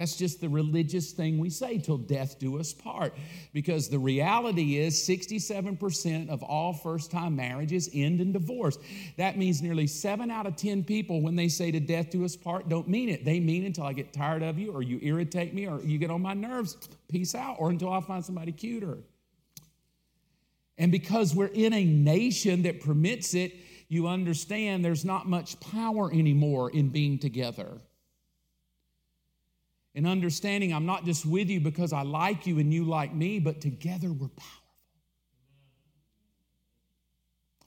That's 0.00 0.16
just 0.16 0.40
the 0.40 0.48
religious 0.48 1.12
thing 1.12 1.38
we 1.38 1.50
say, 1.50 1.76
till 1.76 1.98
death 1.98 2.38
do 2.38 2.58
us 2.58 2.72
part. 2.72 3.14
Because 3.52 3.90
the 3.90 3.98
reality 3.98 4.78
is 4.78 4.94
67% 4.94 6.30
of 6.30 6.42
all 6.42 6.72
first 6.72 7.10
time 7.10 7.36
marriages 7.36 7.90
end 7.92 8.22
in 8.22 8.32
divorce. 8.32 8.78
That 9.18 9.36
means 9.36 9.60
nearly 9.60 9.86
seven 9.86 10.30
out 10.30 10.46
of 10.46 10.56
10 10.56 10.84
people, 10.84 11.20
when 11.20 11.36
they 11.36 11.48
say 11.48 11.70
to 11.70 11.80
death 11.80 12.08
do 12.08 12.24
us 12.24 12.34
part, 12.34 12.70
don't 12.70 12.88
mean 12.88 13.10
it. 13.10 13.26
They 13.26 13.40
mean 13.40 13.66
until 13.66 13.84
I 13.84 13.92
get 13.92 14.10
tired 14.10 14.42
of 14.42 14.58
you, 14.58 14.72
or 14.72 14.82
you 14.82 14.98
irritate 15.02 15.52
me, 15.52 15.68
or 15.68 15.82
you 15.82 15.98
get 15.98 16.10
on 16.10 16.22
my 16.22 16.32
nerves, 16.32 16.78
peace 17.10 17.34
out, 17.34 17.56
or 17.58 17.68
until 17.68 17.92
I 17.92 18.00
find 18.00 18.24
somebody 18.24 18.52
cuter. 18.52 19.00
And 20.78 20.90
because 20.90 21.34
we're 21.34 21.48
in 21.48 21.74
a 21.74 21.84
nation 21.84 22.62
that 22.62 22.80
permits 22.80 23.34
it, 23.34 23.54
you 23.88 24.08
understand 24.08 24.82
there's 24.82 25.04
not 25.04 25.28
much 25.28 25.60
power 25.60 26.10
anymore 26.10 26.70
in 26.70 26.88
being 26.88 27.18
together. 27.18 27.82
In 29.94 30.06
understanding, 30.06 30.72
I'm 30.72 30.86
not 30.86 31.04
just 31.04 31.26
with 31.26 31.48
you 31.48 31.60
because 31.60 31.92
I 31.92 32.02
like 32.02 32.46
you 32.46 32.58
and 32.58 32.72
you 32.72 32.84
like 32.84 33.12
me, 33.12 33.40
but 33.40 33.60
together 33.60 34.12
we're 34.12 34.28
powerful. 34.28 34.60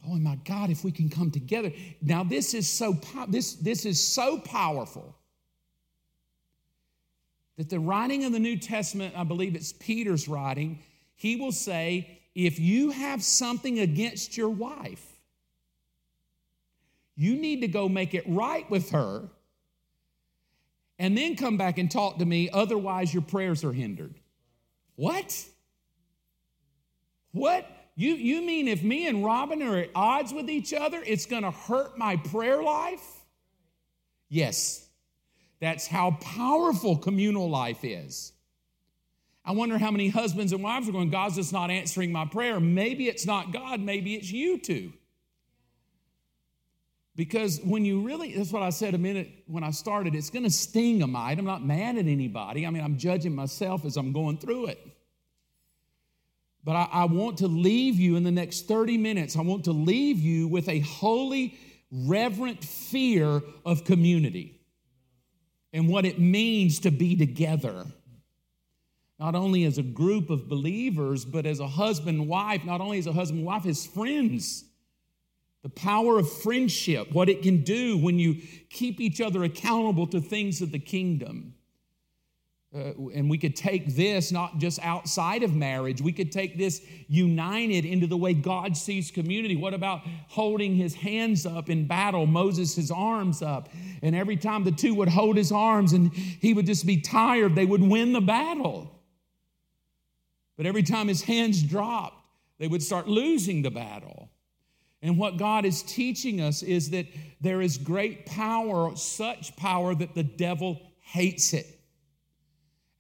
Oh 0.10 0.16
my 0.16 0.38
God, 0.46 0.70
if 0.70 0.84
we 0.84 0.92
can 0.92 1.10
come 1.10 1.32
together. 1.32 1.72
Now, 2.02 2.24
this 2.24 2.54
is 2.54 2.68
so 2.68 2.98
this, 3.28 3.54
this 3.56 3.86
is 3.86 4.06
so 4.06 4.38
powerful 4.40 5.16
that 7.58 7.70
the 7.70 7.80
writing 7.80 8.26
of 8.26 8.32
the 8.32 8.40
New 8.40 8.58
Testament, 8.58 9.14
I 9.18 9.24
believe 9.24 9.56
it's 9.56 9.74
Peter's 9.74 10.28
writing, 10.28 10.80
he 11.16 11.36
will 11.36 11.52
say, 11.52 12.20
if 12.36 12.60
you 12.60 12.92
have 12.92 13.24
something 13.24 13.80
against 13.80 14.36
your 14.36 14.50
wife, 14.50 15.06
you 17.16 17.36
need 17.36 17.62
to 17.62 17.68
go 17.68 17.88
make 17.88 18.14
it 18.14 18.24
right 18.28 18.70
with 18.72 18.90
her 18.90 19.30
and 21.00 21.18
then 21.18 21.36
come 21.36 21.58
back 21.58 21.78
and 21.78 21.90
talk 21.90 22.20
to 22.20 22.26
me, 22.26 22.50
otherwise, 22.52 23.14
your 23.14 23.24
prayers 23.24 23.64
are 23.64 23.74
hindered. 23.74 24.20
What? 24.96 25.46
What? 27.32 27.68
You, 27.96 28.16
you 28.16 28.42
mean 28.42 28.68
if 28.68 28.84
me 28.84 29.08
and 29.08 29.24
Robin 29.24 29.62
are 29.62 29.78
at 29.78 29.90
odds 29.94 30.34
with 30.34 30.50
each 30.50 30.74
other, 30.74 31.02
it's 31.06 31.26
gonna 31.26 31.52
hurt 31.52 31.98
my 31.98 32.16
prayer 32.16 32.62
life? 32.64 33.24
Yes, 34.30 34.88
that's 35.60 35.86
how 35.86 36.12
powerful 36.20 36.98
communal 36.98 37.50
life 37.50 37.84
is. 37.84 38.34
I 39.46 39.52
wonder 39.52 39.78
how 39.78 39.92
many 39.92 40.10
husbands 40.10 40.54
and 40.54 40.64
wives 40.64 40.88
are 40.88 40.92
going, 40.92 41.10
God's 41.10 41.36
just 41.36 41.54
not 41.54 41.70
answering 41.70 42.12
my 42.12 42.26
prayer. 42.26 42.60
Maybe 42.60 43.08
it's 43.10 43.26
not 43.26 43.52
God, 43.52 43.80
maybe 43.80 44.16
it's 44.16 44.32
you 44.32 44.58
two. 44.58 44.94
Because 47.16 47.60
when 47.64 47.86
you 47.86 48.02
really, 48.02 48.36
that's 48.36 48.52
what 48.52 48.64
I 48.64 48.72
said 48.72 48.96
a 48.96 48.98
minute 48.98 49.30
when 49.46 49.64
I 49.64 49.70
started, 49.70 50.16
it's 50.16 50.32
going 50.32 50.44
to 50.44 50.50
sting 50.50 51.04
a 51.04 51.08
mite. 51.08 51.38
I'm 51.38 51.46
not 51.46 51.64
mad 51.64 51.98
at 51.98 52.08
anybody. 52.08 52.66
I 52.66 52.72
mean, 52.72 52.84
I'm 52.84 52.98
judging 52.98 53.36
myself 53.36 53.86
as 53.86 53.98
I'm 53.98 54.14
going 54.14 54.38
through 54.38 54.68
it. 54.68 54.80
But 56.64 56.76
I, 56.76 56.90
I 56.92 57.06
want 57.06 57.40
to 57.40 57.48
leave 57.48 58.00
you 58.00 58.16
in 58.16 58.24
the 58.24 58.32
next 58.32 58.68
30 58.68 58.98
minutes, 58.98 59.36
I 59.36 59.42
want 59.42 59.66
to 59.66 59.74
leave 59.74 60.20
you 60.20 60.48
with 60.48 60.68
a 60.70 60.80
holy, 60.80 61.58
reverent 61.92 62.64
fear 62.64 63.42
of 63.66 63.84
community 63.84 64.62
and 65.72 65.90
what 65.90 66.06
it 66.06 66.20
means 66.20 66.80
to 66.80 66.92
be 66.92 67.16
together 67.16 67.86
not 69.20 69.36
only 69.36 69.64
as 69.64 69.78
a 69.78 69.84
group 69.84 70.30
of 70.30 70.50
believers, 70.50 71.24
but 71.24 71.46
as 71.46 71.62
a 71.62 71.68
husband 71.68 72.28
wife, 72.28 72.66
not 72.66 72.82
only 72.82 72.98
as 72.98 73.08
a 73.08 73.14
husband 73.14 73.46
wife, 73.46 73.66
as 73.66 73.86
friends. 73.86 74.66
The 75.64 75.70
power 75.70 76.20
of 76.20 76.30
friendship, 76.30 77.12
what 77.14 77.30
it 77.30 77.42
can 77.42 77.64
do 77.64 77.98
when 77.98 78.20
you 78.20 78.36
keep 78.70 79.00
each 79.00 79.22
other 79.22 79.44
accountable 79.44 80.06
to 80.08 80.20
things 80.20 80.62
of 80.62 80.72
the 80.72 80.80
kingdom. 80.80 81.56
uh, 82.76 82.94
and 83.14 83.30
we 83.30 83.38
could 83.38 83.56
take 83.56 83.96
this 83.96 84.32
not 84.32 84.58
just 84.58 84.80
outside 84.82 85.44
of 85.44 85.56
marriage, 85.56 86.02
we 86.02 86.12
could 86.12 86.32
take 86.32 86.58
this 86.58 86.82
united 87.08 87.86
into 87.86 88.08
the 88.08 88.18
way 88.18 88.34
God 88.34 88.76
sees 88.76 89.12
community. 89.12 89.56
What 89.56 89.76
about 89.76 90.02
holding 90.28 90.76
his 90.76 90.96
hands 90.96 91.46
up 91.46 91.70
in 91.70 91.86
battle, 91.86 92.26
Moses 92.26 92.76
his 92.76 92.90
arms 92.90 93.44
up? 93.44 93.70
And 94.02 94.16
every 94.16 94.38
time 94.38 94.64
the 94.64 94.72
two 94.72 94.96
would 94.96 95.10
hold 95.10 95.38
his 95.38 95.52
arms 95.52 95.94
and 95.94 96.12
he 96.14 96.54
would 96.54 96.66
just 96.66 96.88
be 96.88 97.00
tired, 97.00 97.54
they 97.54 97.66
would 97.66 97.82
win 97.82 98.12
the 98.12 98.22
battle. 98.22 98.90
But 100.58 100.66
every 100.66 100.84
time 100.84 101.08
his 101.08 101.22
hands 101.22 101.62
dropped, 101.62 102.26
they 102.58 102.68
would 102.68 102.82
start 102.82 103.08
losing 103.08 103.62
the 103.62 103.72
battle. 103.72 104.23
And 105.04 105.20
what 105.20 105.38
God 105.38 105.66
is 105.66 105.84
teaching 105.84 106.42
us 106.42 106.64
is 106.64 106.90
that 106.90 107.06
there 107.40 107.62
is 107.62 107.78
great 107.78 108.26
power, 108.26 108.96
such 108.96 109.56
power 109.56 109.94
that 109.94 110.16
the 110.16 110.24
devil 110.24 110.82
hates 111.02 111.54
it 111.54 111.68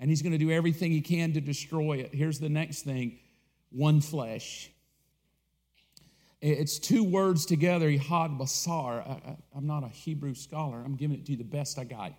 and 0.04 0.10
he's 0.10 0.22
going 0.22 0.34
to 0.34 0.38
do 0.38 0.52
everything 0.52 0.92
he 0.92 1.00
can 1.00 1.32
to 1.32 1.40
destroy 1.40 1.94
it. 1.94 2.14
Here's 2.14 2.38
the 2.38 2.50
next 2.50 2.82
thing 2.82 3.20
one 3.70 4.02
flesh. 4.02 4.70
It's 6.42 6.78
two 6.78 7.06
words 7.06 7.46
together, 7.46 7.90
Ehad 7.90 8.38
Basar. 8.38 9.00
I, 9.08 9.38
am 9.56 9.66
not 9.66 9.86
a 9.86 9.88
Hebrew 9.88 10.34
scholar, 10.34 10.84
I'm 10.84 10.98
giving 10.98 11.18
it 11.18 11.26
to 11.28 11.32
you 11.32 11.38
the 11.38 11.46
best 11.46 11.80
I 11.80 11.86
got. 11.86 12.12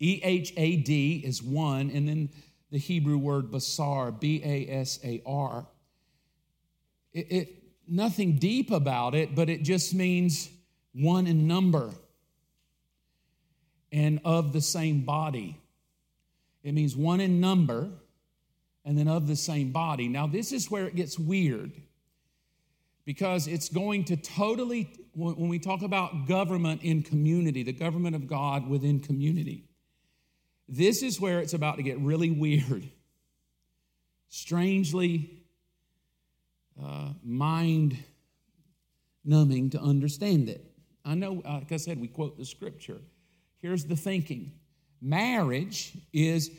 E 0.00 0.20
H 0.24 0.52
A 0.56 0.78
D 0.78 1.22
is 1.24 1.40
one, 1.40 1.90
and 1.90 2.08
then 2.08 2.30
the 2.72 2.78
Hebrew 2.78 3.16
word 3.16 3.52
Basar, 3.52 4.18
B 4.18 4.42
A 4.44 4.66
S 4.68 4.98
A 5.04 5.22
R. 5.24 5.68
It, 7.12 7.30
it, 7.30 7.59
nothing 7.90 8.36
deep 8.36 8.70
about 8.70 9.14
it, 9.14 9.34
but 9.34 9.50
it 9.50 9.62
just 9.62 9.94
means 9.94 10.48
one 10.92 11.26
in 11.26 11.46
number 11.46 11.90
and 13.92 14.20
of 14.24 14.52
the 14.52 14.60
same 14.60 15.04
body. 15.04 15.58
It 16.62 16.72
means 16.72 16.96
one 16.96 17.20
in 17.20 17.40
number 17.40 17.88
and 18.84 18.96
then 18.96 19.08
of 19.08 19.26
the 19.26 19.36
same 19.36 19.72
body. 19.72 20.08
Now, 20.08 20.26
this 20.26 20.52
is 20.52 20.70
where 20.70 20.86
it 20.86 20.94
gets 20.94 21.18
weird 21.18 21.72
because 23.04 23.46
it's 23.46 23.68
going 23.68 24.04
to 24.04 24.16
totally, 24.16 24.90
when 25.14 25.48
we 25.48 25.58
talk 25.58 25.82
about 25.82 26.28
government 26.28 26.82
in 26.82 27.02
community, 27.02 27.62
the 27.62 27.72
government 27.72 28.14
of 28.14 28.28
God 28.28 28.68
within 28.68 29.00
community, 29.00 29.64
this 30.68 31.02
is 31.02 31.20
where 31.20 31.40
it's 31.40 31.54
about 31.54 31.76
to 31.76 31.82
get 31.82 31.98
really 31.98 32.30
weird, 32.30 32.88
strangely 34.28 35.39
uh, 36.82 37.10
mind 37.24 37.96
numbing 39.24 39.70
to 39.70 39.80
understand 39.80 40.48
it. 40.48 40.64
I 41.04 41.14
know, 41.14 41.42
like 41.44 41.72
I 41.72 41.76
said, 41.76 42.00
we 42.00 42.08
quote 42.08 42.36
the 42.36 42.44
scripture. 42.44 42.98
Here's 43.58 43.84
the 43.84 43.96
thinking 43.96 44.52
Marriage 45.00 45.96
is 46.12 46.50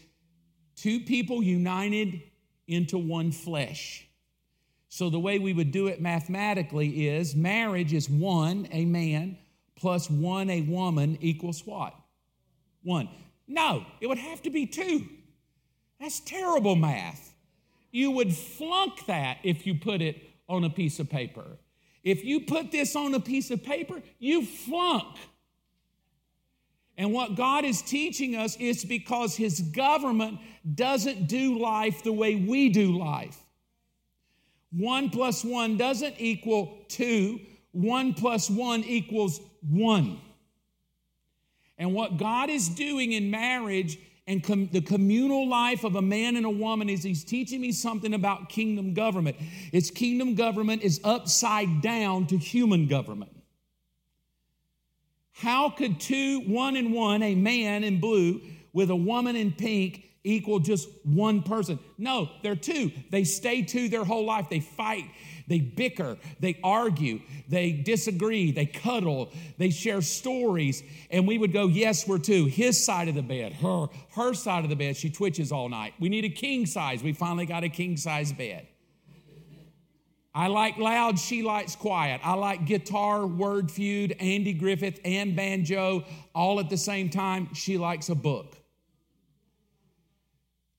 two 0.76 1.00
people 1.02 1.44
united 1.44 2.22
into 2.68 2.98
one 2.98 3.32
flesh. 3.32 4.08
So, 4.90 5.10
the 5.10 5.20
way 5.20 5.40
we 5.40 5.54
would 5.54 5.72
do 5.72 5.88
it 5.88 6.02
mathematically 6.02 7.08
is 7.08 7.36
marriage 7.36 7.94
is 7.94 8.10
one, 8.10 8.68
a 8.72 8.84
man, 8.86 9.38
plus 9.78 10.10
one, 10.10 10.50
a 10.50 10.62
woman, 10.62 11.18
equals 11.22 11.66
what? 11.66 11.96
One. 12.84 13.10
No, 13.48 13.86
it 14.02 14.08
would 14.08 14.18
have 14.18 14.42
to 14.44 14.50
be 14.50 14.66
two. 14.66 15.08
That's 16.00 16.20
terrible 16.20 16.76
math. 16.76 17.31
You 17.92 18.12
would 18.12 18.36
flunk 18.36 19.06
that 19.06 19.38
if 19.44 19.68
you 19.68 19.76
put 19.76 20.02
it 20.02 20.22
on 20.48 20.64
a 20.64 20.70
piece 20.70 21.00
of 21.00 21.10
paper. 21.10 21.58
If 22.04 22.24
you 22.24 22.42
put 22.42 22.72
this 22.72 22.96
on 22.96 23.14
a 23.14 23.20
piece 23.20 23.52
of 23.52 23.64
paper, 23.64 24.02
you 24.20 24.46
flunk. 24.46 25.18
And 26.98 27.14
what 27.14 27.36
God 27.36 27.64
is 27.64 27.82
teaching 27.82 28.36
us 28.36 28.56
is 28.58 28.84
because 28.84 29.36
His 29.36 29.60
government 29.60 30.40
doesn't 30.76 31.28
do 31.28 31.60
life 31.60 32.04
the 32.04 32.14
way 32.14 32.36
we 32.36 32.70
do 32.70 32.98
life. 32.98 33.38
One 34.72 35.10
plus 35.10 35.44
one 35.44 35.78
doesn't 35.78 36.16
equal 36.18 36.86
two, 36.88 37.40
one 37.72 38.14
plus 38.14 38.50
one 38.50 38.84
equals 38.84 39.42
one. 39.68 40.20
And 41.78 41.94
what 41.94 42.18
God 42.18 42.50
is 42.50 42.70
doing 42.70 43.12
in 43.12 43.32
marriage 43.32 43.98
and 44.32 44.42
com- 44.42 44.70
the 44.72 44.80
communal 44.80 45.50
life 45.50 45.84
of 45.84 45.98
a 45.98 46.02
man 46.02 46.38
and 46.38 46.46
a 46.46 46.50
woman 46.50 46.88
is 46.88 47.04
He's 47.04 47.26
teaching 47.26 47.60
me 47.60 47.74
something 47.74 48.14
about 48.14 48.48
kingdom 48.48 48.94
government. 48.94 49.36
It's 49.74 49.92
kingdom 49.92 50.36
government 50.36 50.84
is 50.84 51.02
upside 51.04 51.82
down 51.82 52.28
to 52.28 52.38
human 52.38 52.88
government. 52.88 53.36
How 55.34 55.70
could 55.70 56.00
two, 56.00 56.42
one 56.42 56.78
and 56.78 56.94
one, 56.94 57.22
a 57.24 57.36
man 57.36 57.84
in 57.84 58.00
blue 58.00 58.40
with 58.72 58.90
a 58.90 58.96
woman 58.96 59.36
in 59.36 59.52
pink, 59.52 60.06
equal 60.24 60.60
just 60.60 60.88
one 61.04 61.44
person? 61.44 61.78
No, 61.98 62.30
they're 62.42 62.56
two. 62.56 62.92
They 63.10 63.26
stay 63.26 63.64
two 63.64 63.90
their 63.90 64.06
whole 64.06 64.24
life. 64.24 64.48
They 64.50 64.62
fight, 64.62 65.06
they 65.48 65.60
bicker, 65.60 66.18
they 66.40 66.60
argue, 66.64 67.22
they 67.50 67.72
disagree, 67.72 68.52
they 68.52 68.66
cuddle, 68.66 69.32
they 69.58 69.70
share 69.70 70.02
stories. 70.02 70.84
And 71.10 71.28
we 71.28 71.38
would 71.38 71.54
go, 71.54 71.68
Yes, 71.68 72.08
we're 72.08 72.20
two. 72.20 72.46
His 72.46 72.84
side 72.84 73.08
of 73.08 73.16
the 73.16 73.22
bed, 73.22 73.54
her, 73.54 73.88
her 74.16 74.34
side 74.34 74.64
of 74.64 74.70
the 74.70 74.76
bed, 74.76 74.98
she 74.98 75.10
twitches 75.10 75.52
all 75.52 75.70
night. 75.70 75.94
We 76.00 76.10
need 76.10 76.26
a 76.26 76.30
king 76.30 76.66
size. 76.66 77.04
We 77.04 77.14
finally 77.14 77.46
got 77.46 77.64
a 77.64 77.70
king 77.70 77.98
size 77.98 78.32
bed. 78.32 78.68
I 80.34 80.48
like 80.48 80.78
loud, 80.78 81.20
she 81.20 81.44
likes 81.44 81.76
quiet. 81.76 82.22
I 82.24 82.36
like 82.36 82.66
guitar, 82.66 83.28
word 83.28 83.70
feud, 83.70 84.16
Andy 84.20 84.54
Griffith, 84.54 85.00
and 85.04 85.36
banjo 85.36 86.06
all 86.34 86.60
at 86.62 86.70
the 86.70 86.78
same 86.78 87.10
time. 87.10 87.54
She 87.54 87.78
likes 87.78 88.08
a 88.08 88.16
book. 88.16 88.56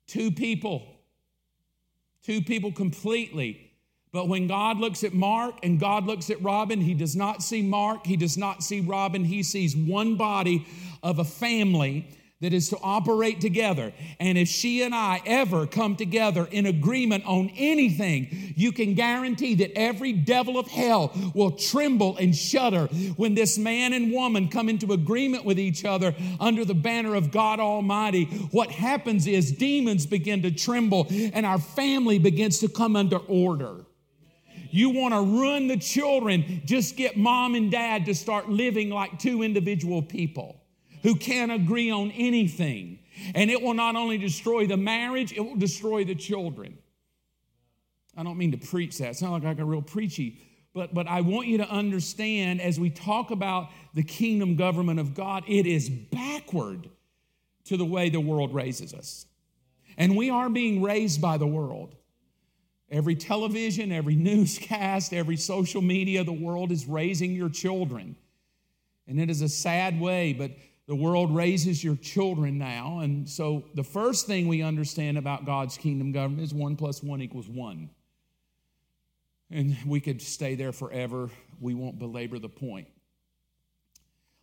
Two 0.06 0.30
people, 0.30 0.86
two 2.22 2.40
people 2.40 2.72
completely. 2.72 3.71
But 4.12 4.28
when 4.28 4.46
God 4.46 4.76
looks 4.76 5.04
at 5.04 5.14
Mark 5.14 5.54
and 5.62 5.80
God 5.80 6.04
looks 6.04 6.28
at 6.28 6.42
Robin, 6.42 6.82
he 6.82 6.92
does 6.92 7.16
not 7.16 7.42
see 7.42 7.62
Mark, 7.62 8.06
he 8.06 8.16
does 8.16 8.36
not 8.36 8.62
see 8.62 8.80
Robin, 8.80 9.24
he 9.24 9.42
sees 9.42 9.74
one 9.74 10.16
body 10.16 10.66
of 11.02 11.18
a 11.18 11.24
family 11.24 12.06
that 12.42 12.52
is 12.52 12.68
to 12.68 12.78
operate 12.82 13.40
together. 13.40 13.92
And 14.20 14.36
if 14.36 14.48
she 14.48 14.82
and 14.82 14.94
I 14.94 15.22
ever 15.24 15.66
come 15.66 15.96
together 15.96 16.46
in 16.50 16.66
agreement 16.66 17.24
on 17.24 17.50
anything, 17.56 18.52
you 18.56 18.72
can 18.72 18.94
guarantee 18.94 19.54
that 19.54 19.78
every 19.78 20.12
devil 20.12 20.58
of 20.58 20.66
hell 20.66 21.12
will 21.34 21.52
tremble 21.52 22.16
and 22.18 22.36
shudder 22.36 22.88
when 23.16 23.34
this 23.34 23.56
man 23.56 23.92
and 23.92 24.12
woman 24.12 24.48
come 24.48 24.68
into 24.68 24.92
agreement 24.92 25.44
with 25.44 25.58
each 25.58 25.84
other 25.84 26.14
under 26.38 26.64
the 26.64 26.74
banner 26.74 27.14
of 27.14 27.30
God 27.30 27.60
Almighty. 27.60 28.24
What 28.50 28.70
happens 28.72 29.26
is 29.26 29.52
demons 29.52 30.04
begin 30.04 30.42
to 30.42 30.50
tremble 30.50 31.06
and 31.10 31.46
our 31.46 31.60
family 31.60 32.18
begins 32.18 32.58
to 32.58 32.68
come 32.68 32.96
under 32.96 33.18
order. 33.18 33.86
You 34.72 34.88
want 34.90 35.12
to 35.12 35.20
ruin 35.20 35.68
the 35.68 35.76
children, 35.76 36.62
just 36.64 36.96
get 36.96 37.16
mom 37.16 37.54
and 37.54 37.70
dad 37.70 38.06
to 38.06 38.14
start 38.14 38.48
living 38.48 38.88
like 38.88 39.18
two 39.18 39.42
individual 39.42 40.02
people 40.02 40.60
who 41.02 41.14
can't 41.14 41.52
agree 41.52 41.90
on 41.90 42.10
anything. 42.12 42.98
And 43.34 43.50
it 43.50 43.60
will 43.60 43.74
not 43.74 43.96
only 43.96 44.16
destroy 44.16 44.66
the 44.66 44.78
marriage, 44.78 45.32
it 45.32 45.40
will 45.40 45.56
destroy 45.56 46.04
the 46.04 46.14
children. 46.14 46.78
I 48.16 48.22
don't 48.22 48.38
mean 48.38 48.52
to 48.52 48.58
preach 48.58 48.96
that. 48.98 49.10
It's 49.10 49.22
not 49.22 49.42
like 49.42 49.58
a 49.58 49.64
real 49.64 49.82
preachy, 49.82 50.40
but, 50.74 50.94
but 50.94 51.06
I 51.06 51.20
want 51.20 51.48
you 51.48 51.58
to 51.58 51.68
understand 51.68 52.62
as 52.62 52.80
we 52.80 52.88
talk 52.88 53.30
about 53.30 53.68
the 53.92 54.02
kingdom 54.02 54.56
government 54.56 55.00
of 55.00 55.14
God, 55.14 55.44
it 55.46 55.66
is 55.66 55.90
backward 55.90 56.88
to 57.64 57.76
the 57.76 57.84
way 57.84 58.08
the 58.08 58.20
world 58.20 58.54
raises 58.54 58.94
us. 58.94 59.26
And 59.98 60.16
we 60.16 60.30
are 60.30 60.48
being 60.48 60.82
raised 60.82 61.20
by 61.20 61.36
the 61.36 61.46
world. 61.46 61.94
Every 62.92 63.16
television, 63.16 63.90
every 63.90 64.14
newscast, 64.30 65.14
every 65.14 65.36
social 65.36 65.80
media, 65.80 66.22
the 66.22 66.32
world 66.32 66.70
is 66.70 66.86
raising 66.86 67.32
your 67.32 67.48
children. 67.48 68.14
And 69.08 69.18
it 69.18 69.30
is 69.30 69.40
a 69.40 69.48
sad 69.48 69.98
way, 69.98 70.34
but 70.34 70.52
the 70.86 70.94
world 70.94 71.34
raises 71.34 71.82
your 71.82 71.96
children 71.96 72.58
now. 72.58 73.00
And 73.00 73.28
so 73.28 73.64
the 73.74 73.82
first 73.82 74.26
thing 74.26 74.46
we 74.46 74.62
understand 74.62 75.16
about 75.16 75.46
God's 75.46 75.76
kingdom 75.78 76.12
government 76.12 76.42
is 76.42 76.52
one 76.54 76.76
plus 76.76 77.02
one 77.02 77.22
equals 77.22 77.48
one. 77.48 77.90
And 79.50 79.76
we 79.86 80.00
could 80.00 80.20
stay 80.20 80.54
there 80.54 80.72
forever. 80.72 81.30
We 81.60 81.74
won't 81.74 81.98
belabor 81.98 82.38
the 82.38 82.48
point. 82.48 82.88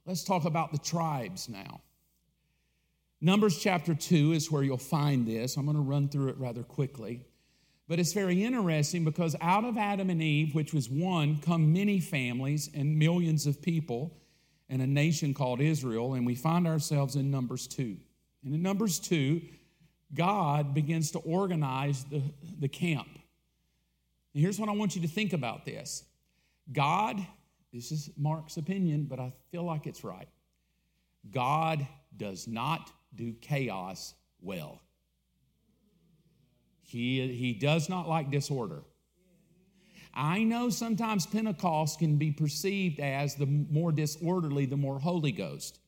Let's 0.05 0.23
talk 0.23 0.45
about 0.45 0.71
the 0.71 0.77
tribes 0.79 1.49
now. 1.49 1.81
Numbers 3.21 3.59
chapter 3.59 3.93
2 3.93 4.31
is 4.31 4.49
where 4.49 4.63
you'll 4.63 4.77
find 4.77 5.27
this. 5.27 5.55
I'm 5.57 5.65
going 5.65 5.75
to 5.75 5.83
run 5.83 6.09
through 6.09 6.29
it 6.29 6.37
rather 6.37 6.63
quickly. 6.63 7.25
But 7.89 7.99
it's 7.99 8.13
very 8.13 8.43
interesting 8.43 9.03
because 9.03 9.35
out 9.41 9.65
of 9.65 9.75
Adam 9.75 10.11
and 10.11 10.21
Eve, 10.21 10.53
which 10.53 10.75
was 10.75 10.87
one, 10.87 11.39
come 11.39 11.73
many 11.73 11.99
families 11.99 12.69
and 12.75 12.99
millions 12.99 13.47
of 13.47 13.63
people 13.63 14.15
and 14.69 14.79
a 14.79 14.87
nation 14.87 15.33
called 15.33 15.59
Israel, 15.59 16.13
and 16.13 16.23
we 16.23 16.35
find 16.35 16.67
ourselves 16.67 17.15
in 17.15 17.31
Numbers 17.31 17.65
2. 17.65 17.97
And 18.45 18.53
in 18.53 18.61
Numbers 18.61 18.99
2, 18.99 19.41
God 20.13 20.75
begins 20.75 21.09
to 21.11 21.19
organize 21.19 22.03
the, 22.05 22.21
the 22.59 22.67
camp. 22.67 23.09
And 24.35 24.43
here's 24.43 24.59
what 24.59 24.69
I 24.69 24.73
want 24.73 24.95
you 24.95 25.01
to 25.01 25.07
think 25.07 25.33
about 25.33 25.65
this 25.65 26.03
God, 26.71 27.25
this 27.73 27.91
is 27.91 28.11
Mark's 28.15 28.57
opinion, 28.57 29.05
but 29.09 29.19
I 29.19 29.33
feel 29.51 29.63
like 29.63 29.87
it's 29.87 30.03
right. 30.03 30.29
God 31.31 31.87
does 32.15 32.47
not 32.47 32.91
do 33.15 33.33
chaos 33.41 34.13
well. 34.41 34.79
He, 36.89 37.35
he 37.35 37.53
does 37.53 37.87
not 37.87 38.09
like 38.09 38.31
disorder. 38.31 38.81
I 40.11 40.43
know 40.43 40.71
sometimes 40.71 41.27
Pentecost 41.27 41.99
can 41.99 42.17
be 42.17 42.31
perceived 42.31 42.99
as 42.99 43.35
the 43.35 43.45
more 43.45 43.91
disorderly, 43.91 44.65
the 44.65 44.75
more 44.75 44.99
Holy 44.99 45.31
Ghost. 45.31 45.79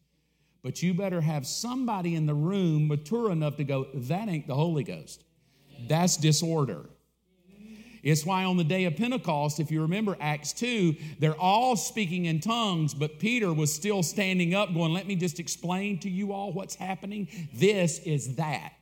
But 0.61 0.83
you 0.83 0.93
better 0.93 1.19
have 1.19 1.47
somebody 1.47 2.13
in 2.13 2.27
the 2.27 2.35
room 2.35 2.87
mature 2.87 3.31
enough 3.31 3.57
to 3.57 3.63
go, 3.63 3.87
that 3.95 4.29
ain't 4.29 4.45
the 4.45 4.53
Holy 4.53 4.83
Ghost. 4.83 5.23
That's 5.87 6.17
disorder. 6.17 6.85
It's 8.03 8.23
why 8.23 8.43
on 8.43 8.57
the 8.57 8.63
day 8.63 8.85
of 8.85 8.95
Pentecost, 8.95 9.59
if 9.59 9.71
you 9.71 9.81
remember 9.81 10.15
Acts 10.21 10.53
2, 10.53 10.95
they're 11.17 11.33
all 11.33 11.75
speaking 11.75 12.25
in 12.25 12.41
tongues, 12.41 12.93
but 12.93 13.17
Peter 13.17 13.51
was 13.51 13.73
still 13.73 14.03
standing 14.03 14.53
up 14.53 14.71
going, 14.71 14.93
Let 14.93 15.07
me 15.07 15.15
just 15.15 15.39
explain 15.39 15.99
to 16.01 16.09
you 16.11 16.31
all 16.31 16.53
what's 16.53 16.75
happening. 16.75 17.27
This 17.55 17.97
is 17.99 18.35
that. 18.35 18.73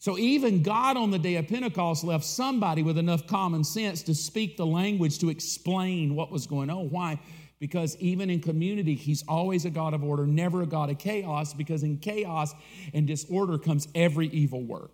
So 0.00 0.16
even 0.16 0.62
God 0.62 0.96
on 0.96 1.10
the 1.10 1.18
day 1.18 1.36
of 1.36 1.48
Pentecost 1.48 2.04
left 2.04 2.24
somebody 2.24 2.84
with 2.84 2.98
enough 2.98 3.26
common 3.26 3.64
sense 3.64 4.02
to 4.04 4.14
speak 4.14 4.56
the 4.56 4.66
language 4.66 5.18
to 5.18 5.28
explain 5.28 6.14
what 6.14 6.30
was 6.30 6.46
going 6.46 6.70
on. 6.70 6.90
Why? 6.90 7.18
Because 7.58 7.96
even 7.96 8.30
in 8.30 8.40
community, 8.40 8.94
He's 8.94 9.24
always 9.26 9.64
a 9.64 9.70
God 9.70 9.94
of 9.94 10.04
order, 10.04 10.24
never 10.24 10.62
a 10.62 10.66
God 10.66 10.90
of 10.90 10.98
chaos, 10.98 11.52
because 11.52 11.82
in 11.82 11.98
chaos 11.98 12.54
and 12.94 13.08
disorder 13.08 13.58
comes 13.58 13.88
every 13.96 14.28
evil 14.28 14.62
work. 14.62 14.92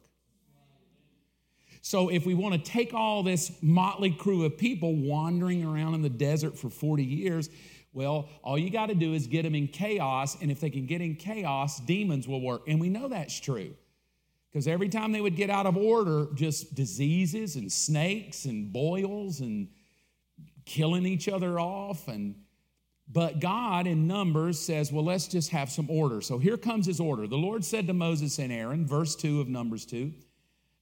So, 1.83 2.09
if 2.09 2.25
we 2.25 2.33
want 2.33 2.55
to 2.55 2.71
take 2.71 2.95
all 2.95 3.23
this 3.23 3.53
motley 3.61 4.11
crew 4.11 4.47
of 4.47 4.57
people 4.57 4.97
wandering 4.97 5.67
around 5.67 5.93
in 5.93 6.01
the 6.01 6.09
desert 6.09 6.57
for 6.57 6.71
40 6.71 7.05
years, 7.05 7.51
well, 7.93 8.31
all 8.43 8.57
you 8.57 8.71
got 8.71 8.87
to 8.87 8.95
do 8.95 9.12
is 9.12 9.27
get 9.27 9.43
them 9.43 9.55
in 9.55 9.69
chaos. 9.69 10.38
And 10.40 10.51
if 10.51 10.61
they 10.61 10.71
can 10.71 10.87
get 10.87 11.03
in 11.03 11.17
chaos, 11.17 11.79
demons 11.81 12.27
will 12.27 12.40
work. 12.40 12.62
And 12.67 12.81
we 12.81 12.88
know 12.88 13.09
that's 13.09 13.38
true. 13.38 13.75
Because 14.55 14.69
every 14.69 14.88
time 14.88 15.11
they 15.11 15.21
would 15.21 15.35
get 15.35 15.51
out 15.51 15.67
of 15.67 15.77
order, 15.77 16.29
just 16.33 16.77
diseases 16.77 17.57
and 17.57 17.73
snakes 17.73 18.45
and 18.45 18.73
boils 18.73 19.40
and 19.40 19.67
killing 20.64 21.05
each 21.05 21.29
other 21.29 21.59
off. 21.59 22.07
And 22.07 22.37
but 23.11 23.40
God 23.40 23.88
in 23.88 24.07
Numbers 24.07 24.61
says, 24.61 24.93
well, 24.93 25.05
let's 25.05 25.27
just 25.27 25.51
have 25.51 25.73
some 25.73 25.90
order. 25.90 26.21
So 26.21 26.38
here 26.38 26.57
comes 26.57 26.87
his 26.87 27.01
order. 27.01 27.27
The 27.27 27.37
Lord 27.37 27.64
said 27.64 27.88
to 27.88 27.95
Moses 27.95 28.38
and 28.38 28.53
Aaron, 28.53 28.87
verse 28.87 29.17
2 29.17 29.40
of 29.40 29.49
Numbers 29.49 29.85
2. 29.87 30.12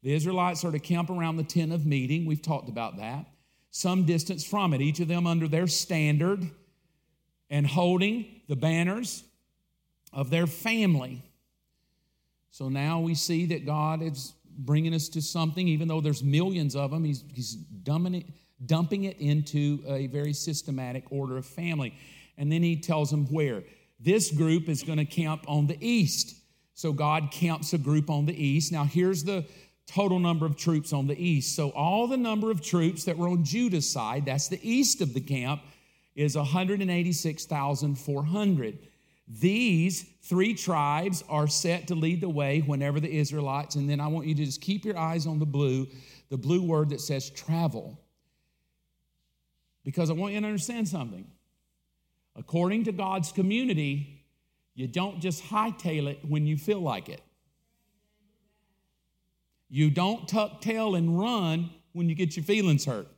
The 0.03 0.13
Israelites 0.13 0.67
are 0.67 0.71
to 0.71 0.79
camp 0.79 1.09
around 1.09 1.39
the 1.39 1.43
tent 1.43 1.73
of 1.73 1.87
meeting. 1.87 2.27
We've 2.27 2.43
talked 2.43 2.69
about 2.69 2.99
that. 2.99 3.25
Some 3.71 4.05
distance 4.05 4.45
from 4.45 4.75
it, 4.75 4.83
each 4.83 5.01
of 5.01 5.09
them 5.09 5.27
under 5.27 5.49
their 5.49 5.67
standard 5.67 6.47
and 7.49 7.67
holding 7.67 8.27
the 8.49 8.57
banners 8.57 9.25
of 10.13 10.29
their 10.29 10.47
family. 10.47 11.23
So 12.53 12.69
now 12.69 13.01
we 13.01 13.15
see 13.15 13.47
that 13.47 13.65
God 13.65 14.03
is 14.03 14.35
bringing 14.59 14.93
us 14.95 15.09
to 15.09 15.23
something, 15.23 15.67
even 15.67 15.88
though 15.88 16.03
there's 16.03 16.23
millions 16.23 16.77
of 16.77 16.91
them, 16.91 17.03
He's, 17.03 17.25
he's 17.33 17.55
dumping, 17.55 18.17
it, 18.17 18.27
dumping 18.67 19.05
it 19.05 19.19
into 19.19 19.83
a 19.87 20.09
very 20.09 20.35
systematic 20.35 21.11
order 21.11 21.38
of 21.38 21.47
family. 21.47 21.95
And 22.37 22.53
then 22.53 22.62
He 22.62 22.77
tells 22.77 23.11
them 23.11 23.25
where. 23.33 23.65
This 23.99 24.31
group 24.31 24.69
is 24.69 24.83
going 24.83 24.99
to 24.99 25.07
camp 25.07 25.47
on 25.49 25.67
the 25.67 25.79
east. 25.81 26.37
So 26.75 26.93
God 26.93 27.31
camps 27.31 27.73
a 27.73 27.79
group 27.79 28.11
on 28.11 28.27
the 28.27 28.35
east. 28.35 28.71
Now, 28.71 28.85
here's 28.85 29.25
the 29.25 29.47
total 29.87 30.19
number 30.19 30.45
of 30.45 30.55
troops 30.57 30.93
on 30.93 31.07
the 31.07 31.19
east. 31.19 31.57
So 31.57 31.71
all 31.71 32.07
the 32.07 32.19
number 32.19 32.51
of 32.51 32.61
troops 32.61 33.05
that 33.05 33.17
were 33.17 33.29
on 33.29 33.45
Judah's 33.45 33.91
side, 33.91 34.27
that's 34.27 34.49
the 34.49 34.61
east 34.62 35.01
of 35.01 35.15
the 35.15 35.21
camp, 35.21 35.62
is 36.15 36.37
186,400. 36.37 38.79
These 39.29 40.05
three 40.23 40.55
tribes 40.55 41.23
are 41.29 41.47
set 41.47 41.89
to 41.89 41.95
lead 41.95 42.21
the 42.21 42.29
way 42.29 42.61
whenever 42.61 43.01
the 43.01 43.11
Israelites, 43.11 43.77
and 43.77 43.89
then 43.89 44.01
I 44.01 44.09
want 44.09 44.27
you 44.27 44.35
to 44.35 44.45
just 44.45 44.61
keep 44.61 44.85
your 44.85 44.99
eyes 44.99 45.27
on 45.27 45.39
the 45.39 45.47
blue, 45.47 45.87
the 46.29 46.37
blue 46.37 46.63
word 46.63 46.91
that 46.91 47.01
says 47.01 47.31
travel. 47.31 47.99
Because 49.85 50.11
I 50.11 50.13
want 50.13 50.35
you 50.35 50.41
to 50.41 50.47
understand 50.47 50.89
something. 50.89 51.27
According 52.37 52.85
to 52.85 52.93
God's 52.93 53.33
community, 53.33 54.25
you 54.75 54.87
don't 54.87 55.21
just 55.21 55.45
hightail 55.45 56.09
it 56.09 56.21
when 56.27 56.47
you 56.47 56.57
feel 56.57 56.81
like 56.81 57.09
it. 57.09 57.21
You 59.69 59.91
don't 59.91 60.29
tuck 60.29 60.61
tail 60.61 60.95
and 60.95 61.19
run 61.19 61.71
when 61.93 62.09
you 62.09 62.15
get 62.15 62.37
your 62.37 62.45
feelings 62.45 62.85
hurt. 62.85 63.09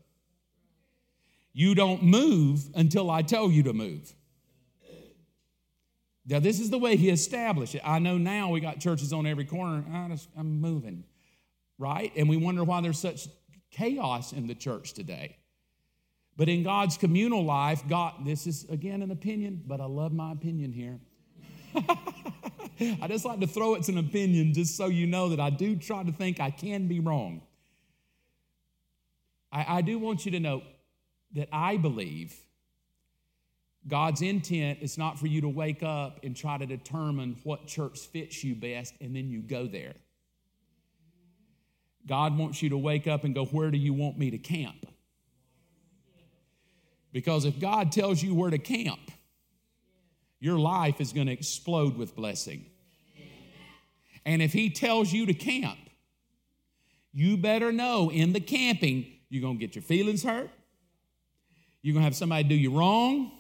You 1.53 1.75
don't 1.75 2.03
move 2.03 2.69
until 2.75 3.11
I 3.11 3.23
tell 3.23 3.51
you 3.51 3.63
to 3.65 3.73
move. 3.73 4.15
Now, 6.27 6.41
this 6.41 6.59
is 6.59 6.71
the 6.71 6.79
way 6.79 6.97
he 6.97 7.11
established 7.11 7.75
it. 7.75 7.83
I 7.85 7.99
know 7.99 8.17
now 8.17 8.51
we 8.51 8.61
got 8.61 8.81
churches 8.81 9.13
on 9.13 9.27
every 9.27 9.45
corner. 9.45 9.85
Ah, 9.93 10.07
I 10.07 10.09
just, 10.09 10.29
I'm 10.37 10.61
moving, 10.61 11.05
right? 11.79 12.13
And 12.17 12.29
we 12.29 12.37
wonder 12.37 12.65
why 12.65 12.81
there's 12.81 12.99
such 12.99 13.29
chaos 13.71 14.33
in 14.33 14.47
the 14.47 14.55
church 14.55 14.95
today. 14.95 15.37
But 16.37 16.49
in 16.49 16.63
God's 16.63 16.97
communal 16.97 17.45
life, 17.45 17.83
God, 17.89 18.25
this 18.25 18.47
is 18.47 18.65
again 18.71 19.03
an 19.03 19.11
opinion, 19.11 19.63
but 19.67 19.81
I 19.81 19.85
love 19.85 20.13
my 20.13 20.33
opinion 20.33 20.73
here. 20.73 20.99
I 23.03 23.07
just 23.07 23.25
like 23.25 23.41
to 23.41 23.47
throw 23.47 23.75
it's 23.75 23.89
an 23.89 23.99
opinion 23.99 24.53
just 24.53 24.77
so 24.77 24.87
you 24.87 25.07
know 25.07 25.29
that 25.29 25.39
I 25.39 25.51
do 25.51 25.77
try 25.77 26.03
to 26.03 26.11
think 26.11 26.41
I 26.41 26.51
can 26.51 26.89
be 26.89 27.01
wrong. 27.01 27.43
I, 29.53 29.79
I 29.79 29.81
do 29.83 29.99
want 29.99 30.25
you 30.25 30.33
to 30.33 30.41
know 30.41 30.63
that 31.35 31.49
I 31.53 31.77
believe 31.77 32.35
God's 33.87 34.23
intent 34.23 34.79
is 34.81 34.97
not 34.97 35.19
for 35.19 35.27
you 35.27 35.43
to 35.43 35.49
wake 35.49 35.83
up 35.83 36.21
and 36.23 36.35
try 36.35 36.57
to 36.57 36.65
determine 36.65 37.37
what 37.45 37.67
church 37.67 37.99
fits 37.99 38.43
you 38.43 38.55
best 38.55 38.95
and 39.01 39.15
then 39.15 39.29
you 39.29 39.43
go 39.43 39.67
there. 39.67 39.95
God 42.07 42.37
wants 42.37 42.63
you 42.63 42.71
to 42.71 42.79
wake 42.79 43.07
up 43.07 43.25
and 43.25 43.35
go, 43.35 43.45
Where 43.47 43.71
do 43.71 43.79
you 43.79 43.93
want 43.93 44.19
me 44.19 44.31
to 44.31 44.39
camp? 44.39 44.87
Because 47.13 47.45
if 47.45 47.61
God 47.61 47.93
tells 47.93 48.23
you 48.23 48.35
where 48.35 48.51
to 48.51 48.59
camp, 48.59 49.11
your 50.41 50.59
life 50.59 51.01
is 51.01 51.13
going 51.13 51.27
to 51.29 51.33
explode 51.33 51.97
with 51.97 52.17
blessing. 52.17 52.67
And 54.27 54.43
if 54.43 54.53
He 54.53 54.71
tells 54.71 55.13
you 55.13 55.27
to 55.27 55.35
camp, 55.35 55.79
you 57.13 57.37
better 57.37 57.71
know 57.71 58.11
in 58.11 58.33
the 58.33 58.41
camping, 58.41 59.07
you're 59.29 59.43
going 59.43 59.59
to 59.59 59.61
get 59.61 59.75
your 59.75 59.83
feelings 59.83 60.23
hurt. 60.23 60.51
You're 61.83 61.93
going 61.93 62.03
to 62.03 62.05
have 62.05 62.17
somebody 62.17 62.45
do 62.45 62.55
you 62.55 62.77
wrong. 62.77 63.31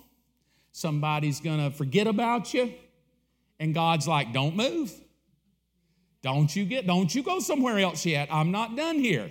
Somebody's 0.76 1.38
going 1.38 1.60
to 1.60 1.70
forget 1.70 2.08
about 2.08 2.52
you. 2.52 2.74
And 3.60 3.72
God's 3.72 4.08
like, 4.08 4.32
don't 4.32 4.56
move. 4.56 4.92
Don't 6.20 6.54
you 6.54 6.64
get, 6.64 6.84
don't 6.84 7.14
you 7.14 7.22
go 7.22 7.38
somewhere 7.38 7.78
else 7.78 8.04
yet. 8.04 8.26
I'm 8.32 8.50
not 8.50 8.74
done 8.76 8.98
here. 8.98 9.30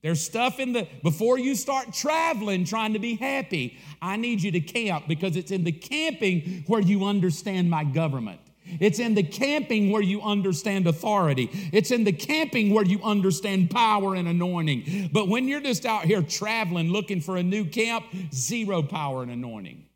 There's 0.00 0.20
stuff 0.20 0.60
in 0.60 0.72
the, 0.72 0.86
before 1.02 1.40
you 1.40 1.56
start 1.56 1.92
traveling 1.92 2.64
trying 2.64 2.92
to 2.92 3.00
be 3.00 3.16
happy, 3.16 3.78
I 4.00 4.16
need 4.16 4.42
you 4.42 4.52
to 4.52 4.60
camp 4.60 5.08
because 5.08 5.34
it's 5.34 5.50
in 5.50 5.64
the 5.64 5.72
camping 5.72 6.62
where 6.68 6.80
you 6.80 7.04
understand 7.04 7.68
my 7.68 7.82
government. 7.82 8.40
It's 8.64 9.00
in 9.00 9.16
the 9.16 9.24
camping 9.24 9.90
where 9.90 10.02
you 10.02 10.22
understand 10.22 10.86
authority. 10.86 11.50
It's 11.72 11.90
in 11.90 12.04
the 12.04 12.12
camping 12.12 12.72
where 12.72 12.84
you 12.84 13.02
understand 13.02 13.70
power 13.70 14.14
and 14.14 14.28
anointing. 14.28 15.10
But 15.12 15.26
when 15.26 15.48
you're 15.48 15.60
just 15.60 15.84
out 15.84 16.04
here 16.04 16.22
traveling 16.22 16.92
looking 16.92 17.20
for 17.20 17.36
a 17.36 17.42
new 17.42 17.64
camp, 17.64 18.04
zero 18.32 18.84
power 18.84 19.24
and 19.24 19.32
anointing. 19.32 19.86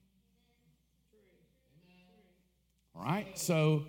All 2.94 2.94
right, 3.05 3.39
so 3.39 3.85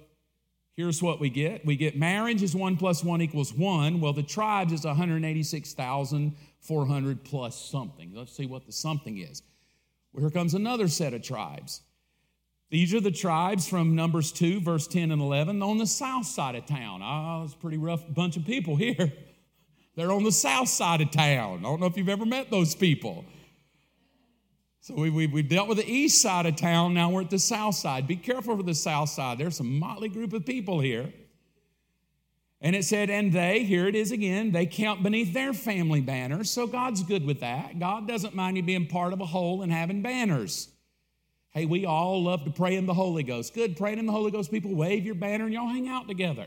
Here's 0.76 1.02
what 1.02 1.20
we 1.22 1.30
get. 1.30 1.66
We 1.66 1.78
get 1.78 1.98
marriage 1.98 2.44
is 2.44 2.54
one 2.54 2.76
plus 2.76 3.02
one 3.04 3.22
equals 3.22 3.54
one. 3.54 4.02
Well, 4.02 4.12
the 4.12 4.24
tribes 4.24 4.74
is 4.74 4.84
186,400 4.84 7.24
plus 7.24 7.56
something. 7.56 8.12
Let's 8.14 8.36
see 8.36 8.46
what 8.46 8.66
the 8.66 8.74
something 8.74 9.18
is. 9.18 9.42
Well, 10.12 10.24
here 10.24 10.32
comes 10.32 10.54
another 10.54 10.90
set 10.90 11.14
of 11.14 11.22
tribes. 11.22 11.82
These 12.72 12.94
are 12.94 13.00
the 13.00 13.12
tribes 13.12 13.70
from 13.70 13.96
Numbers 13.96 14.34
2, 14.34 14.60
verse 14.60 14.86
10 14.88 15.12
and 15.12 15.22
11, 15.22 15.62
on 15.62 15.78
the 15.78 15.88
south 15.88 16.26
side 16.26 16.56
of 16.56 16.66
town. 16.66 17.00
Oh, 17.02 17.44
it's 17.46 17.54
a 17.54 17.58
pretty 17.58 17.78
rough 17.78 18.04
bunch 18.14 18.36
of 18.36 18.46
people 18.46 18.76
here. 18.76 19.14
They're 19.96 20.12
on 20.12 20.26
the 20.26 20.32
south 20.32 20.68
side 20.68 21.00
of 21.00 21.12
town. 21.12 21.60
I 21.60 21.62
don't 21.62 21.80
know 21.80 21.86
if 21.86 21.96
you've 21.96 22.10
ever 22.10 22.26
met 22.26 22.52
those 22.52 22.76
people. 22.76 23.24
So 24.86 24.94
we, 24.94 25.10
we, 25.10 25.26
we 25.26 25.42
dealt 25.42 25.68
with 25.68 25.80
the 25.80 25.92
east 25.92 26.22
side 26.22 26.46
of 26.46 26.58
town, 26.58 26.94
now 26.94 27.10
we're 27.10 27.22
at 27.22 27.32
the 27.32 27.40
south 27.40 27.74
side. 27.74 28.06
Be 28.06 28.16
careful 28.16 28.56
for 28.56 28.62
the 28.62 28.76
south 28.76 29.10
side. 29.10 29.40
There's 29.40 29.60
a 29.60 29.64
motley 29.64 30.10
group 30.10 30.32
of 30.32 30.46
people 30.46 30.80
here. 30.80 31.12
And 32.62 32.76
it 32.76 32.86
said, 32.86 33.10
and 33.10 33.34
they, 33.34 33.64
here 33.64 33.88
it 33.88 33.96
is 33.96 34.12
again, 34.12 34.52
they 34.52 34.68
count 34.68 35.02
beneath 35.02 35.34
their 35.34 35.54
family 35.54 36.02
banners. 36.02 36.52
So 36.52 36.68
God's 36.68 37.02
good 37.02 37.26
with 37.26 37.40
that. 37.40 37.80
God 37.80 38.08
doesn't 38.08 38.36
mind 38.36 38.58
you 38.58 38.62
being 38.62 38.86
part 38.86 39.12
of 39.12 39.22
a 39.22 39.26
whole 39.26 39.64
and 39.64 39.72
having 39.72 40.04
banners. 40.04 40.70
Hey, 41.50 41.66
we 41.66 41.88
all 41.88 42.22
love 42.22 42.46
to 42.46 42.52
pray 42.52 42.76
in 42.76 42.86
the 42.86 42.94
Holy 42.94 43.24
Ghost. 43.24 43.56
Good, 43.56 43.78
praying 43.78 43.98
in 43.98 44.06
the 44.06 44.12
Holy 44.12 44.30
Ghost, 44.30 44.52
people 44.52 44.76
wave 44.76 45.04
your 45.04 45.16
banner 45.16 45.46
and 45.46 45.54
y'all 45.56 45.68
hang 45.68 45.90
out 45.90 46.08
together. 46.08 46.46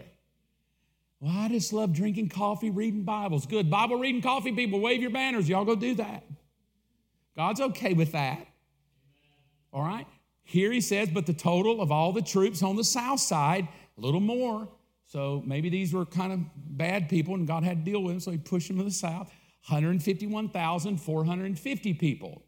Well, 1.18 1.34
I 1.36 1.48
just 1.48 1.72
love 1.72 1.92
drinking 1.92 2.28
coffee, 2.28 2.70
reading 2.70 3.02
Bibles. 3.02 3.46
Good, 3.46 3.68
Bible 3.68 3.98
reading 3.98 4.22
coffee, 4.22 4.52
people 4.52 4.78
wave 4.78 5.00
your 5.00 5.10
banners. 5.10 5.48
Y'all 5.48 5.64
go 5.64 5.74
do 5.74 5.96
that. 5.96 6.22
God's 7.38 7.60
okay 7.60 7.94
with 7.94 8.12
that. 8.12 8.48
All 9.72 9.82
right? 9.82 10.08
Here 10.42 10.72
he 10.72 10.80
says, 10.80 11.08
but 11.08 11.24
the 11.24 11.32
total 11.32 11.80
of 11.80 11.92
all 11.92 12.12
the 12.12 12.20
troops 12.20 12.64
on 12.64 12.74
the 12.74 12.82
south 12.82 13.20
side, 13.20 13.68
a 13.96 14.00
little 14.00 14.18
more, 14.18 14.66
So 15.08 15.42
maybe 15.46 15.70
these 15.70 15.94
were 15.94 16.04
kind 16.04 16.32
of 16.32 16.40
bad 16.54 17.08
people 17.08 17.34
and 17.34 17.46
God 17.46 17.64
had 17.64 17.82
to 17.84 17.90
deal 17.90 18.02
with 18.02 18.12
them, 18.12 18.20
so 18.20 18.30
he 18.30 18.36
pushed 18.36 18.68
them 18.68 18.76
to 18.76 18.84
the 18.84 18.90
south. 18.90 19.32
151,450 19.68 21.94
people. 21.94 22.42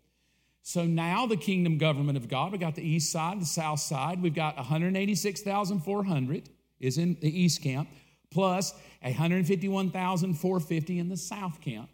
So 0.63 0.85
now 0.85 1.25
the 1.27 1.39
kingdom 1.39 1.79
government 1.79 2.19
of 2.19 2.29
God, 2.29 2.53
we 2.53 2.59
got 2.59 2.75
the 2.75 2.87
east 2.87 3.11
side, 3.11 3.41
the 3.41 3.47
south 3.47 3.81
side, 3.81 4.21
we've 4.21 4.35
got 4.35 4.57
186,400 4.57 6.51
is 6.81 6.99
in 6.99 7.17
the 7.21 7.41
east 7.41 7.63
camp, 7.63 7.89
plus 8.31 8.75
151,450 9.01 10.99
in 10.99 11.09
the 11.09 11.17
south 11.17 11.63
camp. 11.63 11.89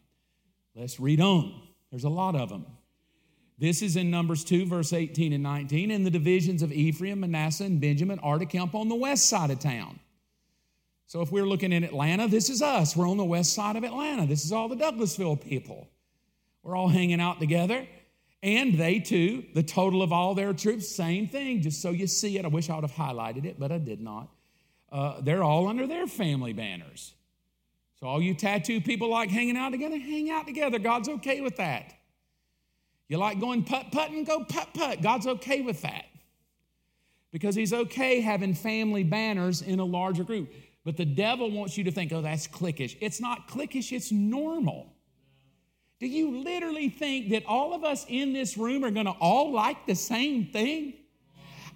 Let's 0.74 0.98
read 0.98 1.20
on. 1.20 1.62
There's 1.92 2.02
a 2.02 2.08
lot 2.08 2.34
of 2.34 2.48
them. 2.48 2.66
This 3.58 3.80
is 3.80 3.96
in 3.96 4.10
Numbers 4.10 4.44
2, 4.44 4.66
verse 4.66 4.92
18 4.92 5.32
and 5.32 5.42
19. 5.42 5.90
And 5.90 6.04
the 6.04 6.10
divisions 6.10 6.62
of 6.62 6.72
Ephraim, 6.72 7.20
Manasseh, 7.20 7.64
and 7.64 7.80
Benjamin 7.80 8.18
are 8.18 8.38
to 8.38 8.46
camp 8.46 8.74
on 8.74 8.88
the 8.88 8.94
west 8.94 9.28
side 9.28 9.50
of 9.50 9.58
town. 9.60 9.98
So 11.06 11.22
if 11.22 11.32
we're 11.32 11.46
looking 11.46 11.72
in 11.72 11.84
Atlanta, 11.84 12.28
this 12.28 12.50
is 12.50 12.60
us. 12.60 12.96
We're 12.96 13.08
on 13.08 13.16
the 13.16 13.24
west 13.24 13.54
side 13.54 13.76
of 13.76 13.84
Atlanta. 13.84 14.26
This 14.26 14.44
is 14.44 14.52
all 14.52 14.68
the 14.68 14.76
Douglasville 14.76 15.40
people. 15.40 15.88
We're 16.62 16.76
all 16.76 16.88
hanging 16.88 17.20
out 17.20 17.38
together. 17.38 17.86
And 18.42 18.74
they 18.74 18.98
too, 18.98 19.44
the 19.54 19.62
total 19.62 20.02
of 20.02 20.12
all 20.12 20.34
their 20.34 20.52
troops, 20.52 20.88
same 20.88 21.26
thing, 21.26 21.62
just 21.62 21.80
so 21.80 21.90
you 21.90 22.06
see 22.06 22.38
it. 22.38 22.44
I 22.44 22.48
wish 22.48 22.68
I 22.68 22.74
would 22.74 22.84
have 22.84 22.92
highlighted 22.92 23.44
it, 23.44 23.58
but 23.58 23.72
I 23.72 23.78
did 23.78 24.00
not. 24.00 24.28
Uh, 24.92 25.20
they're 25.20 25.42
all 25.42 25.68
under 25.68 25.86
their 25.86 26.06
family 26.06 26.52
banners. 26.52 27.14
So, 27.98 28.06
all 28.06 28.20
you 28.20 28.34
tattoo 28.34 28.80
people 28.80 29.10
like 29.10 29.30
hanging 29.30 29.56
out 29.56 29.70
together, 29.70 29.98
hang 29.98 30.30
out 30.30 30.46
together. 30.46 30.78
God's 30.78 31.08
okay 31.08 31.40
with 31.40 31.56
that. 31.56 31.95
You 33.08 33.18
like 33.18 33.40
going 33.40 33.64
putt 33.64 33.92
putting, 33.92 34.24
go 34.24 34.44
putt 34.44 34.74
putt. 34.74 35.02
God's 35.02 35.26
okay 35.26 35.60
with 35.60 35.82
that. 35.82 36.06
Because 37.32 37.54
He's 37.54 37.72
okay 37.72 38.20
having 38.20 38.54
family 38.54 39.04
banners 39.04 39.62
in 39.62 39.78
a 39.78 39.84
larger 39.84 40.24
group. 40.24 40.52
But 40.84 40.96
the 40.96 41.04
devil 41.04 41.50
wants 41.50 41.76
you 41.76 41.84
to 41.84 41.90
think, 41.90 42.12
oh, 42.12 42.22
that's 42.22 42.46
cliquish. 42.46 42.96
It's 43.00 43.20
not 43.20 43.48
cliquish, 43.48 43.92
it's 43.92 44.12
normal. 44.12 44.92
Do 45.98 46.06
you 46.06 46.42
literally 46.44 46.90
think 46.90 47.30
that 47.30 47.44
all 47.46 47.74
of 47.74 47.82
us 47.82 48.04
in 48.08 48.32
this 48.32 48.56
room 48.56 48.84
are 48.84 48.90
going 48.90 49.06
to 49.06 49.12
all 49.12 49.52
like 49.52 49.86
the 49.86 49.94
same 49.94 50.46
thing? 50.46 50.94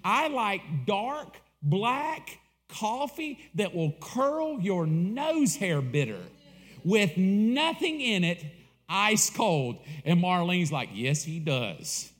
I 0.04 0.28
like 0.28 0.60
dark, 0.86 1.40
black 1.62 2.38
coffee 2.68 3.50
that 3.54 3.74
will 3.74 3.92
curl 4.00 4.60
your 4.60 4.86
nose 4.86 5.56
hair 5.56 5.80
bitter 5.80 6.20
with 6.84 7.16
nothing 7.16 8.00
in 8.00 8.24
it, 8.24 8.44
ice 8.90 9.30
cold. 9.30 9.78
And 10.04 10.20
Marlene's 10.20 10.72
like, 10.72 10.90
yes, 10.92 11.22
he 11.22 11.38
does. 11.38 12.10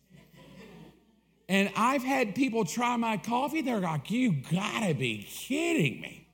And 1.48 1.70
I've 1.76 2.04
had 2.04 2.36
people 2.36 2.64
try 2.64 2.96
my 2.96 3.16
coffee, 3.16 3.60
they're 3.60 3.80
like, 3.80 4.10
you 4.10 4.32
gotta 4.32 4.94
be 4.94 5.26
kidding 5.28 6.00
me. 6.00 6.28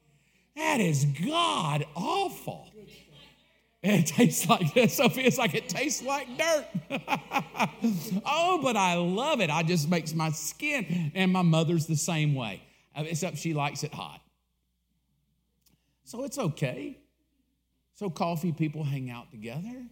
That 0.57 0.81
is 0.81 1.07
God 1.07 1.87
awful. 1.95 2.69
And 3.83 4.03
it 4.03 4.07
tastes 4.07 4.49
like 4.49 4.75
this. 4.75 4.99
It's 5.01 5.39
like, 5.39 5.55
it 5.55 5.69
tastes 5.69 6.03
like 6.03 6.27
dirt. 6.37 6.67
oh, 8.27 8.59
but 8.63 8.77
I 8.77 8.95
love 8.95 9.41
it. 9.41 9.49
I 9.49 9.63
just 9.63 9.89
makes 9.89 10.13
my 10.13 10.31
skin. 10.31 11.13
And 11.15 11.33
my 11.33 11.43
mother's 11.43 11.87
the 11.87 11.97
same 11.97 12.35
way, 12.35 12.63
uh, 12.97 13.05
except 13.07 13.39
she 13.39 13.55
likes 13.55 13.85
it 13.85 13.95
hot. 13.95 14.21
So 16.05 16.25
it's 16.25 16.39
okay. 16.39 16.99
So 17.95 18.11
coffee 18.11 18.53
people 18.53 18.83
hang 18.83 19.11
out 19.11 19.31
together. 19.31 19.87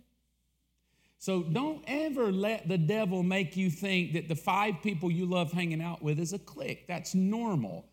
So 1.24 1.42
don't 1.42 1.82
ever 1.86 2.30
let 2.30 2.68
the 2.68 2.76
devil 2.76 3.22
make 3.22 3.56
you 3.56 3.70
think 3.70 4.12
that 4.12 4.28
the 4.28 4.34
five 4.34 4.82
people 4.82 5.10
you 5.10 5.24
love 5.24 5.52
hanging 5.52 5.80
out 5.80 6.02
with 6.02 6.18
is 6.18 6.34
a 6.34 6.38
clique. 6.38 6.86
That's 6.86 7.14
normal. 7.14 7.86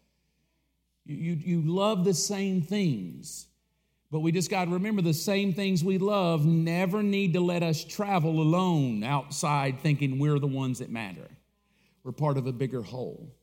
You, 1.06 1.16
you, 1.16 1.34
you 1.36 1.62
love 1.62 2.04
the 2.04 2.14
same 2.14 2.62
things. 2.62 3.48
But 4.12 4.20
we 4.20 4.34
just 4.34 4.50
got 4.50 4.66
to 4.66 4.72
remember 4.72 5.02
the 5.02 5.14
same 5.14 5.54
things 5.54 5.82
we 5.82 5.98
love 5.98 6.46
never 6.46 7.02
need 7.02 7.32
to 7.36 7.40
let 7.40 7.64
us 7.64 7.86
travel 7.86 8.42
alone 8.42 9.02
outside 9.02 9.80
thinking 9.80 10.20
we're 10.20 10.38
the 10.38 10.46
ones 10.46 10.80
that 10.80 10.90
matter. 10.90 11.30
We're 12.04 12.12
part 12.12 12.36
of 12.36 12.48
a 12.48 12.52
bigger 12.52 12.82
whole. 12.82 13.34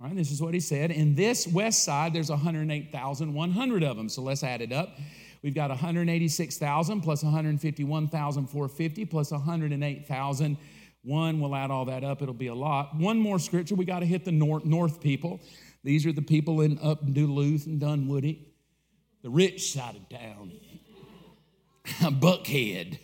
All 0.00 0.08
right, 0.08 0.16
this 0.16 0.32
is 0.32 0.42
what 0.42 0.52
he 0.52 0.58
said. 0.58 0.90
In 0.90 1.14
this 1.14 1.46
west 1.46 1.84
side, 1.84 2.12
there's 2.12 2.30
108,100 2.30 3.84
of 3.84 3.96
them. 3.96 4.08
So 4.08 4.20
let's 4.20 4.42
add 4.42 4.62
it 4.62 4.72
up. 4.72 4.98
We've 5.42 5.54
got 5.54 5.70
186,000 5.70 7.00
plus 7.00 7.22
151,450 7.22 9.04
plus 9.06 9.30
108,000. 9.32 10.56
One, 11.04 11.40
we'll 11.40 11.56
add 11.56 11.70
all 11.70 11.84
that 11.86 12.04
up, 12.04 12.22
it'll 12.22 12.32
be 12.32 12.46
a 12.46 12.54
lot. 12.54 12.96
One 12.96 13.18
more 13.18 13.38
scripture, 13.40 13.74
we 13.74 13.84
got 13.84 14.00
to 14.00 14.06
hit 14.06 14.24
the 14.24 14.32
north, 14.32 14.64
north 14.64 15.00
people. 15.00 15.40
These 15.82 16.06
are 16.06 16.12
the 16.12 16.22
people 16.22 16.60
in 16.60 16.78
up 16.80 17.04
Duluth 17.12 17.66
and 17.66 17.80
Dunwoody 17.80 18.52
the 19.22 19.30
rich 19.30 19.72
side 19.72 19.96
of 19.96 20.08
town, 20.08 20.52
Buckhead. 22.20 22.98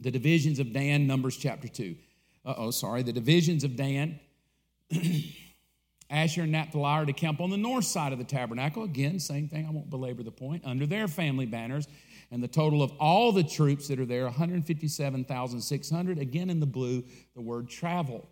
The 0.00 0.10
divisions 0.10 0.58
of 0.58 0.72
Dan, 0.72 1.06
Numbers 1.06 1.36
chapter 1.36 1.68
2. 1.68 1.94
Uh 2.44 2.54
oh, 2.58 2.70
sorry. 2.70 3.02
The 3.02 3.12
divisions 3.12 3.64
of 3.64 3.76
Dan, 3.76 4.20
Asher 6.10 6.42
and 6.42 6.52
Naphtali 6.52 6.84
are 6.84 7.06
to 7.06 7.12
camp 7.12 7.40
on 7.40 7.50
the 7.50 7.56
north 7.56 7.84
side 7.84 8.12
of 8.12 8.18
the 8.18 8.24
tabernacle. 8.24 8.84
Again, 8.84 9.18
same 9.18 9.48
thing. 9.48 9.66
I 9.66 9.70
won't 9.70 9.90
belabor 9.90 10.22
the 10.22 10.30
point. 10.30 10.62
Under 10.64 10.86
their 10.86 11.08
family 11.08 11.46
banners. 11.46 11.88
And 12.30 12.42
the 12.42 12.48
total 12.48 12.82
of 12.82 12.92
all 12.98 13.32
the 13.32 13.44
troops 13.44 13.88
that 13.88 14.00
are 14.00 14.06
there, 14.06 14.24
157,600. 14.24 16.18
Again, 16.18 16.50
in 16.50 16.60
the 16.60 16.66
blue, 16.66 17.04
the 17.34 17.40
word 17.40 17.68
travel. 17.68 18.28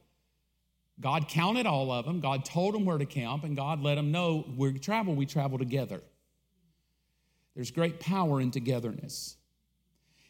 God 1.00 1.28
counted 1.28 1.66
all 1.66 1.90
of 1.90 2.04
them. 2.04 2.20
God 2.20 2.44
told 2.44 2.74
them 2.74 2.84
where 2.84 2.98
to 2.98 3.06
camp, 3.06 3.44
and 3.44 3.56
God 3.56 3.80
let 3.80 3.96
them 3.96 4.12
know 4.12 4.46
we 4.56 4.78
travel, 4.78 5.14
we 5.14 5.26
travel 5.26 5.58
together. 5.58 6.00
There's 7.54 7.70
great 7.70 8.00
power 8.00 8.40
in 8.40 8.50
togetherness. 8.50 9.36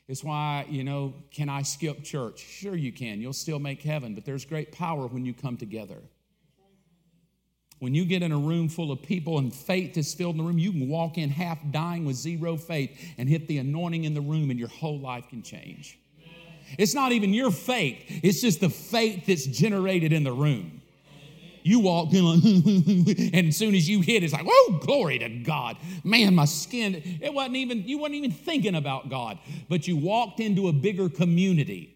It's 0.08 0.24
why, 0.24 0.66
you 0.68 0.82
know, 0.84 1.14
can 1.30 1.48
I 1.48 1.62
skip 1.62 2.02
church? 2.02 2.40
Sure, 2.40 2.74
you 2.74 2.92
can. 2.92 3.20
You'll 3.20 3.32
still 3.32 3.58
make 3.58 3.82
heaven, 3.82 4.14
but 4.14 4.24
there's 4.24 4.44
great 4.44 4.72
power 4.72 5.06
when 5.06 5.24
you 5.24 5.32
come 5.32 5.56
together. 5.56 5.98
When 7.82 7.96
you 7.96 8.04
get 8.04 8.22
in 8.22 8.30
a 8.30 8.38
room 8.38 8.68
full 8.68 8.92
of 8.92 9.02
people 9.02 9.38
and 9.38 9.52
faith 9.52 9.98
is 9.98 10.14
filled 10.14 10.36
in 10.36 10.38
the 10.38 10.44
room, 10.44 10.56
you 10.56 10.70
can 10.70 10.88
walk 10.88 11.18
in 11.18 11.30
half 11.30 11.58
dying 11.72 12.04
with 12.04 12.14
zero 12.14 12.56
faith 12.56 12.96
and 13.18 13.28
hit 13.28 13.48
the 13.48 13.58
anointing 13.58 14.04
in 14.04 14.14
the 14.14 14.20
room, 14.20 14.50
and 14.50 14.58
your 14.60 14.68
whole 14.68 15.00
life 15.00 15.28
can 15.28 15.42
change. 15.42 15.98
It's 16.78 16.94
not 16.94 17.10
even 17.10 17.34
your 17.34 17.50
faith, 17.50 17.98
it's 18.22 18.40
just 18.40 18.60
the 18.60 18.68
faith 18.68 19.26
that's 19.26 19.46
generated 19.46 20.12
in 20.12 20.22
the 20.22 20.30
room. 20.30 20.80
You 21.64 21.80
walk 21.80 22.12
in, 22.12 22.24
and 23.34 23.48
as 23.48 23.56
soon 23.56 23.74
as 23.74 23.88
you 23.88 24.00
hit, 24.00 24.22
it's 24.22 24.32
like, 24.32 24.46
whoa, 24.48 24.78
glory 24.78 25.18
to 25.18 25.28
God. 25.28 25.76
Man, 26.04 26.36
my 26.36 26.44
skin, 26.44 27.18
it 27.20 27.34
wasn't 27.34 27.56
even, 27.56 27.88
you 27.88 27.98
weren't 27.98 28.14
even 28.14 28.30
thinking 28.30 28.76
about 28.76 29.08
God, 29.08 29.40
but 29.68 29.88
you 29.88 29.96
walked 29.96 30.38
into 30.38 30.68
a 30.68 30.72
bigger 30.72 31.08
community 31.08 31.91